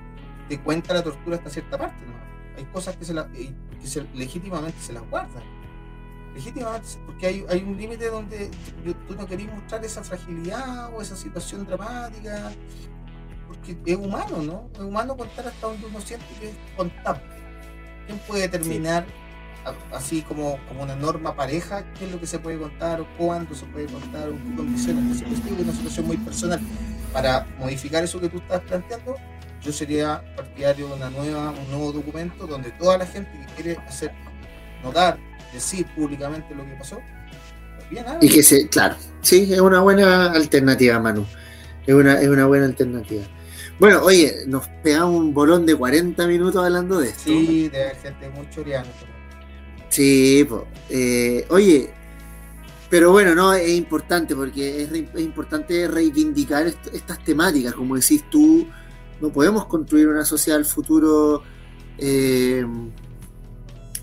te 0.49 0.59
cuenta 0.61 0.95
la 0.95 1.03
tortura 1.03 1.37
hasta 1.37 1.51
cierta 1.51 1.79
parte. 1.79 2.05
¿no? 2.07 2.15
Hay 2.57 2.65
cosas 2.67 2.97
que, 2.97 3.05
se, 3.05 3.15
la, 3.15 3.29
eh, 3.35 3.53
que 3.81 4.07
legítimamente 4.15 4.81
se 4.81 4.93
las 4.93 5.09
guardan. 5.09 5.43
Legítimamente, 6.35 6.89
porque 7.07 7.27
hay, 7.27 7.45
hay 7.49 7.63
un 7.63 7.77
límite 7.77 8.11
donde 8.11 8.51
tú 9.07 9.15
no 9.15 9.27
querés 9.27 9.53
mostrar 9.53 9.85
esa 9.85 10.05
fragilidad 10.05 10.93
o 10.95 11.03
esa 11.03 11.17
situación 11.17 11.67
dramática, 11.67 12.53
porque 13.47 13.77
es 13.87 13.97
humano, 13.97 14.43
¿no? 14.43 14.71
Es 14.75 14.81
humano 14.81 15.17
contar 15.17 15.49
hasta 15.49 15.67
donde 15.67 15.87
uno 15.87 16.01
siente 16.01 16.27
que 16.39 16.51
es 16.51 16.57
contable. 16.77 17.23
¿Quién 18.07 18.19
puede 18.21 18.43
determinar, 18.43 19.07
así 19.93 20.23
como, 20.23 20.59
como 20.69 20.83
una 20.83 20.95
norma 20.95 21.35
pareja, 21.35 21.85
qué 21.95 22.07
es 22.07 22.13
lo 22.13 22.21
que 22.21 22.27
se 22.27 22.39
puede 22.39 22.59
contar, 22.59 23.01
o 23.01 23.07
cuándo 23.17 23.55
se 23.55 23.67
puede 23.67 23.87
contar, 23.87 24.29
o 24.29 24.33
qué 24.33 24.57
condiciones? 24.57 25.23
Es 25.23 25.61
una 25.61 25.73
situación 25.73 26.07
muy 26.07 26.17
personal. 26.19 26.61
Para 27.13 27.47
modificar 27.59 28.05
eso 28.05 28.21
que 28.21 28.29
tú 28.29 28.39
estás 28.39 28.61
planteando, 28.61 29.17
yo 29.63 29.73
sería 29.73 30.23
partidario 30.37 30.89
de 30.89 30.95
una 30.95 31.11
nueva, 31.11 31.51
un 31.51 31.71
nuevo 31.71 31.93
documento 31.93 32.47
donde 32.47 32.71
toda 32.73 32.99
la 32.99 33.07
gente 33.07 33.31
que 33.33 33.63
quiere 33.63 33.81
hacer 33.87 34.13
notar, 34.83 35.19
decir 35.53 35.87
públicamente 35.95 36.55
lo 36.55 36.65
que 36.65 36.73
pasó, 36.73 37.01
bien, 37.91 38.05
y 38.21 38.29
que 38.29 38.43
se, 38.43 38.69
claro, 38.69 38.97
sí, 39.23 39.53
es 39.53 39.61
una 39.61 39.81
buena 39.81 40.33
alternativa, 40.33 40.99
Manu. 41.01 41.27
Es 41.87 41.95
una, 41.95 42.21
es 42.21 42.29
una 42.29 42.47
buena 42.47 42.67
alternativa. 42.67 43.25
Bueno, 43.79 44.03
oye, 44.03 44.43
nos 44.47 44.69
pegamos 44.83 45.21
un 45.21 45.33
bolón 45.33 45.65
de 45.65 45.75
40 45.75 46.27
minutos 46.27 46.63
hablando 46.63 47.01
de 47.01 47.09
esto. 47.09 47.25
Sí, 47.25 47.69
de 47.69 47.95
gente 48.03 48.29
muy 48.31 48.49
choreana. 48.51 48.89
Sí, 49.89 50.47
pues. 50.49 50.63
oye, 51.49 51.91
pero 52.91 53.13
bueno, 53.13 53.35
no, 53.35 53.55
es 53.55 53.71
importante 53.71 54.35
porque 54.35 54.83
es, 54.83 54.93
es 54.93 55.21
importante 55.21 55.89
reivindicar 55.89 56.67
estas 56.67 57.23
temáticas, 57.25 57.75
como 57.75 57.97
decís 57.97 58.25
tú, 58.31 58.67
no 59.21 59.31
podemos 59.31 59.67
construir 59.67 60.09
una 60.09 60.25
sociedad 60.25 60.59
del 60.59 60.67
futuro 60.67 61.43
eh, 61.99 62.65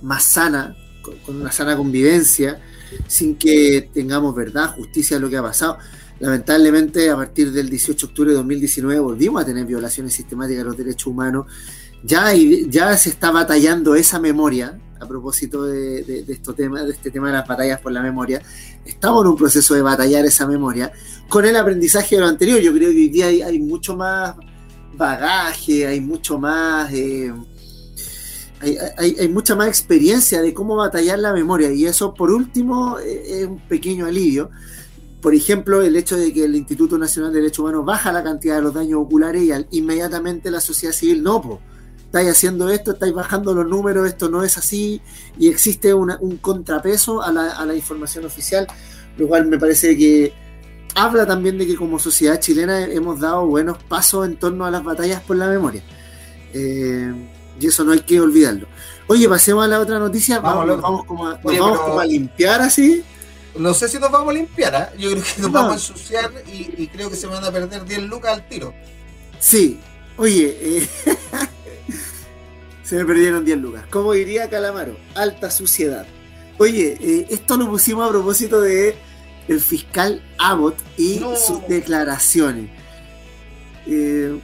más 0.02 0.24
sana, 0.24 0.76
con, 1.02 1.38
una 1.38 1.52
sana 1.52 1.76
convivencia, 1.76 2.62
sin 3.08 3.36
que 3.36 3.90
tengamos 3.94 4.36
verdad, 4.36 4.76
justicia 4.76 5.18
de 5.18 5.22
lo 5.22 5.30
que 5.30 5.38
ha 5.38 5.44
pasado. 5.44 5.78
Lamentablemente, 6.20 7.10
a 7.10 7.16
partir 7.16 7.52
del 7.52 7.70
18 7.70 8.08
de 8.08 8.10
octubre 8.10 8.32
de 8.32 8.38
2019 8.38 9.00
volvimos 9.00 9.42
a 9.42 9.46
tener 9.46 9.66
violaciones 9.66 10.14
sistemáticas 10.14 10.60
de 10.60 10.70
los 10.70 10.78
derechos 10.78 11.08
humanos 11.08 11.46
ya, 12.06 12.34
ya 12.34 12.96
se 12.98 13.10
está 13.10 13.32
batallando 13.32 13.96
esa 13.96 14.20
memoria, 14.20 14.80
a 15.00 15.08
propósito 15.08 15.66
de, 15.66 16.04
de, 16.04 16.24
de, 16.24 16.24
de 16.24 16.34
este 16.34 17.12
tema 17.12 17.28
de 17.28 17.34
las 17.34 17.48
batallas 17.48 17.82
por 17.82 17.92
la 17.92 18.02
memoria, 18.02 18.42
estamos 18.86 19.24
en 19.24 19.32
un 19.32 19.36
proceso 19.36 19.74
de 19.74 19.82
batallar 19.82 20.24
esa 20.26 20.48
memoria 20.48 20.92
con 21.28 21.46
el 21.46 21.56
aprendizaje 21.56 22.16
de 22.16 22.22
lo 22.22 22.28
anterior. 22.28 22.60
Yo 22.60 22.72
creo 22.74 22.92
que 22.92 22.96
hoy 22.96 23.10
día 23.10 23.28
hay 23.28 23.60
mucho 23.60 23.96
más 23.96 24.36
bagaje, 24.98 25.88
hay 25.88 26.02
mucho 26.02 26.38
más... 26.40 26.92
Eh, 26.94 27.34
hay, 28.98 29.16
hay, 29.20 29.30
mucha 29.30 29.56
más 29.56 29.68
experiencia 29.68 30.42
de 30.42 30.54
cómo 30.54 30.76
batallar 30.76 31.20
la 31.20 31.34
memoria 31.34 31.72
y 31.72 31.86
eso 31.86 32.14
por 32.16 32.32
último 32.32 32.98
eh, 33.00 33.42
es 33.42 33.48
un 33.48 33.60
pequeño 33.60 34.08
alivio. 34.08 34.50
Por 35.22 35.36
ejemplo, 35.36 35.82
el 35.82 35.96
hecho 35.96 36.18
de 36.18 36.34
que 36.34 36.46
el 36.46 36.56
Instituto 36.56 36.98
Nacional 36.98 37.32
de 37.32 37.42
Derechos 37.42 37.60
Humanos 37.60 37.86
baja 37.86 38.12
la 38.12 38.24
cantidad 38.24 38.56
de 38.56 38.62
los 38.62 38.74
daños 38.74 39.02
oculares 39.02 39.44
y 39.44 39.52
al, 39.52 39.68
inmediatamente 39.72 40.50
la 40.50 40.62
sociedad 40.62 40.94
civil 40.94 41.22
no, 41.22 41.42
pues 41.42 41.60
estáis 42.16 42.30
haciendo 42.30 42.70
esto, 42.70 42.94
estáis 42.94 43.14
bajando 43.14 43.54
los 43.54 43.68
números, 43.68 44.08
esto 44.08 44.30
no 44.30 44.44
es 44.44 44.58
así, 44.58 45.02
y 45.38 45.50
existe 45.50 45.94
una, 45.94 46.18
un 46.22 46.38
contrapeso 46.38 47.22
a 47.22 47.32
la, 47.32 47.52
a 47.52 47.66
la, 47.66 47.76
información 47.76 48.24
oficial, 48.24 48.68
lo 49.18 49.28
cual 49.28 49.48
me 49.48 49.60
parece 49.60 49.98
que 49.98 50.32
habla 50.96 51.26
también 51.26 51.58
de 51.58 51.68
que 51.68 51.76
como 51.76 52.00
sociedad 52.00 52.40
chilena 52.40 52.86
hemos 52.86 53.20
dado 53.20 53.46
buenos 53.46 53.78
pasos 53.84 54.26
en 54.26 54.38
torno 54.38 54.66
a 54.66 54.72
las 54.72 54.84
batallas 54.84 55.22
por 55.22 55.38
la 55.38 55.48
memoria. 55.48 55.84
Eh, 56.54 57.14
y 57.60 57.68
eso 57.68 57.84
no 57.84 57.92
hay 57.92 58.00
que 58.00 58.20
olvidarlo. 58.20 58.68
Oye, 59.08 59.30
pasemos 59.30 59.64
a 59.64 59.68
la 59.68 59.80
otra 59.80 60.00
noticia, 60.00 60.40
vamos, 60.40 60.66
vamos, 60.68 60.82
vamos, 60.82 61.06
como, 61.06 61.28
a, 61.28 61.40
Oye, 61.44 61.60
vamos 61.60 61.80
como 61.80 62.00
a 62.00 62.06
limpiar 62.06 62.62
así. 62.62 63.04
No 63.58 63.74
sé 63.74 63.88
si 63.88 64.00
nos 64.00 64.12
vamos 64.12 64.30
a 64.30 64.34
limpiar, 64.34 64.94
¿eh? 64.94 65.00
yo 65.00 65.12
creo 65.12 65.24
que 65.24 65.42
nos 65.42 65.52
no. 65.52 65.54
vamos 65.54 65.72
a 65.72 65.76
ensuciar 65.76 66.32
y, 66.52 66.84
y, 66.84 66.88
creo 66.88 67.10
que 67.10 67.16
se 67.16 67.28
van 67.28 67.44
a 67.44 67.52
perder 67.52 67.86
10 67.86 68.04
lucas 68.04 68.34
al 68.34 68.50
tiro. 68.50 68.74
Sí, 69.40 69.80
oye, 70.18 70.58
eh, 70.60 70.90
Se 72.86 72.96
me 72.98 73.06
perdieron 73.06 73.44
10 73.44 73.58
lucas. 73.58 73.84
¿Cómo 73.90 74.14
diría 74.14 74.48
Calamaro? 74.48 74.96
Alta 75.16 75.50
suciedad. 75.50 76.06
Oye, 76.60 76.98
eh, 77.02 77.28
esto 77.32 77.58
lo 77.58 77.68
pusimos 77.68 78.08
a 78.08 78.12
propósito 78.12 78.62
de 78.62 78.96
el 79.48 79.60
fiscal 79.60 80.22
Abbott 80.38 80.78
y 80.98 81.20
no. 81.20 81.36
sus 81.36 81.68
declaraciones. 81.68 82.70
Eh, 83.88 84.40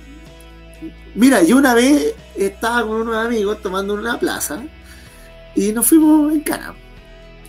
mira, 1.16 1.44
yo 1.44 1.58
una 1.58 1.74
vez 1.74 2.14
estaba 2.36 2.84
con 2.84 3.02
unos 3.02 3.16
amigos 3.16 3.62
tomando 3.62 3.94
una 3.94 4.20
plaza 4.20 4.64
y 5.56 5.72
nos 5.72 5.88
fuimos 5.88 6.32
en 6.32 6.42
cana. 6.42 6.76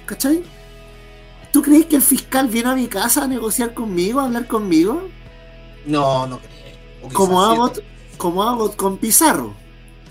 ¿Cachai? 0.07 0.43
¿Tú 1.53 1.63
crees 1.63 1.87
que 1.87 1.97
el 1.97 2.03
fiscal 2.03 2.49
vino 2.49 2.71
a 2.71 2.75
mi 2.75 2.89
casa 2.89 3.25
a 3.25 3.29
negociar 3.29 3.75
conmigo, 3.75 4.21
a 4.21 4.25
hablar 4.25 4.47
conmigo? 4.47 5.09
No, 5.85 6.27
no 6.27 6.39
creo. 6.39 7.13
Como 7.13 7.43
Abbott, 7.43 7.83
como 8.17 8.43
Abbott 8.43 8.77
con 8.77 8.97
Pizarro. 8.97 9.55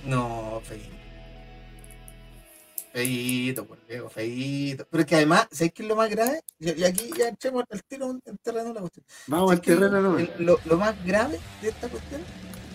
No, 0.06 0.62
feito. 0.64 0.91
Feito, 2.94 3.66
por 3.66 3.78
Diego, 3.88 4.10
feito. 4.10 4.86
Pero 4.90 5.02
es 5.02 5.08
que 5.08 5.16
además, 5.16 5.48
¿sabes 5.52 5.72
qué 5.74 5.84
es 5.84 5.88
lo 5.90 5.96
más 5.96 6.10
grave? 6.10 6.42
Y 6.60 6.84
aquí 6.84 7.10
ya 7.18 7.30
echemos 7.30 7.64
al 7.70 7.84
tiro 7.84 8.12
en 8.26 8.38
terreno 8.38 8.74
la 8.74 8.82
cuestión. 8.82 9.06
Vamos 9.28 9.52
al 9.52 9.62
terreno, 9.62 10.02
no. 10.02 10.18
Lo, 10.40 10.60
lo, 10.66 10.78
más 10.78 10.94
grave 11.06 11.40
de 11.62 11.70
esta 11.70 11.88
cuestión, 11.88 12.22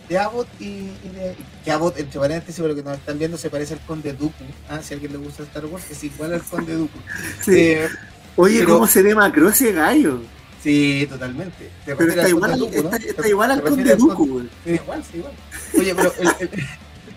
de 0.08 0.18
Abbott 0.18 0.48
y, 0.58 0.64
y 0.64 1.10
de. 1.14 1.36
Que 1.64 1.70
Abbott, 1.70 1.98
entre 1.98 2.18
paréntesis, 2.18 2.60
por 2.60 2.70
lo 2.70 2.74
que 2.74 2.82
nos 2.82 2.96
están 2.96 3.18
viendo, 3.18 3.36
se 3.36 3.50
parece 3.50 3.74
al 3.74 3.80
Conde 3.80 4.14
Dooku. 4.14 4.44
¿ah? 4.70 4.80
Si 4.82 4.94
a 4.94 4.96
alguien 4.96 5.12
le 5.12 5.18
gusta 5.18 5.42
Star 5.42 5.66
Wars, 5.66 5.90
es 5.90 6.02
igual 6.02 6.32
al 6.32 6.42
Conde 6.42 6.74
Dooku. 6.74 6.98
Sí. 7.42 7.52
Eh, 7.54 7.88
Oye, 8.36 8.60
pero, 8.60 8.74
¿cómo 8.74 8.86
se 8.86 9.02
demacró 9.02 9.50
ese 9.50 9.72
gallo? 9.72 10.20
Sí, 10.62 11.06
totalmente. 11.10 11.70
Pero 11.84 12.08
está 12.08 12.28
igual, 12.28 12.58
Dooku, 12.58 12.82
¿no? 12.82 12.90
está, 12.90 12.96
está 12.96 13.28
igual 13.28 13.50
al 13.50 13.62
Conde 13.62 13.96
Dooku, 13.96 14.48
igual, 14.64 15.04
sí, 15.04 15.18
igual. 15.18 15.32
Oye, 15.78 15.94
pero 15.94 16.12
el, 16.18 16.28
el, 16.40 16.50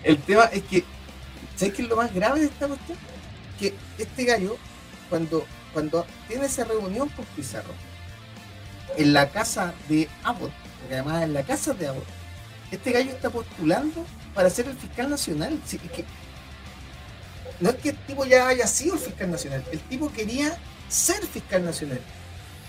el 0.02 0.18
tema 0.18 0.44
es 0.44 0.62
que, 0.64 0.84
¿sabes 1.60 1.74
qué 1.74 1.82
es 1.82 1.88
lo 1.88 1.96
más 1.96 2.12
grave 2.14 2.40
de 2.40 2.46
esta 2.46 2.66
cuestión? 2.66 2.96
Que 3.58 3.74
este 3.98 4.24
gallo, 4.24 4.56
cuando, 5.10 5.44
cuando 5.74 6.06
tiene 6.26 6.46
esa 6.46 6.64
reunión 6.64 7.10
con 7.10 7.24
Pizarro, 7.36 7.74
en 8.96 9.12
la 9.12 9.28
casa 9.28 9.74
de 9.88 10.08
Abbott, 10.24 10.52
porque 10.80 10.94
además 10.94 11.22
en 11.22 11.34
la 11.34 11.42
casa 11.42 11.74
de 11.74 11.88
Abbott, 11.88 12.06
este 12.70 12.92
gallo 12.92 13.10
está 13.10 13.28
postulando 13.28 14.06
para 14.34 14.48
ser 14.48 14.68
el 14.68 14.76
fiscal 14.76 15.10
nacional. 15.10 15.60
Sí, 15.66 15.78
que, 15.78 16.06
no 17.60 17.68
es 17.68 17.76
que 17.76 17.90
el 17.90 17.96
tipo 18.06 18.24
ya 18.24 18.48
haya 18.48 18.66
sido 18.66 18.94
el 18.94 19.00
fiscal 19.00 19.30
nacional, 19.30 19.62
el 19.70 19.80
tipo 19.80 20.10
quería 20.10 20.56
ser 20.88 21.24
fiscal 21.26 21.62
nacional. 21.62 22.00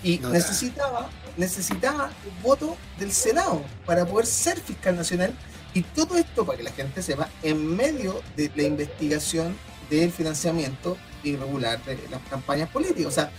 Y 0.02 0.18
no, 0.18 0.28
necesitaba, 0.28 1.08
necesitaba 1.38 2.10
el 2.26 2.42
voto 2.42 2.76
del 2.98 3.12
Senado 3.12 3.62
para 3.86 4.04
poder 4.04 4.26
ser 4.26 4.60
fiscal 4.60 4.96
nacional 4.96 5.32
y 5.74 5.82
todo 5.82 6.16
esto, 6.16 6.44
para 6.44 6.58
que 6.58 6.64
la 6.64 6.72
gente 6.72 7.02
sepa, 7.02 7.28
en 7.42 7.76
medio 7.76 8.20
de 8.36 8.50
la 8.54 8.64
investigación 8.64 9.56
del 9.88 10.10
financiamiento 10.10 10.96
irregular 11.24 11.82
de 11.84 11.98
las 12.10 12.20
campañas 12.28 12.68
políticas. 12.68 13.06
O 13.06 13.10
sea, 13.10 13.30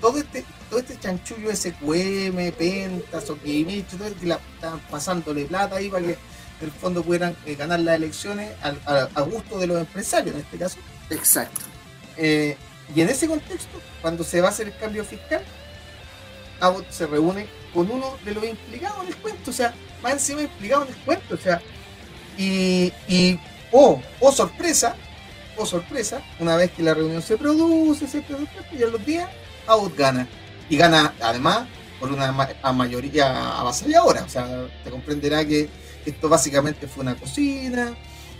todo 0.00 0.18
este, 0.18 0.44
todo 0.70 0.80
este 0.80 0.98
chanchullo 0.98 1.54
SQM, 1.54 2.52
Pentas, 2.52 3.30
Oquimicho, 3.30 3.96
todo 3.96 4.08
el 4.08 4.14
que 4.14 4.26
la, 4.26 4.40
estaban 4.54 4.80
pasándole 4.90 5.44
plata 5.44 5.76
ahí 5.76 5.88
para 5.88 6.06
que 6.06 6.12
en 6.12 6.66
el 6.66 6.70
fondo 6.72 7.02
pudieran 7.02 7.36
eh, 7.46 7.54
ganar 7.54 7.80
las 7.80 7.96
elecciones 7.96 8.50
a, 8.62 8.74
a, 8.92 9.08
a, 9.14 9.20
gusto 9.22 9.58
de 9.58 9.66
los 9.68 9.78
empresarios 9.78 10.34
en 10.34 10.40
este 10.40 10.58
caso. 10.58 10.78
Exacto. 11.10 11.60
Eh, 12.16 12.56
y 12.94 13.00
en 13.00 13.08
ese 13.08 13.28
contexto, 13.28 13.80
cuando 14.00 14.24
se 14.24 14.40
va 14.40 14.48
a 14.48 14.50
hacer 14.50 14.68
el 14.68 14.76
cambio 14.76 15.04
fiscal, 15.04 15.42
Abbott 16.60 16.90
se 16.90 17.06
reúne 17.06 17.46
con 17.72 17.90
uno 17.90 18.16
de 18.24 18.34
los 18.34 18.44
implicados 18.44 19.02
en 19.02 19.08
el 19.08 19.16
cuento, 19.16 19.50
o 19.50 19.54
sea, 19.54 19.74
más 20.02 20.12
encima 20.12 20.42
implicado 20.42 20.82
en 20.84 20.88
el 20.88 20.96
cuento, 20.96 21.34
o 21.34 21.38
sea, 21.38 21.60
y, 22.36 22.92
y 23.08 23.38
oh, 23.72 24.00
oh 24.20 24.32
sorpresa, 24.32 24.94
oh 25.56 25.66
sorpresa, 25.66 26.22
una 26.38 26.56
vez 26.56 26.70
que 26.70 26.82
la 26.82 26.94
reunión 26.94 27.22
se 27.22 27.36
produce, 27.36 28.06
se 28.06 28.22
produce, 28.22 28.52
y 28.72 28.82
a 28.82 28.86
los 28.86 29.04
días, 29.04 29.28
Abbott 29.66 29.96
gana, 29.96 30.28
y 30.68 30.76
gana 30.76 31.14
además 31.20 31.66
por 31.98 32.12
una 32.12 32.30
ma 32.30 32.48
mayoría 32.72 33.58
avasalladora, 33.58 34.22
o 34.22 34.28
sea, 34.28 34.68
te 34.84 34.90
comprenderá 34.90 35.44
que 35.44 35.68
esto 36.06 36.28
básicamente 36.28 36.86
fue 36.86 37.02
una 37.02 37.16
cocina, 37.16 37.94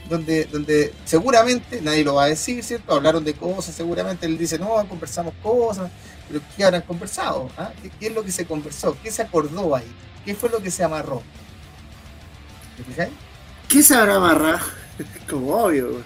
donde, 0.08 0.44
donde 0.44 0.92
seguramente, 1.04 1.80
nadie 1.82 2.04
lo 2.04 2.14
va 2.14 2.24
a 2.24 2.28
decir, 2.28 2.62
¿cierto? 2.64 2.94
Hablaron 2.94 3.24
de 3.24 3.34
cosas, 3.34 3.74
seguramente 3.74 4.26
él 4.26 4.38
dice, 4.38 4.58
no, 4.58 4.86
conversamos 4.88 5.34
cosas, 5.42 5.90
pero 6.28 6.40
¿qué 6.56 6.64
habrán 6.64 6.82
conversado? 6.82 7.50
¿Ah? 7.56 7.72
¿Qué, 7.82 7.90
¿Qué, 7.90 8.06
es 8.06 8.14
lo 8.14 8.24
que 8.24 8.32
se 8.32 8.46
conversó? 8.46 8.96
¿Qué 9.02 9.10
se 9.10 9.22
acordó 9.22 9.74
ahí? 9.74 9.90
¿Qué 10.24 10.34
fue 10.34 10.48
lo 10.48 10.62
que 10.62 10.70
se 10.70 10.82
amarró? 10.82 11.22
¿Te 12.78 12.84
fijáis? 12.84 13.10
¿Qué 13.68 13.82
se 13.82 13.94
habrá 13.96 14.16
amarrado? 14.16 14.60
Como 15.28 15.54
obvio. 15.54 16.02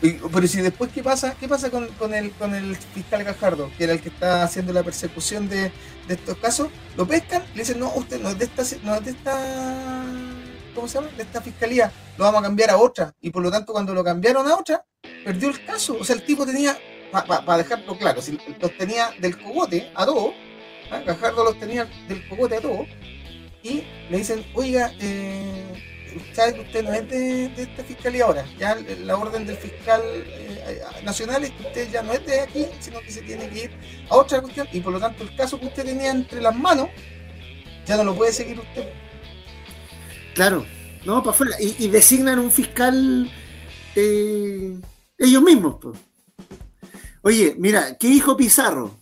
Pero 0.00 0.46
si 0.46 0.60
después, 0.60 0.90
¿qué 0.92 1.02
pasa? 1.02 1.34
¿Qué 1.38 1.48
pasa 1.48 1.70
con, 1.70 1.88
con, 1.94 2.12
el, 2.14 2.32
con 2.32 2.54
el 2.54 2.76
fiscal 2.76 3.24
Gajardo, 3.24 3.70
que 3.76 3.84
era 3.84 3.92
el 3.92 4.00
que 4.00 4.10
está 4.10 4.42
haciendo 4.44 4.72
la 4.72 4.82
persecución 4.82 5.48
de, 5.48 5.72
de 6.06 6.14
estos 6.14 6.36
casos? 6.38 6.68
Lo 6.96 7.06
pescan, 7.06 7.42
le 7.54 7.62
dicen, 7.62 7.80
no, 7.80 7.92
usted 7.94 8.20
no 8.20 8.28
es 8.30 8.38
de 8.38 8.44
esta, 8.44 8.62
no 8.84 8.94
es 8.94 9.04
de 9.04 9.10
esta, 9.12 10.04
¿cómo 10.74 10.86
se 10.86 10.98
llama? 10.98 11.08
De 11.16 11.22
esta 11.22 11.40
fiscalía, 11.40 11.90
lo 12.16 12.24
vamos 12.24 12.40
a 12.40 12.44
cambiar 12.44 12.70
a 12.70 12.76
otra. 12.76 13.12
Y 13.20 13.30
por 13.30 13.42
lo 13.42 13.50
tanto, 13.50 13.72
cuando 13.72 13.94
lo 13.94 14.04
cambiaron 14.04 14.46
a 14.46 14.56
otra, 14.56 14.84
perdió 15.24 15.48
el 15.48 15.64
caso. 15.64 15.96
O 16.00 16.04
sea, 16.04 16.14
el 16.14 16.24
tipo 16.24 16.46
tenía, 16.46 16.76
para 17.10 17.26
pa, 17.26 17.44
pa 17.44 17.58
dejarlo 17.58 17.96
claro, 17.98 18.22
si 18.22 18.38
los 18.60 18.76
tenía 18.76 19.10
del 19.20 19.36
cogote 19.36 19.90
a 19.94 20.04
todos, 20.04 20.32
¿eh? 20.92 21.02
Gajardo 21.06 21.44
los 21.44 21.58
tenía 21.58 21.88
del 22.06 22.28
cogote 22.28 22.56
a 22.56 22.60
todos, 22.60 22.86
y 23.62 23.82
le 24.10 24.18
dicen, 24.18 24.46
oiga, 24.54 24.92
eh, 25.00 25.87
sabe 26.32 26.54
que 26.54 26.60
usted 26.60 26.84
no 26.84 26.92
es 26.92 27.08
de, 27.08 27.48
de, 27.48 27.62
esta 27.62 27.84
fiscalía 27.84 28.24
ahora. 28.24 28.44
Ya 28.58 28.76
la 29.04 29.16
orden 29.16 29.46
del 29.46 29.56
fiscal 29.56 30.02
eh, 30.04 30.82
nacional 31.04 31.44
es 31.44 31.50
que 31.52 31.66
usted 31.66 31.90
ya 31.90 32.02
no 32.02 32.12
es 32.12 32.24
de 32.26 32.40
aquí, 32.40 32.66
sino 32.80 33.00
que 33.00 33.10
se 33.10 33.22
tiene 33.22 33.48
que 33.48 33.64
ir 33.64 33.70
a 34.08 34.16
otra 34.16 34.40
cuestión 34.40 34.68
y 34.72 34.80
por 34.80 34.92
lo 34.92 35.00
tanto 35.00 35.22
el 35.22 35.34
caso 35.36 35.58
que 35.58 35.66
usted 35.66 35.84
tenía 35.84 36.10
entre 36.10 36.40
las 36.40 36.56
manos 36.56 36.88
ya 37.86 37.96
no 37.96 38.04
lo 38.04 38.14
puede 38.14 38.32
seguir 38.32 38.58
usted. 38.58 38.88
Claro, 40.34 40.64
no, 41.04 41.22
para 41.22 41.30
afuera. 41.34 41.56
Y, 41.58 41.88
designan 41.88 42.38
un 42.38 42.50
fiscal 42.50 43.30
eh, 43.96 44.78
ellos 45.16 45.42
mismos. 45.42 45.76
Pues. 45.80 45.98
Oye, 47.22 47.54
mira, 47.58 47.96
¿qué 47.98 48.08
dijo 48.08 48.36
Pizarro? 48.36 48.96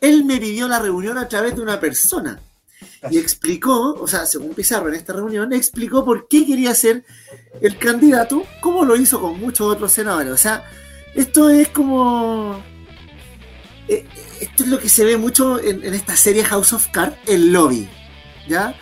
Él 0.00 0.24
me 0.24 0.38
pidió 0.38 0.66
la 0.66 0.78
reunión 0.78 1.18
a 1.18 1.28
través 1.28 1.54
de 1.54 1.62
una 1.62 1.78
persona 1.78 2.40
y 3.10 3.18
explicó, 3.18 3.94
o 3.94 4.06
sea, 4.06 4.26
según 4.26 4.54
Pizarro 4.54 4.88
en 4.88 4.94
esta 4.94 5.12
reunión, 5.12 5.52
explicó 5.52 6.04
por 6.04 6.28
qué 6.28 6.46
quería 6.46 6.74
ser 6.74 7.04
el 7.60 7.78
candidato, 7.78 8.44
como 8.60 8.84
lo 8.84 8.96
hizo 8.96 9.20
con 9.20 9.38
muchos 9.38 9.72
otros 9.72 9.92
senadores. 9.92 10.32
O 10.32 10.36
sea, 10.36 10.64
esto 11.14 11.50
es 11.50 11.68
como. 11.68 12.62
Eh, 13.88 14.04
esto 14.40 14.64
es 14.64 14.68
lo 14.68 14.78
que 14.78 14.88
se 14.88 15.04
ve 15.04 15.16
mucho 15.16 15.60
en, 15.60 15.84
esta 15.94 16.16
serie 16.16 16.44
House 16.44 16.72
of 16.72 16.88
Cards, 16.88 17.16
el 17.26 17.52
lobby. 17.52 17.88
¿Ya? 18.48 18.74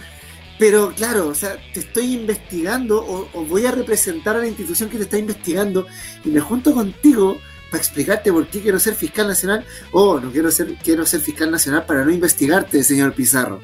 Pero 0.58 0.92
claro, 0.94 1.28
o 1.28 1.34
sea, 1.34 1.56
te 1.72 1.80
estoy 1.80 2.14
investigando 2.14 3.04
o, 3.04 3.28
o 3.32 3.44
voy 3.44 3.66
a 3.66 3.72
representar 3.72 4.36
a 4.36 4.40
la 4.40 4.46
institución 4.46 4.88
que 4.88 4.96
te 4.96 5.04
está 5.04 5.18
investigando 5.18 5.86
y 6.24 6.28
me 6.28 6.40
junto 6.40 6.72
contigo 6.72 7.38
para 7.70 7.82
explicarte 7.82 8.30
por 8.32 8.46
qué 8.46 8.60
quiero 8.60 8.78
ser 8.78 8.94
fiscal 8.94 9.26
nacional 9.26 9.64
o 9.92 10.20
no 10.20 10.30
quiero 10.30 10.50
ser, 10.50 10.74
quiero 10.74 11.06
ser 11.06 11.20
fiscal 11.20 11.50
nacional 11.50 11.84
para 11.86 12.04
no 12.04 12.12
investigarte, 12.12 12.84
señor 12.84 13.14
Pizarro. 13.14 13.60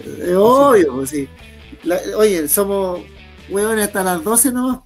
Es 0.00 0.34
obvio, 0.36 0.94
pues 0.94 1.10
sí. 1.10 1.28
La, 1.84 2.00
oye, 2.16 2.48
somos 2.48 3.00
huevones 3.48 3.86
hasta 3.86 4.02
las 4.02 4.22
12 4.22 4.52
nomás. 4.52 4.80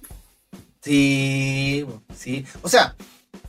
Sí, 0.81 1.85
sí. 2.15 2.45
O 2.61 2.69
sea, 2.69 2.95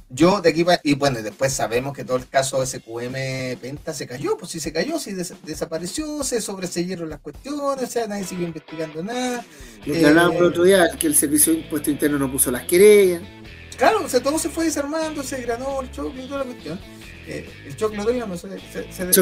yo 0.08 0.40
de 0.40 0.50
aquí 0.50 0.64
y 0.84 0.94
bueno, 0.94 1.20
después 1.20 1.52
sabemos 1.52 1.92
que 1.92 2.04
todo 2.04 2.16
el 2.16 2.28
caso 2.28 2.64
SQM 2.64 3.58
Penta 3.60 3.92
se 3.92 4.06
cayó, 4.06 4.36
pues 4.36 4.52
sí 4.52 4.60
se 4.60 4.72
cayó, 4.72 4.98
sí 5.00 5.12
desapareció, 5.42 6.22
se 6.22 6.40
sobreseyeron 6.40 7.10
las 7.10 7.18
cuestiones, 7.18 7.84
o 7.84 7.90
sea, 7.90 8.06
nadie 8.06 8.24
sigue 8.24 8.44
investigando 8.44 9.02
nada. 9.02 9.44
Lo 9.84 9.92
que 9.92 10.06
hablábamos 10.06 10.36
el 10.36 10.44
otro 10.44 10.64
día, 10.64 10.88
que 10.98 11.08
el 11.08 11.16
Servicio 11.16 11.52
de 11.52 11.60
Impuesto 11.60 11.90
Interno 11.90 12.18
no 12.18 12.30
puso 12.30 12.52
las 12.52 12.64
querellas. 12.64 13.22
Claro, 13.76 14.04
o 14.04 14.08
sea, 14.08 14.22
todo 14.22 14.38
se 14.38 14.48
fue 14.48 14.66
desarmando, 14.66 15.22
se 15.24 15.40
granó 15.40 15.80
el 15.80 15.90
choclo 15.90 16.22
y 16.22 16.28
toda 16.28 16.40
la 16.40 16.44
cuestión. 16.44 16.78
Eh, 17.26 17.48
el 17.66 17.76
choclo 17.76 18.04
de 18.04 18.18
no 18.18 18.36
se, 18.36 18.48
se, 18.60 18.92
se, 18.92 19.12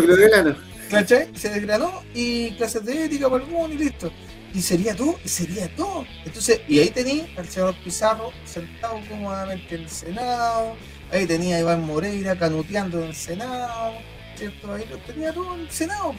Se 1.34 1.50
desgranó 1.50 2.02
y 2.14 2.52
clases 2.56 2.84
de 2.84 3.04
ética 3.04 3.30
para 3.30 3.44
alguno 3.44 3.72
y 3.72 3.78
listo 3.78 4.12
y 4.54 4.60
sería 4.60 4.94
todo, 4.94 5.18
y 5.24 5.28
sería 5.28 5.74
todo. 5.74 6.04
Entonces, 6.24 6.60
y 6.68 6.78
ahí 6.78 6.90
tenía 6.90 7.26
al 7.36 7.48
señor 7.48 7.74
Pizarro 7.82 8.32
sentado 8.44 9.00
cómodamente 9.08 9.74
en 9.74 9.82
el 9.82 9.88
Senado, 9.88 10.76
ahí 11.10 11.26
tenía 11.26 11.56
a 11.56 11.60
Iván 11.60 11.84
Moreira 11.84 12.38
canuteando 12.38 13.00
en 13.00 13.08
el 13.08 13.14
Senado, 13.14 13.94
¿cierto? 14.36 14.74
Ahí 14.74 14.84
lo 14.90 14.98
tenía 14.98 15.32
todo 15.32 15.54
en 15.54 15.60
el 15.62 15.70
Senado, 15.70 16.14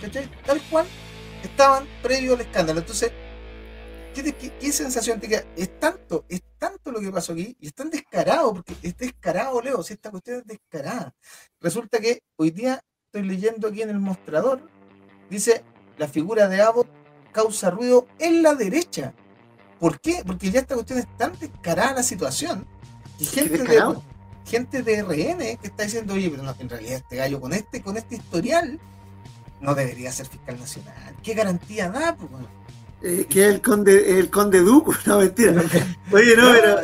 ¿cachai? 0.00 0.28
Tal 0.44 0.60
cual 0.62 0.86
estaban 1.42 1.86
previo 2.02 2.34
al 2.34 2.40
escándalo. 2.40 2.80
Entonces, 2.80 3.12
¿qué, 4.12 4.72
sensación 4.72 5.20
te 5.20 5.28
queda? 5.28 5.44
Es 5.56 5.78
tanto, 5.78 6.24
es 6.28 6.42
tanto 6.58 6.90
lo 6.90 7.00
que 7.00 7.10
pasó 7.10 7.32
aquí, 7.32 7.56
y 7.60 7.68
es 7.68 7.74
tan 7.74 7.90
descarado, 7.90 8.54
porque 8.54 8.74
es 8.82 8.96
descarado, 8.96 9.60
Leo, 9.60 9.82
si 9.82 9.94
esta 9.94 10.10
cuestión 10.10 10.38
es 10.40 10.46
descarada. 10.46 11.14
Resulta 11.60 11.98
que 12.00 12.22
hoy 12.36 12.50
día 12.50 12.82
estoy 13.06 13.22
leyendo 13.22 13.68
aquí 13.68 13.82
en 13.82 13.90
el 13.90 13.98
mostrador, 13.98 14.68
dice 15.28 15.64
la 15.98 16.08
figura 16.08 16.48
de 16.48 16.62
Abbott 16.62 16.88
causa 17.32 17.70
ruido 17.70 18.06
en 18.18 18.42
la 18.42 18.54
derecha. 18.54 19.14
¿Por 19.78 20.00
qué? 20.00 20.22
Porque 20.26 20.50
ya 20.50 20.60
esta 20.60 20.74
cuestión 20.74 20.98
es 20.98 21.16
tan 21.16 21.38
descarada 21.38 21.94
la 21.94 22.02
situación 22.02 22.66
y 23.18 23.24
gente 23.24 23.58
de, 23.58 23.96
gente 24.46 24.82
de 24.82 25.02
RN 25.02 25.58
que 25.58 25.68
está 25.68 25.84
diciendo, 25.84 26.14
oye, 26.14 26.28
pero 26.30 26.42
no, 26.42 26.54
en 26.58 26.68
realidad 26.68 26.96
este 26.96 27.16
gallo 27.16 27.40
con 27.40 27.52
este, 27.52 27.82
con 27.82 27.96
este 27.96 28.16
historial 28.16 28.80
no 29.60 29.74
debería 29.74 30.10
ser 30.10 30.26
fiscal 30.26 30.58
nacional. 30.58 31.16
¿Qué 31.22 31.34
garantía 31.34 31.90
da? 31.90 32.16
Pues, 32.16 32.30
eh, 33.02 33.26
que 33.28 33.46
el 33.46 33.62
conde, 33.62 34.18
el 34.18 34.30
conde 34.30 34.60
Duco, 34.60 34.94
no 35.06 35.18
mentira. 35.18 35.62
Oye, 36.12 36.36
no, 36.36 36.50
pero. 36.52 36.76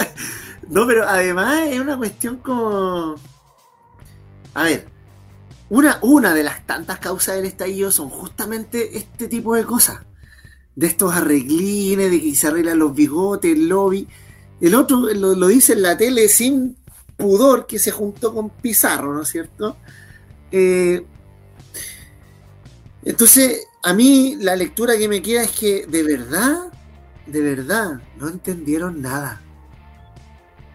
no, 0.68 0.86
pero 0.86 1.08
además 1.08 1.68
es 1.68 1.80
una 1.80 1.96
cuestión 1.96 2.38
como. 2.38 3.14
A 4.54 4.62
ver, 4.64 4.86
una, 5.68 5.98
una 6.02 6.34
de 6.34 6.42
las 6.42 6.66
tantas 6.66 6.98
causas 6.98 7.36
del 7.36 7.46
estallido 7.46 7.90
son 7.90 8.08
justamente 8.08 8.96
este 8.96 9.28
tipo 9.28 9.54
de 9.54 9.64
cosas. 9.64 10.00
De 10.74 10.88
estos 10.88 11.14
arreglines, 11.14 12.10
de 12.10 12.20
que 12.20 12.34
se 12.34 12.48
arreglan 12.48 12.80
los 12.80 12.94
bigotes, 12.94 13.52
el 13.52 13.68
lobby. 13.68 14.08
El 14.60 14.74
otro 14.74 15.00
lo, 15.12 15.46
dice 15.46 15.74
en 15.74 15.82
la 15.82 15.96
tele 15.96 16.28
sin 16.28 16.76
pudor 17.16 17.66
que 17.66 17.78
se 17.78 17.92
juntó 17.92 18.34
con 18.34 18.50
Pizarro, 18.50 19.14
¿no 19.14 19.22
es 19.22 19.28
cierto? 19.28 19.76
Eh, 20.50 21.04
entonces, 23.04 23.66
a 23.84 23.92
mí 23.92 24.36
la 24.40 24.56
lectura 24.56 24.96
que 24.96 25.08
me 25.08 25.20
queda 25.20 25.42
es 25.42 25.50
que 25.50 25.86
de 25.86 26.02
verdad, 26.02 26.72
de 27.26 27.40
verdad, 27.42 28.00
no 28.18 28.28
entendieron 28.28 29.02
nada. 29.02 29.42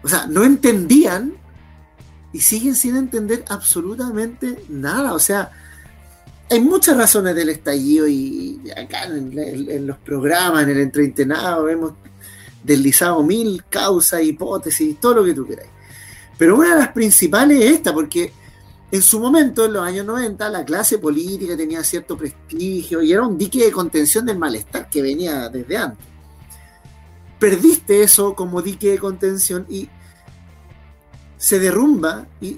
O 0.03 0.07
sea, 0.07 0.27
no 0.27 0.43
entendían 0.43 1.33
y 2.31 2.39
siguen 2.39 2.75
sin 2.75 2.95
entender 2.95 3.43
absolutamente 3.49 4.63
nada. 4.69 5.13
O 5.13 5.19
sea, 5.19 5.51
hay 6.51 6.61
muchas 6.61 6.97
razones 6.97 7.35
del 7.35 7.49
estallido 7.49 8.07
y 8.07 8.61
acá 8.77 9.05
en, 9.05 9.87
los 9.87 9.97
programas, 9.97 10.63
en 10.63 10.69
el 10.69 10.79
entretenado, 10.79 11.67
hemos 11.67 11.93
deslizado 12.63 13.23
mil 13.23 13.63
causas, 13.69 14.21
hipótesis, 14.21 14.99
todo 14.99 15.15
lo 15.15 15.25
que 15.25 15.33
tú 15.33 15.47
queráis. 15.47 15.71
Pero 16.37 16.57
una 16.57 16.75
de 16.75 16.79
las 16.79 16.89
principales 16.89 17.59
es 17.59 17.71
esta, 17.71 17.91
porque 17.91 18.31
en 18.91 19.01
su 19.03 19.19
momento, 19.19 19.65
en 19.65 19.73
los 19.73 19.83
años 19.83 20.05
90, 20.05 20.49
la 20.49 20.65
clase 20.65 20.97
política 20.97 21.55
tenía 21.55 21.83
cierto 21.83 22.17
prestigio 22.17 23.03
y 23.03 23.11
era 23.11 23.21
un 23.21 23.37
dique 23.37 23.63
de 23.63 23.71
contención 23.71 24.25
del 24.25 24.39
malestar 24.39 24.89
que 24.89 25.01
venía 25.01 25.47
desde 25.49 25.77
antes. 25.77 26.05
Perdiste 27.37 28.01
eso 28.01 28.33
como 28.33 28.61
dique 28.61 28.89
de 28.89 28.97
contención 28.97 29.65
y 29.69 29.87
se 31.37 31.59
derrumba 31.59 32.27
y, 32.41 32.57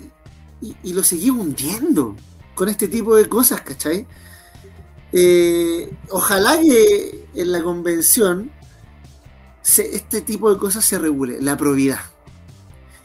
lo 0.83 1.03
seguimos 1.03 1.45
hundiendo 1.45 2.15
con 2.55 2.69
este 2.69 2.87
tipo 2.87 3.15
de 3.15 3.27
cosas, 3.27 3.61
¿cachai? 3.61 4.07
Eh, 5.11 5.91
ojalá 6.09 6.59
que 6.59 7.27
en 7.35 7.51
la 7.51 7.61
convención 7.61 8.51
este 9.63 10.21
tipo 10.21 10.51
de 10.51 10.57
cosas 10.57 10.85
se 10.85 10.97
regule, 10.97 11.41
la 11.41 11.57
probidad. 11.57 11.99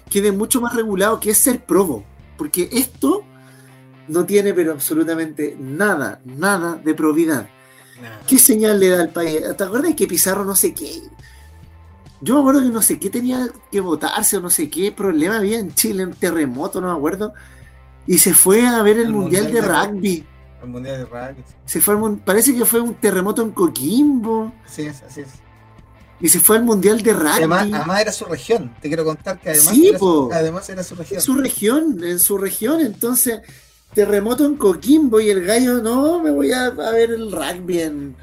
Quede 0.08 0.30
mucho 0.32 0.60
más 0.60 0.74
regulado 0.74 1.18
que 1.18 1.30
es 1.30 1.38
ser 1.38 1.64
probo, 1.64 2.04
porque 2.36 2.68
esto 2.72 3.24
no 4.08 4.24
tiene 4.24 4.54
pero 4.54 4.72
absolutamente 4.72 5.56
nada, 5.58 6.20
nada 6.24 6.76
de 6.76 6.94
probidad. 6.94 7.48
¿Qué 8.26 8.38
señal 8.38 8.78
le 8.78 8.90
da 8.90 9.02
al 9.02 9.08
país? 9.10 9.40
¿Te 9.56 9.64
acuerdas 9.64 9.94
que 9.94 10.06
Pizarro 10.06 10.44
no 10.44 10.54
sé 10.54 10.74
qué? 10.74 11.02
Yo 12.20 12.34
me 12.34 12.40
acuerdo 12.40 12.60
que 12.60 12.68
no 12.68 12.82
sé 12.82 12.98
qué 12.98 13.10
tenía 13.10 13.48
que 13.70 13.80
votarse 13.80 14.36
o 14.36 14.40
no 14.40 14.50
sé 14.50 14.70
qué 14.70 14.92
problema 14.92 15.36
había 15.36 15.58
en 15.58 15.74
Chile, 15.74 16.04
un 16.04 16.14
terremoto, 16.14 16.80
no 16.80 16.88
me 16.88 16.96
acuerdo. 16.96 17.32
Y 18.06 18.18
se 18.18 18.34
fue 18.34 18.66
a 18.66 18.82
ver 18.82 18.98
el, 18.98 19.10
mundial, 19.10 19.52
de, 19.52 19.60
rugby. 19.60 20.24
El 20.62 20.68
mundial 20.68 20.98
de 20.98 21.04
rugby. 21.04 21.44
Se 21.64 21.80
fue 21.80 21.96
parece 22.18 22.54
que 22.54 22.64
fue 22.64 22.80
un 22.80 22.94
terremoto 22.94 23.42
en 23.42 23.50
Coquimbo. 23.50 24.52
Así 24.64 24.82
es, 24.82 25.02
así 25.02 25.22
es. 25.22 25.28
Y 26.20 26.28
se 26.28 26.40
fue 26.40 26.56
al 26.56 26.64
mundial 26.64 27.02
de 27.02 27.12
rugby. 27.12 27.72
Además, 27.72 28.00
era 28.00 28.12
su 28.12 28.24
región. 28.24 28.74
Te 28.80 28.88
quiero 28.88 29.04
contar 29.04 29.38
que 29.38 29.50
además, 29.50 29.74
era, 29.76 29.98
su, 29.98 30.30
además 30.32 30.68
era 30.70 30.82
su 30.82 30.94
región. 30.94 31.20
Su 31.20 31.34
región, 31.34 32.04
en 32.04 32.18
su 32.18 32.38
región. 32.38 32.80
Entonces, 32.80 33.40
terremoto 33.94 34.46
en 34.46 34.56
Coquimbo 34.56 35.20
y 35.20 35.30
el 35.30 35.44
gallo, 35.44 35.82
no, 35.82 36.20
me 36.20 36.30
voy 36.30 36.52
a, 36.52 36.66
a 36.66 36.90
ver 36.90 37.10
el 37.10 37.30
rugby 37.30 37.80
en 37.80 38.16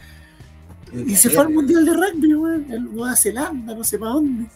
y 0.94 1.16
se 1.16 1.30
fue 1.30 1.44
al 1.44 1.50
mundial 1.50 1.86
de 1.86 1.94
rugby, 1.94 2.36
weón, 2.36 2.72
en 2.72 2.96
Nueva 2.96 3.16
Zelanda, 3.16 3.74
no 3.74 3.84
sé 3.84 3.98
para 3.98 4.12
dónde. 4.12 4.48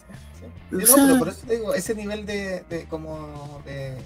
no, 0.69 0.79
pero 0.95 1.19
por 1.19 1.29
eso 1.29 1.41
te 1.47 1.55
digo, 1.55 1.73
ese 1.73 1.95
nivel 1.95 2.25
de, 2.25 2.63
de 2.69 2.85
como 2.85 3.61
de, 3.65 3.97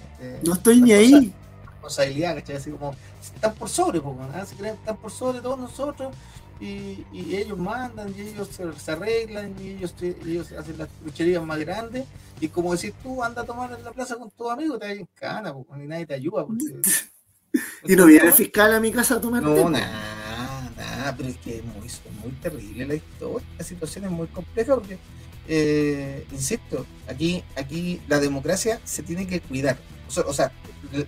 No 0.42 0.54
estoy 0.54 0.80
ni 0.80 0.92
ahí. 0.92 1.32
Responsabilidad, 1.66 2.36
¿cachai? 2.36 2.56
Así 2.56 2.70
como, 2.70 2.94
están 3.20 3.54
por 3.54 3.68
sobre, 3.68 4.00
se 4.46 4.56
creen 4.56 4.74
están 4.74 4.96
por 4.96 5.10
sobre 5.10 5.40
todos 5.40 5.58
nosotros 5.58 6.14
y, 6.62 7.04
y 7.12 7.36
ellos 7.36 7.58
mandan 7.58 8.14
y 8.16 8.20
ellos 8.20 8.48
se, 8.50 8.90
arreglan 8.90 9.54
y 9.60 9.70
ellos, 9.70 9.94
ellos 10.00 10.52
hacen 10.52 10.78
las 10.78 10.88
lucherías 11.04 11.44
más 11.44 11.58
grandes 11.58 12.04
y 12.40 12.48
como 12.48 12.74
decís 12.74 12.94
tú, 13.02 13.22
anda 13.22 13.42
a 13.42 13.44
tomar 13.44 13.72
en 13.72 13.84
la 13.84 13.92
plaza 13.92 14.16
con 14.16 14.30
tus 14.30 14.50
amigos, 14.50 14.78
te 14.78 14.92
en 14.92 15.08
cana, 15.14 15.52
y 15.76 15.86
nadie 15.86 16.06
te 16.06 16.14
ayuda. 16.14 16.46
y 17.84 17.96
no 17.96 18.06
viene 18.06 18.28
el 18.28 18.32
fiscal 18.32 18.74
a 18.74 18.80
mi 18.80 18.92
casa 18.92 19.16
a 19.16 19.20
tomar 19.20 19.42
No, 19.42 19.68
nada 19.68 20.22
Ah, 21.04 21.14
pero 21.16 21.28
es 21.30 21.36
que 21.38 21.58
es 21.58 21.64
muy, 21.64 21.88
muy 22.22 22.32
terrible 22.40 22.86
la 22.86 22.94
historia, 22.94 23.46
la 23.58 23.64
situación 23.64 24.04
es 24.04 24.10
muy 24.10 24.28
compleja 24.28 24.74
porque, 24.74 24.98
eh, 25.48 26.24
insisto, 26.30 26.86
aquí, 27.08 27.42
aquí 27.56 28.00
la 28.06 28.20
democracia 28.20 28.80
se 28.84 29.02
tiene 29.02 29.26
que 29.26 29.40
cuidar. 29.40 29.78
O 30.26 30.32
sea, 30.32 30.52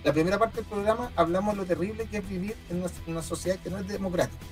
la 0.03 0.11
primera 0.11 0.37
parte 0.37 0.57
del 0.57 0.65
programa 0.65 1.11
hablamos 1.15 1.53
de 1.53 1.61
lo 1.61 1.65
terrible 1.65 2.07
que 2.07 2.17
es 2.17 2.27
vivir 2.27 2.55
en 2.69 2.83
una, 3.07 3.21
sociedad 3.21 3.57
que 3.59 3.69
no 3.69 3.77
es 3.77 3.87
democrática. 3.87 4.43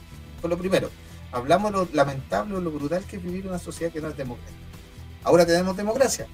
Por 0.44 0.52
lo 0.52 0.58
primero, 0.60 0.91
hablamos 1.32 1.72
lo 1.72 1.88
lamentable, 1.91 2.62
lo 2.62 2.70
brutal 2.70 3.04
que 3.06 3.16
es 3.16 3.24
vivir 3.24 3.48
una 3.48 3.58
sociedad 3.58 3.91
que 3.91 4.00
no 4.00 4.10
es 4.10 4.18
democrática. 4.18 4.60
Ahora 5.24 5.44
tenemos 5.44 5.76
democracia. 5.76 6.28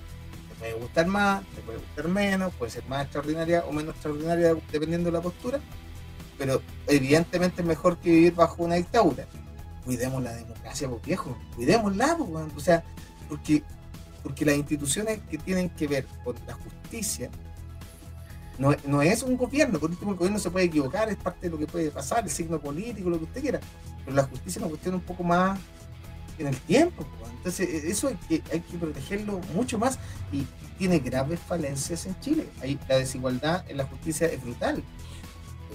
Te 0.49 0.55
puede 0.59 0.73
gustar 0.73 1.07
más, 1.07 1.43
te 1.55 1.61
puede 1.61 1.77
gustar 1.77 2.09
menos, 2.09 2.53
puede 2.55 2.71
ser 2.71 2.83
más 2.89 3.03
extraordinaria 3.03 3.63
o 3.65 3.71
menos 3.71 3.95
extraordinaria 3.95 4.55
dependiendo 4.69 5.09
de 5.09 5.17
la 5.17 5.21
postura 5.21 5.61
pero 6.39 6.61
evidentemente 6.87 7.61
es 7.61 7.67
mejor 7.67 7.97
que 7.97 8.09
vivir 8.09 8.33
bajo 8.33 8.63
una 8.63 8.75
dictadura. 8.75 9.27
Cuidemos 9.83 10.23
la 10.23 10.33
democracia, 10.33 10.87
pues 10.87 11.03
viejo, 11.03 11.37
cuidémosla, 11.55 12.17
pues, 12.17 12.45
o 12.55 12.59
sea, 12.59 12.83
porque, 13.27 13.61
porque 14.23 14.45
las 14.45 14.55
instituciones 14.55 15.19
que 15.29 15.37
tienen 15.37 15.69
que 15.69 15.87
ver 15.87 16.07
con 16.23 16.35
la 16.47 16.53
justicia 16.53 17.29
no, 18.57 18.73
no 18.85 19.01
es 19.01 19.21
un 19.21 19.35
gobierno, 19.35 19.79
por 19.79 19.89
último 19.89 20.11
el 20.11 20.17
gobierno 20.17 20.39
se 20.39 20.49
puede 20.49 20.65
equivocar, 20.65 21.09
es 21.09 21.17
parte 21.17 21.47
de 21.47 21.49
lo 21.49 21.57
que 21.57 21.67
puede 21.67 21.91
pasar, 21.91 22.23
el 22.23 22.29
signo 22.29 22.59
político, 22.59 23.09
lo 23.09 23.17
que 23.17 23.25
usted 23.25 23.41
quiera, 23.41 23.59
pero 24.03 24.15
la 24.15 24.23
justicia 24.23 24.51
es 24.51 24.57
una 24.57 24.69
cuestión 24.69 24.95
un 24.95 25.01
poco 25.01 25.23
más 25.23 25.59
en 26.37 26.47
el 26.47 26.57
tiempo, 26.57 27.05
entonces 27.37 27.67
e, 27.67 27.89
eso 27.89 28.07
hay 28.07 28.15
que, 28.27 28.43
hay 28.51 28.59
protegerlo 28.59 29.39
mucho 29.53 29.77
más 29.77 29.99
y 30.31 30.45
tiene 30.77 30.99
graves 30.99 31.39
falencias 31.39 32.05
en 32.05 32.19
Chile, 32.21 32.47
Ahí, 32.61 32.79
la 32.87 32.97
desigualdad 32.97 33.65
en 33.69 33.77
la 33.77 33.85
justicia 33.85 34.27
es 34.27 34.41
brutal 34.41 34.83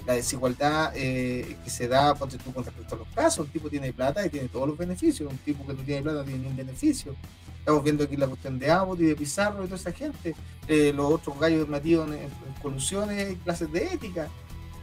la 0.05 0.13
desigualdad 0.13 0.93
eh, 0.95 1.57
que 1.63 1.69
se 1.69 1.87
da 1.87 2.13
con 2.13 2.29
respecto 2.29 2.95
a 2.95 2.97
los 2.97 3.07
casos. 3.09 3.45
Un 3.45 3.51
tipo 3.51 3.69
tiene 3.69 3.91
plata 3.91 4.25
y 4.25 4.29
tiene 4.29 4.47
todos 4.49 4.67
los 4.67 4.77
beneficios. 4.77 5.31
Un 5.31 5.37
tipo 5.39 5.65
que 5.65 5.73
no 5.73 5.81
tiene 5.83 6.01
plata 6.01 6.19
no 6.19 6.23
tiene 6.23 6.39
ningún 6.39 6.57
beneficio. 6.57 7.15
Estamos 7.59 7.83
viendo 7.83 8.03
aquí 8.03 8.15
la 8.15 8.27
cuestión 8.27 8.59
de 8.59 8.69
Abbott 8.69 8.99
y 8.99 9.05
de 9.05 9.15
Pizarro 9.15 9.63
y 9.63 9.67
toda 9.67 9.77
esa 9.77 9.91
gente. 9.91 10.35
Eh, 10.67 10.93
los 10.95 11.11
otros 11.11 11.39
gallos 11.39 11.67
metidos 11.67 12.09
en, 12.11 12.29
colusiones 12.61 13.33
y 13.33 13.35
clases 13.37 13.71
de 13.71 13.85
ética. 13.85 14.27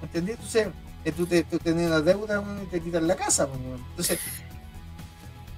¿Entendés? 0.03 0.37
Entonces, 0.37 0.69
tú, 1.11 1.27
te, 1.27 1.43
tú 1.43 1.59
deuda 1.59 2.45
y 2.63 2.67
te 2.67 2.81
quitan 2.81 3.09
la 3.09 3.17
casa. 3.17 3.49
Entonces, 3.91 4.19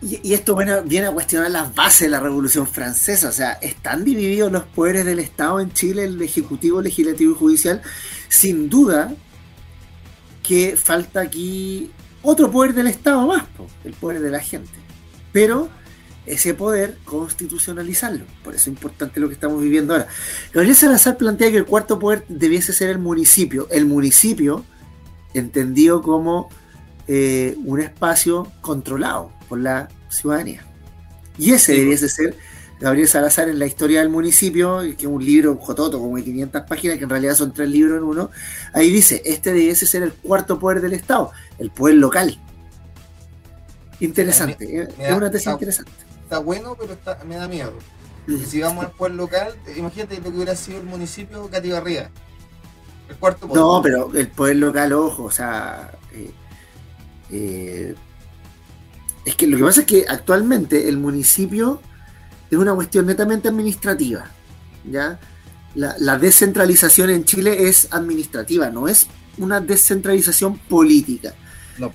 Y, 0.00 0.32
esto 0.32 0.56
viene 0.56 1.06
a 1.06 1.12
cuestionar 1.12 1.50
las 1.50 1.74
bases 1.74 2.02
de 2.02 2.08
la 2.08 2.20
Revolución 2.20 2.66
Francesa. 2.66 3.28
O 3.28 3.32
sea, 3.32 3.52
¿están 3.52 4.04
divididos 4.04 4.50
los 4.50 4.64
poderes 4.64 5.04
del 5.04 5.18
Estado 5.18 5.60
en 5.60 5.72
Chile, 5.72 6.04
el 6.04 6.22
Ejecutivo, 6.22 6.80
Legislativo 6.80 7.32
y 7.32 7.38
Judicial? 7.38 7.82
Sin 8.28 8.70
duda 8.70 9.14
que 10.42 10.76
falta 10.76 11.20
aquí 11.20 11.90
otro 12.22 12.50
poder 12.50 12.74
del 12.74 12.86
Estado 12.86 13.26
más, 13.26 13.44
el 13.84 13.92
poder 13.92 14.20
de 14.20 14.30
la 14.30 14.40
gente. 14.40 14.72
Pero 15.32 15.68
ese 16.26 16.54
poder 16.54 16.96
constitucionalizarlo. 17.04 18.24
Por 18.42 18.54
eso 18.54 18.62
es 18.62 18.68
importante 18.68 19.20
lo 19.20 19.28
que 19.28 19.34
estamos 19.34 19.60
viviendo 19.62 19.94
ahora. 19.94 20.08
Gabriel 20.52 20.76
Salazar 20.76 21.16
plantea 21.16 21.50
que 21.50 21.58
el 21.58 21.66
cuarto 21.66 21.98
poder 21.98 22.24
debiese 22.28 22.72
ser 22.72 22.90
el 22.90 22.98
municipio. 22.98 23.68
El 23.70 23.86
municipio, 23.86 24.64
entendido 25.34 26.02
como 26.02 26.48
eh, 27.06 27.56
un 27.64 27.80
espacio 27.80 28.50
controlado 28.60 29.30
por 29.48 29.58
la 29.58 29.88
ciudadanía. 30.08 30.64
Y 31.36 31.52
ese 31.52 31.72
debiese 31.72 32.08
ser 32.08 32.36
Gabriel 32.80 33.08
Salazar 33.08 33.48
en 33.48 33.58
la 33.58 33.66
historia 33.66 34.00
del 34.00 34.08
municipio, 34.08 34.80
que 34.80 34.90
es 34.98 35.04
un 35.06 35.24
libro 35.24 35.56
jototo, 35.56 35.98
como 35.98 36.16
de 36.16 36.24
500 36.24 36.62
páginas, 36.62 36.98
que 36.98 37.04
en 37.04 37.10
realidad 37.10 37.34
son 37.34 37.52
tres 37.52 37.68
libros 37.68 37.98
en 37.98 38.04
uno. 38.04 38.30
Ahí 38.72 38.90
dice, 38.90 39.22
este 39.24 39.52
debiese 39.52 39.86
ser 39.86 40.02
el 40.02 40.12
cuarto 40.12 40.58
poder 40.58 40.80
del 40.80 40.92
Estado, 40.92 41.30
el 41.58 41.70
poder 41.70 41.96
local. 41.96 42.38
Interesante, 44.00 44.88
es 44.98 45.12
una 45.12 45.30
tesis 45.30 45.52
interesante. 45.52 45.92
Está 46.22 46.38
bueno, 46.38 46.76
pero 46.78 46.96
me 47.26 47.36
da 47.36 47.48
miedo. 47.48 47.72
si 48.46 48.60
vamos 48.60 48.84
al 48.84 48.90
poder 48.92 49.14
local, 49.14 49.54
imagínate 49.76 50.16
lo 50.16 50.24
que 50.24 50.28
hubiera 50.30 50.56
sido 50.56 50.78
el 50.80 50.84
municipio 50.84 51.48
Cativarría. 51.48 52.10
El 53.08 53.16
cuarto 53.16 53.46
poder. 53.46 53.62
No, 53.62 53.82
pero 53.82 54.12
el 54.14 54.28
poder 54.28 54.56
local, 54.56 54.92
ojo, 54.92 55.24
o 55.24 55.30
sea, 55.30 55.92
eh, 56.12 56.30
eh, 57.30 57.94
es 59.24 59.34
que 59.36 59.46
lo 59.46 59.56
que 59.56 59.64
pasa 59.64 59.80
es 59.80 59.86
que 59.86 60.04
actualmente 60.08 60.88
el 60.88 60.98
municipio 60.98 61.80
es 62.50 62.58
una 62.58 62.74
cuestión 62.74 63.06
netamente 63.06 63.48
administrativa. 63.48 64.26
¿ya? 64.90 65.18
La, 65.74 66.18
descentralización 66.18 67.10
en 67.10 67.24
Chile 67.24 67.68
es 67.68 67.88
administrativa, 67.90 68.70
no 68.70 68.86
es 68.86 69.08
una 69.38 69.60
descentralización 69.60 70.58
política. 70.58 71.34
Lo, 71.78 71.92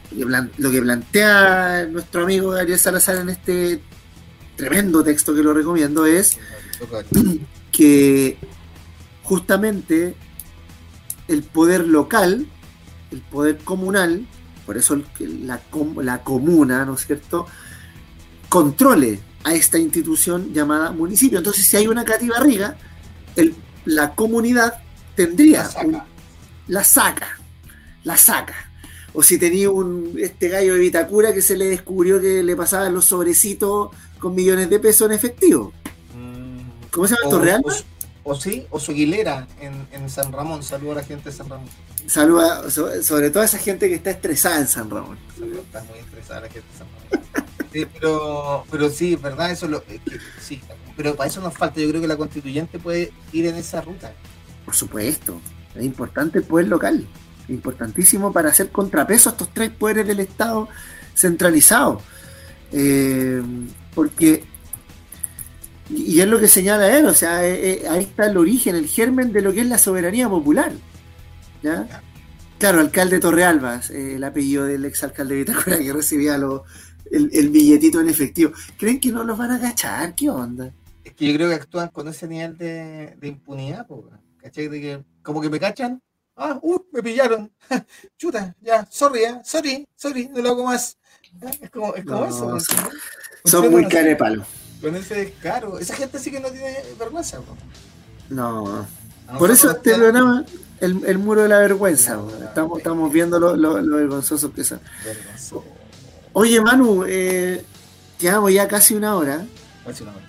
que 0.71 0.81
plantea 0.81 1.87
nuestro 1.89 2.23
amigo 2.23 2.49
Gabriel 2.49 2.77
Salazar 2.77 3.17
en 3.17 3.29
este 3.29 3.81
tremendo 4.57 5.03
texto 5.03 5.33
que 5.33 5.41
lo 5.41 5.53
recomiendo 5.53 6.05
es 6.05 6.37
que 7.71 8.37
justamente 9.23 10.15
el 11.29 11.43
poder 11.43 11.87
local, 11.87 12.47
el 13.11 13.21
poder 13.21 13.57
comunal, 13.59 14.25
por 14.65 14.77
eso 14.77 15.01
la, 15.21 15.61
la 16.01 16.23
comuna, 16.23 16.85
¿no 16.85 16.95
es 16.95 17.05
cierto?, 17.05 17.47
controle 18.49 19.19
a 19.43 19.53
esta 19.53 19.77
institución 19.77 20.53
llamada 20.53 20.91
municipio. 20.91 21.37
Entonces, 21.37 21.65
si 21.65 21.77
hay 21.77 21.87
una 21.87 22.03
Cati 22.03 22.27
Barriga, 22.27 22.75
la 23.85 24.15
comunidad 24.15 24.73
tendría 25.15 25.69
la 26.67 26.83
saca. 26.83 27.39
la 28.03 28.17
saca, 28.17 28.71
O 29.13 29.23
si 29.23 29.37
tenía 29.37 29.69
un 29.69 30.15
este 30.17 30.49
gallo 30.49 30.73
de 30.73 30.79
Vitacura 30.79 31.33
que 31.33 31.41
se 31.41 31.57
le 31.57 31.65
descubrió 31.65 32.19
que 32.19 32.43
le 32.43 32.55
pasaban 32.55 32.93
los 32.93 33.05
sobrecitos 33.05 33.89
con 34.19 34.35
millones 34.35 34.69
de 34.69 34.79
pesos 34.79 35.09
en 35.09 35.15
efectivo. 35.15 35.73
Mm. 36.15 36.89
¿Cómo 36.91 37.07
se 37.07 37.15
llama? 37.15 37.29
¿Torreal? 37.29 37.61
O, 38.29 38.35
sí, 38.35 38.67
o 38.69 38.79
su 38.79 38.91
aguilera 38.91 39.47
en, 39.59 40.07
San 40.07 40.31
Ramón. 40.31 40.61
Saludo 40.61 40.91
a 40.91 40.95
la 40.95 41.03
gente 41.03 41.31
de 41.31 41.35
San 41.35 41.49
Ramón. 41.49 41.67
Saluda 42.05 42.69
sobre 42.69 43.31
todo 43.31 43.41
a 43.41 43.45
esa 43.45 43.57
gente 43.57 43.89
que 43.89 43.95
está 43.95 44.11
estresada 44.11 44.59
en 44.59 44.67
San 44.67 44.87
Ramón. 44.87 45.17
está 45.31 45.83
muy 45.85 45.97
estresada 45.97 46.41
la 46.41 46.49
gente 46.49 46.67
de 46.71 46.77
San 46.77 46.87
Ramón. 46.93 47.89
pero, 47.99 48.65
pero 48.69 48.89
sí, 48.91 49.15
verdad, 49.15 49.49
eso 49.49 49.67
lo, 49.67 49.83
sí, 50.39 50.61
pero 50.95 51.15
para 51.15 51.27
eso 51.27 51.41
nos 51.41 51.55
falta. 51.55 51.81
Yo 51.81 51.89
creo 51.89 52.01
que 52.01 52.07
la 52.07 52.17
constituyente 52.17 52.77
puede 52.77 53.11
ir 53.33 53.47
en 53.47 53.55
esa 53.55 53.81
ruta. 53.81 54.13
Por 54.63 54.75
supuesto, 54.75 55.41
es 55.73 55.83
importante 55.83 56.37
el 56.37 56.43
poder 56.43 56.67
local, 56.67 57.07
importantísimo 57.47 58.31
para 58.31 58.49
hacer 58.49 58.69
contrapeso 58.69 59.29
a 59.29 59.31
estos 59.31 59.51
tres 59.51 59.71
poderes 59.71 60.05
del 60.05 60.19
Estado 60.19 60.69
centralizados. 61.15 62.03
Eh, 62.73 63.41
porque, 63.95 64.43
y 65.89 66.21
es 66.21 66.27
lo 66.27 66.39
que 66.39 66.47
señala 66.47 66.97
él, 66.97 67.05
o 67.05 67.13
sea, 67.13 67.45
eh, 67.45 67.81
eh, 67.83 67.87
ahí 67.89 68.03
está 68.03 68.27
el 68.27 68.37
origen, 68.37 68.75
el 68.75 68.87
germen 68.87 69.31
de 69.33 69.41
lo 69.41 69.53
que 69.53 69.61
es 69.61 69.67
la 69.67 69.77
soberanía 69.77 70.29
popular. 70.29 70.71
¿ya? 71.63 71.87
Claro, 72.57 72.79
alcalde 72.79 73.19
Torrealbas, 73.19 73.89
el 73.89 74.23
apellido 74.23 74.65
del 74.65 74.85
exalcalde 74.85 75.35
de 75.35 75.39
Vitacura 75.41 75.79
que 75.79 75.93
recibía 75.93 76.37
los 76.37 76.61
el, 77.11 77.49
billetito 77.49 78.01
en 78.01 78.09
efectivo. 78.09 78.51
¿Creen 78.77 78.99
que 78.99 79.11
no 79.11 79.23
los 79.23 79.37
van 79.37 79.51
a 79.51 79.59
cachar? 79.59 80.13
¿Qué 80.15 80.29
onda? 80.29 80.73
Es 81.03 81.13
que 81.13 81.27
yo 81.27 81.33
creo 81.33 81.49
que 81.49 81.55
actúan 81.55 81.89
con 81.89 82.07
ese 82.07 82.27
nivel 82.27 82.57
de, 82.57 83.17
impunidad, 83.23 83.87
¿cachai? 84.37 84.67
De 84.67 84.81
que 84.81 85.03
como 85.23 85.41
que 85.41 85.49
me 85.49 85.59
cachan, 85.59 86.01
ah, 86.35 86.59
uh, 86.61 86.79
me 86.91 87.01
pillaron, 87.01 87.51
chuta, 88.17 88.55
ya, 88.61 88.87
sorry, 88.89 89.23
eh, 89.23 89.41
sorry, 89.43 89.87
sorry, 89.95 90.27
no 90.27 90.41
lo 90.41 90.49
hago 90.49 90.65
más. 90.65 90.97
Es 91.61 91.69
como, 91.69 91.95
es 91.95 92.05
como 92.05 92.25
eso. 92.25 92.57
Son, 93.45 93.71
muy 93.71 93.87
carepalo. 93.87 94.45
Con 94.81 94.95
ese 94.95 95.15
descaro. 95.15 95.79
Esa 95.79 95.95
gente 95.95 96.19
sí 96.19 96.31
que 96.31 96.39
no 96.39 96.49
tiene 96.49 96.77
vergüenza, 96.97 97.39
No. 98.29 98.85
Por 99.37 99.51
eso 99.51 99.71
este 99.71 99.95
programa, 99.95 100.43
el, 100.79 101.03
el, 101.05 101.17
muro 101.19 101.43
de 101.43 101.49
la 101.49 101.59
vergüenza, 101.59 102.19
estamos, 102.41 102.79
estamos 102.79 103.13
viendo 103.13 103.39
lo, 103.39 103.55
lo, 103.55 103.79
lo 103.79 103.97
vergonzoso 103.97 104.51
que 104.51 104.63
son. 104.63 104.79
Oye, 106.33 106.59
Manu, 106.61 107.03
eh, 107.07 107.63
quedamos 108.17 108.51
ya 108.51 108.67
casi 108.67 108.95
una 108.95 109.15
hora. 109.15 109.45
Casi 109.85 110.03
una 110.03 110.13
hora. 110.13 110.25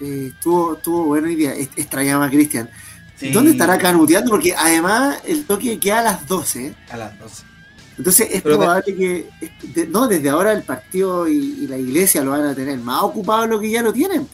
Eh, 0.00 0.32
estuvo, 0.34 0.74
estuvo 0.74 1.04
bueno 1.04 1.28
hoy 1.28 1.36
día. 1.36 1.54
Extrañaba 1.54 2.26
a 2.26 2.30
Cristian. 2.30 2.68
¿Dónde 3.32 3.52
estará 3.52 3.78
canuteando? 3.78 4.30
Porque 4.30 4.54
además 4.54 5.18
el 5.24 5.46
toque 5.46 5.78
queda 5.78 6.00
a 6.00 6.02
las 6.02 6.26
12. 6.26 6.74
A 6.90 6.96
las 6.96 7.18
12. 7.20 7.51
Entonces 7.98 8.28
es 8.32 8.42
probable 8.42 8.94
que. 8.94 9.28
no, 9.88 10.08
desde 10.08 10.28
ahora 10.28 10.52
el 10.52 10.62
partido 10.62 11.28
y, 11.28 11.66
la 11.66 11.76
iglesia 11.76 12.22
lo 12.22 12.30
van 12.30 12.46
a 12.46 12.54
tener 12.54 12.78
más 12.78 13.02
ocupado 13.02 13.42
de 13.42 13.48
lo 13.48 13.60
que 13.60 13.70
ya 13.70 13.82
lo 13.82 13.92
tienen. 13.92 14.28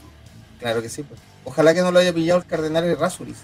Claro 0.58 0.82
que 0.82 0.88
sí. 0.88 1.02
Pues. 1.02 1.20
Ojalá 1.44 1.74
que 1.74 1.80
no 1.80 1.90
lo 1.90 1.98
haya 1.98 2.12
pillado 2.12 2.40
el 2.40 2.46
cardenal 2.46 2.84
de 2.84 2.94
Rasuris. 2.94 3.38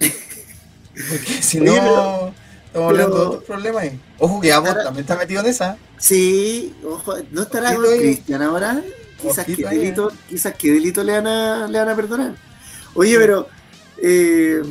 Porque 0.00 1.42
si 1.42 1.60
no. 1.60 2.32
Estamos 2.66 2.90
hablando 2.90 3.16
de 3.16 3.26
otros 3.26 3.44
problemas 3.44 3.82
ahí. 3.82 4.00
Ojo 4.18 4.40
que 4.40 4.50
Amos 4.50 4.74
también 4.74 5.00
está 5.00 5.16
metido 5.16 5.42
en 5.42 5.46
esa. 5.48 5.76
Sí, 5.98 6.74
ojo, 6.84 7.14
¿no 7.30 7.42
estará 7.42 7.74
con 7.74 7.84
Cristian 7.84 8.40
ahora? 8.40 8.82
Quizás 9.20 9.44
qué, 9.44 9.56
delito, 9.56 10.10
quizás 10.28 10.54
qué 10.54 10.72
delito 10.72 11.04
le 11.04 11.12
van 11.12 11.26
a, 11.26 11.68
le 11.68 11.78
van 11.78 11.88
a 11.90 11.94
perdonar. 11.94 12.34
Oye, 12.94 13.18
pero 13.18 13.46
eh, 14.02 14.62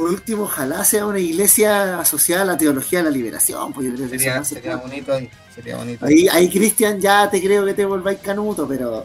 por 0.00 0.10
último, 0.10 0.44
ojalá 0.44 0.82
sea 0.82 1.04
una 1.04 1.18
iglesia 1.18 2.00
asociada 2.00 2.42
a 2.42 2.44
la 2.46 2.56
teología 2.56 3.00
de 3.00 3.04
la 3.04 3.10
liberación. 3.10 3.70
Pues 3.72 3.86
sería, 4.08 4.42
sería 4.42 4.76
bonito 4.76 5.12
ahí. 5.12 5.28
Sería 5.54 5.76
bonito. 5.76 6.06
Ahí, 6.06 6.26
ahí 6.28 6.48
Cristian, 6.48 6.98
ya 6.98 7.28
te 7.28 7.38
creo 7.42 7.66
que 7.66 7.74
te 7.74 7.84
volváis 7.84 8.18
canuto, 8.20 8.66
pero, 8.66 9.04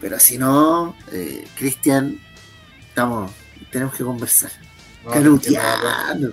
pero 0.00 0.20
si 0.20 0.38
no, 0.38 0.94
eh, 1.10 1.44
Cristian, 1.56 2.20
estamos, 2.88 3.32
tenemos 3.72 3.94
que 3.96 4.04
conversar. 4.04 4.52
Canuteando. 5.12 6.32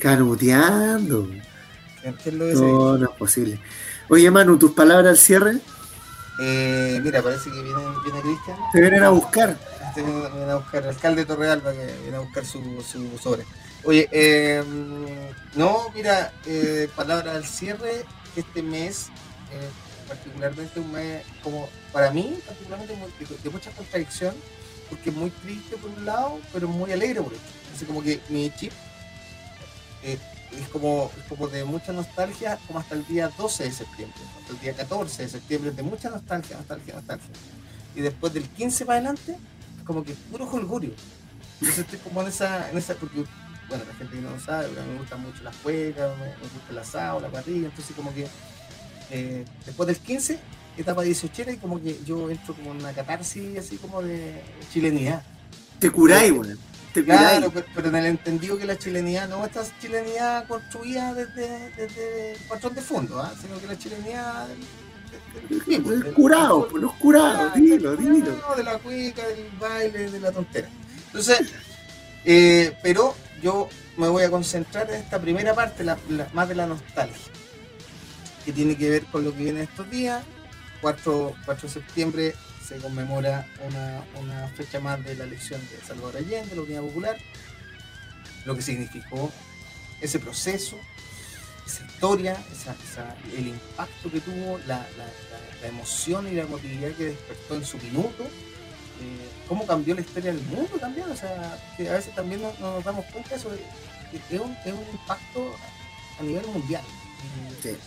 Canuteando. 0.00 1.30
No, 2.32 2.98
no 2.98 3.04
es 3.04 3.16
posible. 3.16 3.60
Oye, 4.08 4.28
Manu, 4.32 4.58
¿tus 4.58 4.72
palabras 4.72 5.10
al 5.10 5.18
cierre? 5.18 5.58
Eh, 6.40 7.00
mira, 7.04 7.22
parece 7.22 7.50
que 7.50 7.62
viene, 7.62 7.80
viene 8.02 8.20
Cristian. 8.20 8.56
Te 8.72 8.80
vienen 8.80 9.04
a 9.04 9.10
buscar. 9.10 9.56
Te 9.94 10.02
vienen 10.02 10.50
a 10.50 10.56
buscar, 10.56 10.82
el 10.82 10.90
alcalde 10.90 11.22
de 11.22 11.26
Torrealba 11.26 11.72
que 11.72 11.86
viene 12.02 12.16
a 12.16 12.20
buscar 12.20 12.44
su, 12.44 12.60
su 12.82 13.18
sobre. 13.18 13.44
Oye, 13.84 14.08
eh, 14.12 14.62
no, 15.54 15.90
mira, 15.94 16.32
eh, 16.46 16.88
palabras 16.96 17.36
al 17.36 17.44
cierre, 17.44 18.04
este 18.36 18.62
mes, 18.62 19.06
eh, 19.52 19.68
particularmente 20.06 20.80
un 20.80 20.92
mes 20.92 21.24
como 21.42 21.68
para 21.92 22.10
mí, 22.10 22.38
particularmente 22.46 22.94
de, 23.42 23.50
mucha 23.50 23.70
contradicción, 23.70 24.34
porque 24.88 25.10
es 25.10 25.16
muy 25.16 25.30
triste 25.30 25.76
por 25.76 25.90
un 25.90 26.04
lado, 26.04 26.40
pero 26.52 26.68
muy 26.68 26.92
alegre 26.92 27.22
por 27.22 27.32
otro. 27.32 27.44
Así 27.74 27.84
como 27.84 28.02
que 28.02 28.20
mi 28.28 28.50
chip 28.56 28.72
eh, 30.02 30.18
es, 30.52 30.68
como, 30.68 31.10
como 31.28 31.48
de 31.48 31.64
mucha 31.64 31.92
nostalgia, 31.92 32.58
como 32.66 32.78
hasta 32.80 32.94
el 32.94 33.06
día 33.06 33.30
12 33.36 33.64
de 33.64 33.72
septiembre, 33.72 34.18
hasta 34.40 34.52
el 34.52 34.60
día 34.60 34.74
14 34.74 35.22
de 35.22 35.28
septiembre, 35.28 35.70
de 35.70 35.82
mucha 35.82 36.10
nostalgia, 36.10 36.56
nostalgia, 36.56 36.94
nostalgia. 36.94 37.28
Y 37.94 38.00
después 38.00 38.32
del 38.32 38.48
15 38.48 38.86
para 38.86 38.98
adelante, 38.98 39.36
como 39.88 40.04
que 40.04 40.12
puro 40.12 40.46
jolgorio. 40.46 40.92
Entonces 41.60 41.84
estoy 41.84 41.98
como 41.98 42.22
en 42.22 42.28
esa, 42.28 42.70
en 42.70 42.78
esa 42.78 42.94
porque, 42.94 43.24
bueno, 43.68 43.82
la 43.84 43.94
gente 43.94 44.16
no 44.20 44.30
lo 44.30 44.38
sabe, 44.38 44.68
pero 44.68 44.86
me 44.86 44.98
gustan 44.98 45.22
mucho 45.22 45.42
las 45.42 45.56
juegas, 45.56 46.16
me, 46.18 46.26
gusta 46.26 46.70
el 46.70 46.78
asado, 46.78 47.18
la 47.18 47.28
parrilla, 47.28 47.66
entonces 47.66 47.96
como 47.96 48.14
que 48.14 48.28
eh, 49.10 49.44
después 49.66 49.88
del 49.88 49.96
15, 49.96 50.38
etapa 50.76 51.02
18 51.02 51.50
y 51.50 51.56
como 51.56 51.82
que 51.82 51.98
yo 52.04 52.30
entro 52.30 52.54
como 52.54 52.70
en 52.70 52.76
una 52.76 52.92
catarsis 52.92 53.58
así 53.58 53.76
como 53.78 54.00
de 54.00 54.40
chilenidad. 54.72 55.24
Te 55.80 55.90
curáis, 55.90 56.32
bueno 56.32 56.54
claro, 57.04 57.52
pero, 57.74 57.88
en 57.88 57.96
el 57.96 58.06
entendido 58.06 58.58
que 58.58 58.64
la 58.64 58.78
chilenidad 58.78 59.28
no 59.28 59.44
esta 59.44 59.62
chilenidad 59.80 60.46
construida 60.46 61.14
desde, 61.14 61.70
desde 61.70 62.32
el 62.32 62.38
patrón 62.48 62.74
de 62.74 62.80
fondo, 62.80 63.20
¿ah? 63.20 63.32
sino 63.40 63.58
que 63.58 63.66
la 63.66 63.78
chilenidad 63.78 64.46
curados, 66.14 66.72
los 66.72 66.92
curados, 66.94 67.54
dilo, 67.54 67.96
dilo. 67.96 68.54
De 68.56 68.62
la 68.62 68.78
cuica, 68.78 69.26
del 69.26 69.48
baile, 69.58 70.10
de 70.10 70.20
la 70.20 70.32
tontera. 70.32 70.68
Entonces, 71.06 71.52
eh, 72.24 72.76
pero 72.82 73.14
yo 73.42 73.68
me 73.96 74.08
voy 74.08 74.24
a 74.24 74.30
concentrar 74.30 74.90
en 74.90 74.96
esta 74.96 75.20
primera 75.20 75.54
parte, 75.54 75.84
más 76.32 76.48
de 76.48 76.54
la 76.54 76.66
nostalgia, 76.66 77.32
que 78.44 78.52
tiene 78.52 78.76
que 78.76 78.90
ver 78.90 79.04
con 79.06 79.24
lo 79.24 79.32
que 79.32 79.44
viene 79.44 79.62
estos 79.62 79.90
días. 79.90 80.24
4, 80.80 81.34
4 81.44 81.68
de 81.68 81.74
septiembre 81.74 82.34
se 82.68 82.76
conmemora 82.76 83.46
una, 84.20 84.48
fecha 84.48 84.78
más 84.78 85.02
de 85.04 85.14
la 85.14 85.24
elección 85.24 85.60
de 85.70 85.84
Salvador 85.86 86.18
Allende, 86.18 86.50
de 86.50 86.56
la 86.56 86.62
Unidad 86.62 86.82
Popular, 86.82 87.16
lo 88.44 88.54
que 88.54 88.62
significó 88.62 89.32
ese 90.00 90.18
proceso, 90.18 90.78
esa 91.68 91.84
historia, 91.84 92.36
el 93.36 93.48
impacto 93.48 94.10
que 94.10 94.20
tuvo, 94.20 94.58
la, 94.66 94.86
emoción 95.62 96.26
y 96.28 96.32
la 96.32 96.42
emotividad 96.42 96.92
que 96.92 97.04
despertó 97.06 97.56
en 97.56 97.64
su 97.64 97.78
minuto, 97.78 98.24
eh, 98.24 99.28
cómo 99.48 99.66
cambió 99.66 99.94
la 99.94 100.00
historia 100.00 100.32
del 100.32 100.42
mundo 100.44 100.78
también, 100.78 101.10
o 101.10 101.16
sea, 101.16 101.58
que 101.76 101.88
a 101.88 101.94
veces 101.94 102.14
también 102.14 102.40
no, 102.42 102.52
nos 102.60 102.84
damos 102.84 103.04
cuenta 103.06 103.30
de 103.30 103.36
eso, 103.36 103.50
es 103.52 104.40
un, 104.40 104.56
es 104.64 104.72
un 104.72 104.86
impacto 104.92 105.54
a 106.18 106.22
nivel 106.22 106.46
mundial. 106.46 106.84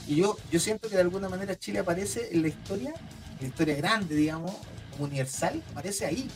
Y 0.08 0.18
yo, 0.18 0.38
yo 0.52 0.60
siento 0.60 0.90
que 0.90 0.96
de 0.96 1.02
alguna 1.02 1.30
manera 1.30 1.58
Chile 1.58 1.80
aparece 1.80 2.30
en 2.32 2.42
la 2.42 2.50
historia, 2.50 2.94
en 3.38 3.42
la 3.42 3.48
historia 3.48 3.76
grande, 3.76 4.16
digamos, 4.16 4.54
como 4.92 5.06
universal, 5.06 5.64
aparece 5.72 6.06
ahí. 6.06 6.30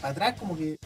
Para 0.00 0.12
atrás 0.12 0.34
como 0.38 0.56
que, 0.56 0.78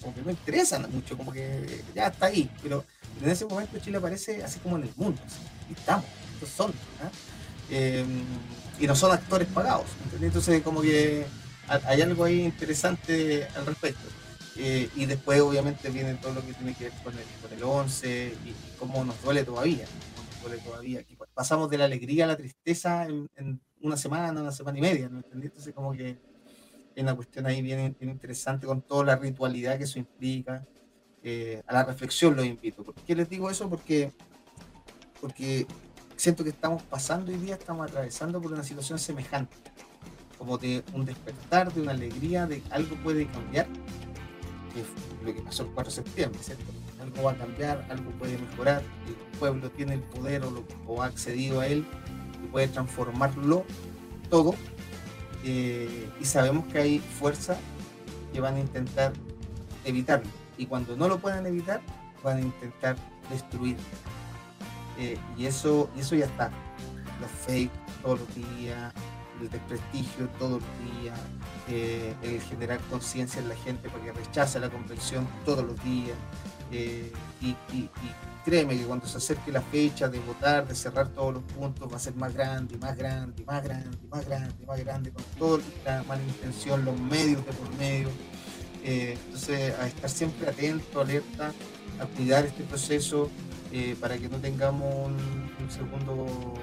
como 0.00 0.14
que 0.14 0.22
no 0.22 0.30
interesa 0.30 0.78
mucho, 0.88 1.16
como 1.16 1.32
que 1.32 1.84
ya 1.94 2.08
está 2.08 2.26
ahí. 2.26 2.50
Pero 2.62 2.84
en 3.22 3.30
ese 3.30 3.44
momento 3.46 3.78
Chile 3.78 3.98
aparece 3.98 4.42
así 4.42 4.58
como 4.60 4.76
en 4.76 4.84
el 4.84 4.90
mundo. 4.96 5.20
y 5.68 5.72
estamos, 5.72 6.04
estos 6.34 6.48
son. 6.50 6.72
Em, 7.70 8.24
y 8.78 8.86
no 8.86 8.94
son 8.94 9.12
actores 9.12 9.48
pagados. 9.48 9.86
Entonces 10.20 10.62
como 10.62 10.82
que 10.82 11.26
hay 11.68 12.00
algo 12.00 12.24
ahí 12.24 12.42
interesante 12.42 13.46
al 13.56 13.66
respecto. 13.66 14.06
Eh, 14.58 14.88
y 14.96 15.04
después 15.04 15.40
obviamente 15.40 15.90
viene 15.90 16.14
todo 16.14 16.32
lo 16.32 16.46
que 16.46 16.54
tiene 16.54 16.74
que 16.74 16.84
ver 16.84 16.92
con 17.04 17.12
el, 17.12 17.24
con 17.42 17.52
el 17.52 17.62
11 17.62 18.34
y, 18.44 18.54
cómo 18.78 19.04
nos 19.04 19.20
duele 19.22 19.44
todavía. 19.44 19.84
Nos 20.16 20.42
duele 20.42 20.62
todavía. 20.62 21.04
pasamos 21.34 21.68
de 21.70 21.78
la 21.78 21.84
alegría 21.84 22.24
a 22.24 22.28
la 22.28 22.36
tristeza 22.36 23.06
en, 23.06 23.60
una 23.80 23.96
semana, 23.96 24.40
una 24.40 24.52
semana 24.52 24.78
y 24.78 24.80
media, 24.80 25.08
¿no? 25.08 25.22
Entonces 25.32 25.74
como 25.74 25.92
que 25.92 26.18
hay 26.96 27.02
una 27.02 27.14
cuestión 27.14 27.46
ahí 27.46 27.60
bien, 27.60 27.94
interesante 28.00 28.66
con 28.66 28.80
toda 28.80 29.04
la 29.04 29.16
ritualidad 29.16 29.76
que 29.76 29.84
eso 29.84 29.98
implica. 29.98 30.64
Eh, 31.28 31.60
a 31.66 31.72
la 31.72 31.82
reflexión 31.82 32.36
los 32.36 32.46
invito. 32.46 32.84
¿Por 32.84 32.94
qué 32.94 33.16
les 33.16 33.28
digo 33.28 33.50
eso? 33.50 33.68
Porque, 33.68 34.12
porque 35.20 35.66
siento 36.14 36.44
que 36.44 36.50
estamos 36.50 36.84
pasando 36.84 37.32
hoy 37.32 37.38
día, 37.38 37.56
estamos 37.56 37.84
atravesando 37.88 38.40
por 38.40 38.52
una 38.52 38.62
situación 38.62 38.96
semejante, 39.00 39.56
como 40.38 40.56
de 40.56 40.84
un 40.92 41.04
despertar, 41.04 41.72
de 41.72 41.82
una 41.82 41.90
alegría, 41.90 42.46
de 42.46 42.62
algo 42.70 42.94
puede 43.02 43.26
cambiar, 43.26 43.66
lo 45.24 45.34
que 45.34 45.42
pasó 45.42 45.64
el 45.64 45.70
4 45.70 45.90
de 45.90 45.96
septiembre, 45.96 46.38
¿cierto? 46.40 46.64
Algo 47.02 47.24
va 47.24 47.32
a 47.32 47.36
cambiar, 47.36 47.84
algo 47.90 48.08
puede 48.12 48.38
mejorar, 48.38 48.84
el 49.08 49.38
pueblo 49.40 49.68
tiene 49.70 49.94
el 49.94 50.02
poder 50.02 50.44
o, 50.44 50.64
o 50.86 51.02
ha 51.02 51.06
accedido 51.06 51.58
a 51.58 51.66
él 51.66 51.84
y 52.44 52.46
puede 52.46 52.68
transformarlo 52.68 53.64
todo 54.30 54.54
eh, 55.42 56.08
y 56.20 56.24
sabemos 56.24 56.66
que 56.68 56.78
hay 56.78 56.98
fuerzas 57.00 57.58
que 58.32 58.40
van 58.40 58.54
a 58.54 58.60
intentar 58.60 59.12
evitarlo. 59.84 60.45
Y 60.58 60.66
cuando 60.66 60.96
no 60.96 61.08
lo 61.08 61.18
puedan 61.18 61.46
evitar, 61.46 61.80
van 62.22 62.38
a 62.38 62.40
intentar 62.40 62.96
destruir. 63.30 63.76
Eh, 64.98 65.18
y, 65.36 65.46
eso, 65.46 65.90
y 65.96 66.00
eso 66.00 66.14
ya 66.16 66.26
está. 66.26 66.50
Los 67.20 67.30
fake 67.30 67.70
todos 68.02 68.20
los 68.20 68.34
días, 68.34 68.92
el 69.40 69.50
desprestigio 69.50 70.28
todos 70.38 70.62
los 70.62 71.00
días, 71.02 71.18
eh, 71.68 72.14
el 72.22 72.40
generar 72.42 72.78
conciencia 72.90 73.40
en 73.40 73.48
la 73.48 73.56
gente 73.56 73.88
para 73.88 74.04
que 74.04 74.12
rechace 74.12 74.58
la 74.58 74.70
convención 74.70 75.26
todos 75.44 75.64
los 75.64 75.82
días. 75.84 76.16
y, 76.70 77.56
créeme 78.46 78.78
que 78.78 78.84
cuando 78.84 79.06
se 79.06 79.18
acerque 79.18 79.50
la 79.50 79.60
fecha 79.60 80.08
de 80.08 80.20
votar, 80.20 80.68
de 80.68 80.74
cerrar 80.76 81.08
todos 81.08 81.34
los 81.34 81.42
puntos, 81.42 81.90
va 81.92 81.96
a 81.96 81.98
ser 81.98 82.14
más 82.14 82.32
grande, 82.32 82.78
más 82.78 82.96
grande, 82.96 83.44
más 83.44 83.62
grande, 83.64 83.98
más 84.08 84.24
grande, 84.24 84.54
más 84.64 84.78
grande, 84.78 85.10
con 85.10 85.24
toda 85.36 85.64
la 85.84 86.04
mala 86.04 86.22
intención, 86.22 86.84
los 86.84 86.96
medios 87.00 87.44
de 87.44 87.52
por 87.52 87.74
medio. 87.74 88.08
Eh, 88.86 89.18
entonces, 89.26 89.74
a 89.80 89.88
estar 89.88 90.08
siempre 90.08 90.48
atento, 90.48 91.00
alerta, 91.00 91.52
a 91.98 92.06
cuidar 92.06 92.46
este 92.46 92.62
proceso 92.62 93.28
eh, 93.72 93.96
para 94.00 94.16
que 94.16 94.28
no 94.28 94.36
tengamos 94.38 95.08
un, 95.08 95.68
segundo 95.68 96.54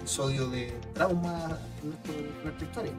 episodio 0.00 0.48
de 0.48 0.72
trauma 0.94 1.58
en, 1.82 2.42
nuestra 2.42 2.66
historia. 2.66 2.92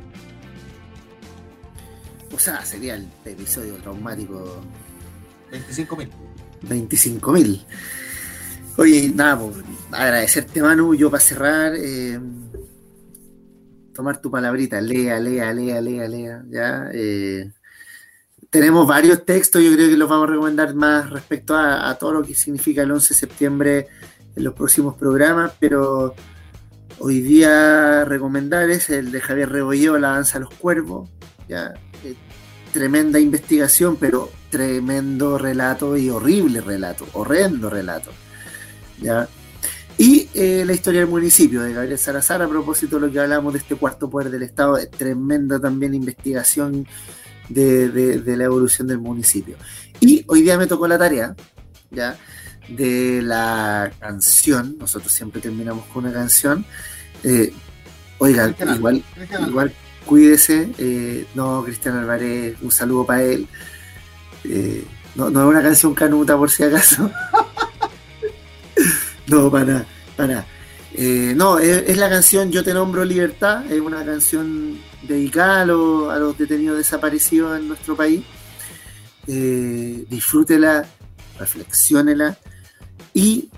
O 2.31 2.37
sea, 2.37 2.63
sería 2.63 2.93
el 2.93 3.07
episodio 3.25 3.73
traumático. 3.77 4.61
25.000. 5.51 6.09
25.000. 6.61 7.65
Oye, 8.77 9.11
nada, 9.15 9.39
pues, 9.39 9.65
agradecerte, 9.91 10.61
Manu. 10.61 10.93
Yo 10.93 11.09
para 11.09 11.21
cerrar, 11.21 11.73
eh, 11.75 12.19
tomar 13.95 14.21
tu 14.21 14.29
palabrita, 14.29 14.79
lea, 14.79 15.19
lea, 15.19 15.51
lea, 15.51 15.81
lea, 15.81 16.07
lea. 16.07 16.43
Ya, 16.51 16.89
eh, 16.93 17.51
tenemos 18.49 18.87
varios 18.87 19.25
textos, 19.25 19.61
yo 19.61 19.71
creo 19.73 19.89
que 19.89 19.97
los 19.97 20.09
vamos 20.09 20.27
a 20.27 20.31
recomendar 20.31 20.73
más 20.73 21.09
respecto 21.09 21.55
a, 21.55 21.93
todo 21.95 22.13
lo 22.13 22.23
que 22.23 22.33
significa 22.33 22.83
el 22.83 22.91
11 22.91 23.13
de 23.13 23.19
septiembre 23.19 23.87
en 24.35 24.43
los 24.43 24.53
próximos 24.53 24.95
programas, 24.95 25.51
pero 25.59 26.15
hoy 26.99 27.21
día 27.21 28.05
recomendar 28.05 28.69
es 28.69 28.89
el 28.89 29.11
de 29.11 29.21
Javier 29.21 29.49
Rebolleo, 29.49 29.97
La 29.97 30.09
danza 30.09 30.37
a 30.37 30.41
los 30.41 30.53
cuervos. 30.53 31.09
Ya, 31.47 31.73
eh, 32.03 32.15
tremenda 32.71 33.19
investigación, 33.19 33.97
pero 33.97 34.29
tremendo 34.49 35.37
relato 35.37 35.97
y 35.97 36.09
horrible 36.09 36.61
relato, 36.61 37.05
horrendo 37.13 37.69
relato. 37.69 38.11
¿ya? 39.01 39.27
Y 39.97 40.29
eh, 40.33 40.63
la 40.65 40.73
historia 40.73 41.01
del 41.01 41.09
municipio 41.09 41.63
de 41.63 41.73
Gabriel 41.73 41.97
Salazar, 41.97 42.41
a 42.41 42.47
propósito 42.47 42.97
de 42.97 43.07
lo 43.07 43.11
que 43.11 43.19
hablamos 43.19 43.53
de 43.53 43.59
este 43.59 43.75
cuarto 43.75 44.09
poder 44.09 44.29
del 44.29 44.43
Estado, 44.43 44.77
tremenda 44.95 45.59
también 45.59 45.93
investigación 45.95 46.87
de, 47.49 48.21
la 48.25 48.43
evolución 48.43 48.87
del 48.87 48.99
municipio. 48.99 49.57
Y 49.99 50.23
hoy 50.27 50.41
día 50.41 50.57
me 50.57 50.67
tocó 50.67 50.87
la 50.87 50.97
tarea, 50.97 51.35
¿ya? 51.91 52.17
De 52.69 53.21
la 53.21 53.91
canción, 53.99 54.77
nosotros 54.77 55.11
siempre 55.11 55.41
terminamos 55.41 55.85
con 55.85 56.05
una 56.05 56.13
canción. 56.13 56.65
Eh, 57.23 57.53
oigan, 58.17 58.55
igual, 58.75 59.03
igual 59.47 59.73
cuídese. 60.05 60.69
Eh, 60.77 61.25
no, 61.35 61.63
Cristian 61.63 61.97
Álvarez, 61.97 62.57
un 62.61 62.71
saludo 62.71 63.05
para 63.05 63.23
él. 63.23 63.47
Eh, 64.43 64.83
no, 65.15 65.29
no 65.29 65.41
es 65.41 65.47
una 65.47 65.61
canción 65.61 65.93
canuta 65.93 66.37
por 66.37 66.49
si 66.51 66.63
acaso. 66.63 67.09
no, 69.27 69.49
para 69.49 69.85
para 70.17 70.45
eh, 70.93 71.33
no, 71.35 71.59
es, 71.59 71.95
la 71.95 72.09
canción 72.09 72.51
Yo 72.51 72.63
te 72.63 72.73
nombro 72.73 73.05
libertad, 73.05 73.71
es 73.71 73.79
una 73.79 74.03
canción 74.03 74.79
dedicada 75.03 75.61
a, 75.61 75.65
los 75.65 76.37
detenidos 76.37 76.77
desaparecidos 76.77 77.59
en 77.59 77.67
nuestro 77.67 77.95
país. 77.95 78.23
Eh, 79.27 80.05
disfrútela, 80.09 80.85
reflexiónela 81.37 82.37
y 83.13 83.49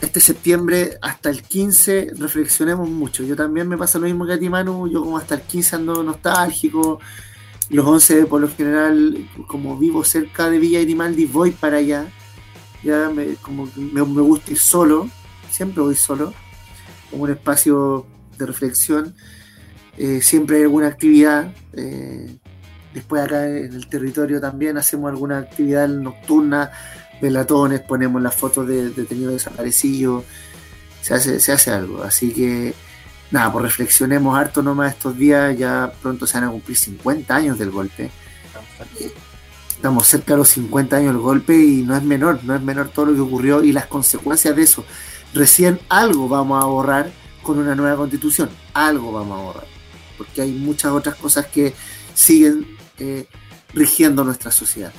este 0.00 0.20
septiembre 0.20 0.96
hasta 1.02 1.28
el 1.28 1.42
15 1.42 2.12
reflexionemos 2.18 2.88
mucho. 2.88 3.24
Yo 3.24 3.34
también 3.34 3.68
me 3.68 3.76
pasa 3.76 3.98
lo 3.98 4.06
mismo 4.06 4.26
que 4.26 4.34
a 4.34 4.38
ti, 4.38 4.48
Manu. 4.48 4.88
Yo 4.88 5.02
como 5.02 5.18
hasta 5.18 5.34
el 5.34 5.42
15 5.42 5.76
ando 5.76 6.02
nostálgico, 6.02 7.00
los 7.70 7.86
11 7.86 8.26
por 8.26 8.40
lo 8.40 8.48
general, 8.48 9.28
como 9.46 9.76
vivo 9.76 10.04
cerca 10.04 10.50
de 10.50 10.58
Villa 10.58 10.80
Grimaldi, 10.80 11.26
voy 11.26 11.50
para 11.50 11.78
allá. 11.78 12.06
Ya 12.82 13.10
me, 13.10 13.34
como 13.36 13.68
me, 13.76 14.00
gusta 14.02 14.52
ir 14.52 14.58
solo, 14.58 15.08
siempre 15.50 15.82
voy 15.82 15.96
solo, 15.96 16.32
como 17.10 17.24
un 17.24 17.30
espacio 17.30 18.06
de 18.38 18.46
reflexión. 18.46 19.16
Eh, 19.98 20.22
siempre 20.22 20.58
hay 20.58 20.62
alguna 20.62 20.86
actividad. 20.86 21.52
Eh, 21.72 22.38
después 22.94 23.22
acá 23.22 23.46
en 23.46 23.72
el 23.74 23.88
territorio 23.88 24.40
también 24.40 24.78
hacemos 24.78 25.10
alguna 25.10 25.38
actividad 25.38 25.88
nocturna, 25.88 26.70
velatones, 27.20 27.80
ponemos 27.80 28.22
las 28.22 28.34
fotos 28.34 28.66
de 28.66 28.90
detenidos 28.90 29.34
desaparecidos. 29.34 30.24
Se 31.02 31.14
hace, 31.14 31.40
se 31.40 31.52
hace 31.52 31.70
algo. 31.70 32.02
Así 32.02 32.32
que 32.32 32.74
nada, 33.30 33.52
pues 33.52 33.64
reflexionemos 33.64 34.38
harto 34.38 34.62
nomás 34.62 34.94
estos 34.94 35.16
días, 35.16 35.56
ya 35.56 35.92
pronto 36.00 36.26
se 36.26 36.38
van 36.38 36.48
a 36.48 36.52
cumplir 36.52 36.76
50 36.76 37.34
años 37.34 37.58
del 37.58 37.70
golpe. 37.70 38.10
Estamos 39.70 40.06
cerca 40.06 40.34
de 40.34 40.38
los 40.38 40.48
50 40.48 40.96
años 40.96 41.12
del 41.12 41.22
golpe 41.22 41.56
y 41.56 41.82
no 41.82 41.96
es 41.96 42.02
menor, 42.02 42.40
no 42.44 42.54
es 42.54 42.62
menor 42.62 42.88
todo 42.88 43.06
lo 43.06 43.14
que 43.14 43.20
ocurrió 43.20 43.62
y 43.62 43.72
las 43.72 43.86
consecuencias 43.86 44.54
de 44.56 44.62
eso. 44.62 44.84
Recién 45.34 45.78
algo 45.88 46.28
vamos 46.28 46.62
a 46.62 46.66
borrar 46.66 47.10
con 47.42 47.58
una 47.58 47.74
nueva 47.74 47.96
constitución, 47.96 48.50
algo 48.74 49.12
vamos 49.12 49.38
a 49.38 49.42
borrar, 49.42 49.66
porque 50.18 50.42
hay 50.42 50.52
muchas 50.52 50.92
otras 50.92 51.14
cosas 51.14 51.46
que 51.46 51.72
siguen 52.14 52.66
eh, 52.98 53.26
rigiendo 53.72 54.24
nuestra 54.24 54.50
sociedad. 54.50 54.92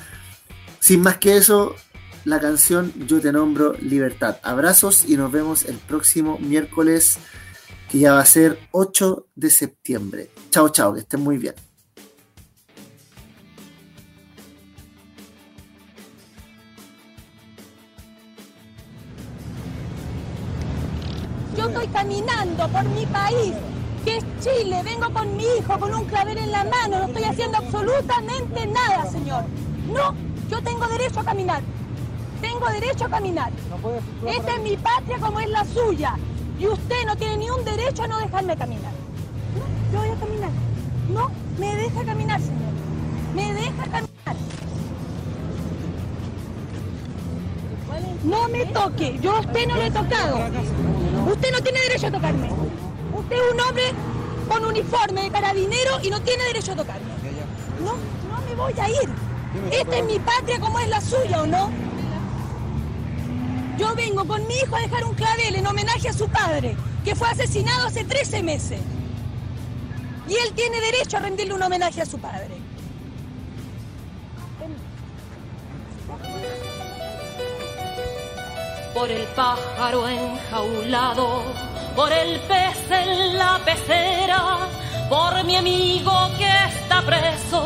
Sin 0.79 1.01
más 1.01 1.17
que 1.17 1.37
eso, 1.37 1.75
la 2.25 2.39
canción 2.39 2.93
Yo 3.07 3.19
te 3.19 3.31
nombro 3.31 3.73
libertad. 3.73 4.37
Abrazos 4.43 5.05
y 5.07 5.17
nos 5.17 5.31
vemos 5.31 5.65
el 5.65 5.77
próximo 5.77 6.39
miércoles 6.39 7.17
que 7.89 7.99
ya 7.99 8.13
va 8.13 8.21
a 8.21 8.25
ser 8.25 8.59
8 8.71 9.27
de 9.35 9.49
septiembre. 9.49 10.29
Chao, 10.51 10.69
chao, 10.69 10.93
que 10.93 11.01
estén 11.01 11.21
muy 11.21 11.37
bien. 11.37 11.55
Yo 21.57 21.67
estoy 21.67 21.87
caminando 21.87 22.69
por 22.69 22.83
mi 22.85 23.05
país, 23.07 23.53
que 24.03 24.17
es 24.17 24.25
Chile. 24.39 24.81
Vengo 24.83 25.11
con 25.11 25.35
mi 25.35 25.43
hijo, 25.43 25.79
con 25.79 25.93
un 25.93 26.05
clavel 26.05 26.37
en 26.37 26.51
la 26.51 26.63
mano. 26.63 26.99
No 26.99 27.05
estoy 27.05 27.23
haciendo 27.23 27.57
absolutamente 27.57 28.67
nada, 28.67 29.05
señor. 29.05 29.43
No, 29.87 30.13
yo 30.49 30.61
tengo 30.61 30.87
derecho 30.87 31.19
a 31.19 31.23
caminar. 31.23 31.61
Tengo 32.41 32.67
derecho 32.69 33.05
a 33.05 33.09
caminar. 33.09 33.51
Esta 34.25 34.55
es 34.55 34.61
mi 34.61 34.77
patria 34.77 35.17
como 35.19 35.39
es 35.39 35.49
la 35.49 35.65
suya. 35.65 36.17
Y 36.59 36.67
usted 36.67 37.05
no 37.05 37.15
tiene 37.15 37.37
ni 37.37 37.49
un 37.49 37.63
derecho 37.63 38.03
a 38.03 38.07
no 38.07 38.19
dejarme 38.19 38.55
caminar. 38.57 38.93
No, 39.55 39.93
yo 39.93 39.99
voy 39.99 40.09
a 40.09 40.19
caminar. 40.19 40.51
No, 41.13 41.31
me 41.57 41.75
deja 41.75 42.03
caminar, 42.03 42.39
señor. 42.41 42.73
Me 43.35 43.53
deja 43.53 43.83
caminar. 43.83 44.09
No 48.23 48.47
me 48.49 48.65
toque. 48.65 49.17
Yo 49.21 49.35
a 49.35 49.39
usted 49.39 49.67
no 49.67 49.75
lo 49.75 49.81
he 49.81 49.91
tocado. 49.91 50.37
Usted 51.31 51.51
no 51.51 51.61
tiene 51.61 51.79
derecho 51.81 52.07
a 52.07 52.11
tocarme. 52.11 52.49
Usted 53.19 53.35
es 53.35 53.53
un 53.53 53.59
hombre 53.59 53.83
con 54.47 54.65
uniforme 54.65 55.23
de 55.23 55.31
carabinero 55.31 55.99
y 56.01 56.09
no 56.09 56.21
tiene 56.21 56.43
derecho 56.45 56.71
a 56.71 56.75
tocarme. 56.77 57.07
No, 57.83 57.93
no 57.93 58.41
me 58.47 58.55
voy 58.55 58.73
a 58.79 58.89
ir. 58.89 59.09
Esta 59.71 59.97
es 59.97 60.05
mi 60.05 60.19
patria 60.19 60.59
como 60.59 60.79
es 60.79 60.87
la 60.87 61.01
suya, 61.01 61.41
¿o 61.41 61.45
no? 61.45 61.69
Yo 63.77 63.93
vengo 63.95 64.25
con 64.25 64.45
mi 64.47 64.55
hijo 64.55 64.75
a 64.75 64.79
dejar 64.79 65.05
un 65.05 65.15
clavel 65.15 65.55
en 65.55 65.67
homenaje 65.67 66.09
a 66.09 66.13
su 66.13 66.29
padre, 66.29 66.75
que 67.03 67.15
fue 67.15 67.29
asesinado 67.29 67.87
hace 67.87 68.03
13 68.03 68.43
meses. 68.43 68.79
Y 70.27 70.35
él 70.35 70.53
tiene 70.53 70.79
derecho 70.79 71.17
a 71.17 71.21
rendirle 71.21 71.53
un 71.53 71.63
homenaje 71.63 72.01
a 72.01 72.05
su 72.05 72.19
padre. 72.19 72.57
Por 78.93 79.11
el 79.11 79.23
pájaro 79.27 80.07
enjaulado, 80.07 81.43
por 81.99 82.13
el 82.13 82.39
pez 82.51 82.91
en 82.91 83.37
la 83.37 83.59
pecera, 83.65 84.41
por 85.09 85.43
mi 85.43 85.57
amigo 85.57 86.13
que 86.37 86.49
está 86.71 87.01
preso, 87.01 87.61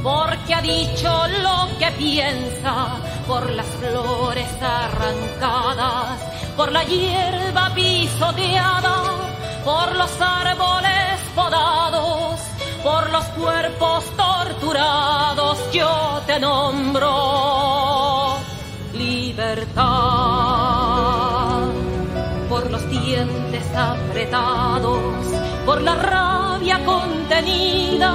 porque 0.00 0.54
ha 0.54 0.62
dicho 0.62 1.10
lo 1.42 1.76
que 1.80 1.90
piensa, 1.98 2.72
por 3.26 3.50
las 3.50 3.66
flores 3.80 4.46
arrancadas, 4.62 6.20
por 6.56 6.70
la 6.70 6.84
hierba 6.84 7.74
pisoteada, 7.74 8.96
por 9.64 9.92
los 9.96 10.20
árboles 10.20 11.18
podados, 11.34 12.38
por 12.80 13.10
los 13.10 13.24
cuerpos 13.40 14.04
torturados, 14.16 15.58
yo 15.72 16.22
te 16.28 16.38
nombro 16.38 17.64
libertad, 18.92 20.13
dientes 23.14 23.64
apretados, 23.76 24.98
por 25.64 25.80
la 25.82 25.94
rabia 25.94 26.84
contenida, 26.84 28.12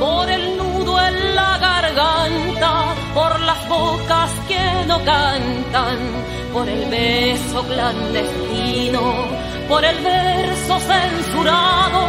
por 0.00 0.28
el 0.28 0.56
nudo 0.56 1.00
en 1.06 1.34
la 1.36 1.58
garganta, 1.58 2.94
por 3.14 3.40
las 3.40 3.68
bocas 3.68 4.30
que 4.48 4.64
no 4.88 4.98
cantan, 5.04 5.98
por 6.52 6.68
el 6.68 6.84
beso 6.90 7.62
clandestino, 7.62 9.02
por 9.68 9.84
el 9.84 9.98
verso 10.02 10.74
censurado, 10.90 12.02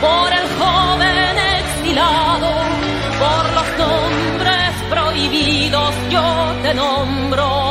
por 0.00 0.32
el 0.32 0.46
joven 0.60 1.36
exilado, 1.60 2.50
por 3.22 3.44
los 3.56 3.68
nombres 3.82 4.72
prohibidos, 4.90 5.94
yo 6.10 6.24
te 6.62 6.74
nombro 6.74 7.63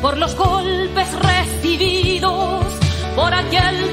por 0.00 0.16
los 0.16 0.34
golpes 0.36 1.08
recibidos, 1.20 2.64
por 3.16 3.34
aquel 3.34 3.87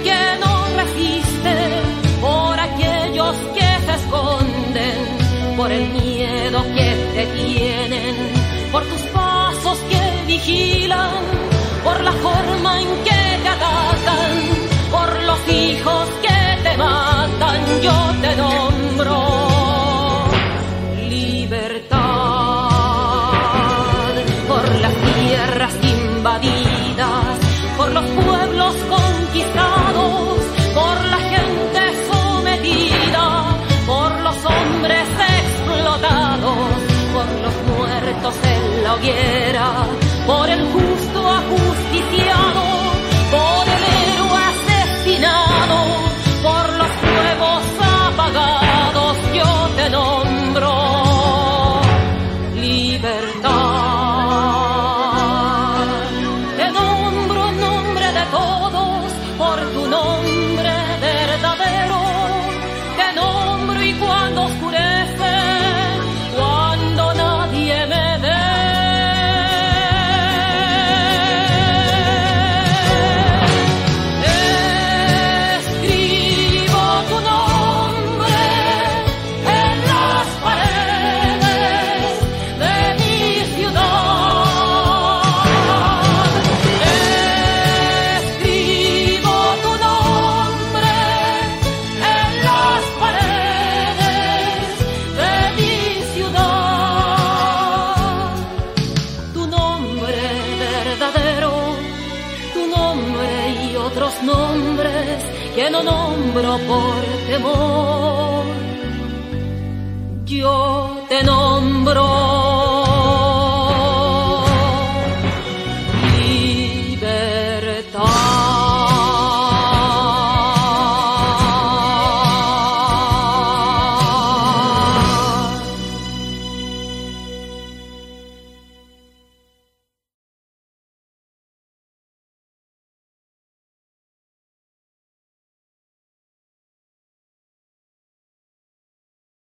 en 39.10 39.35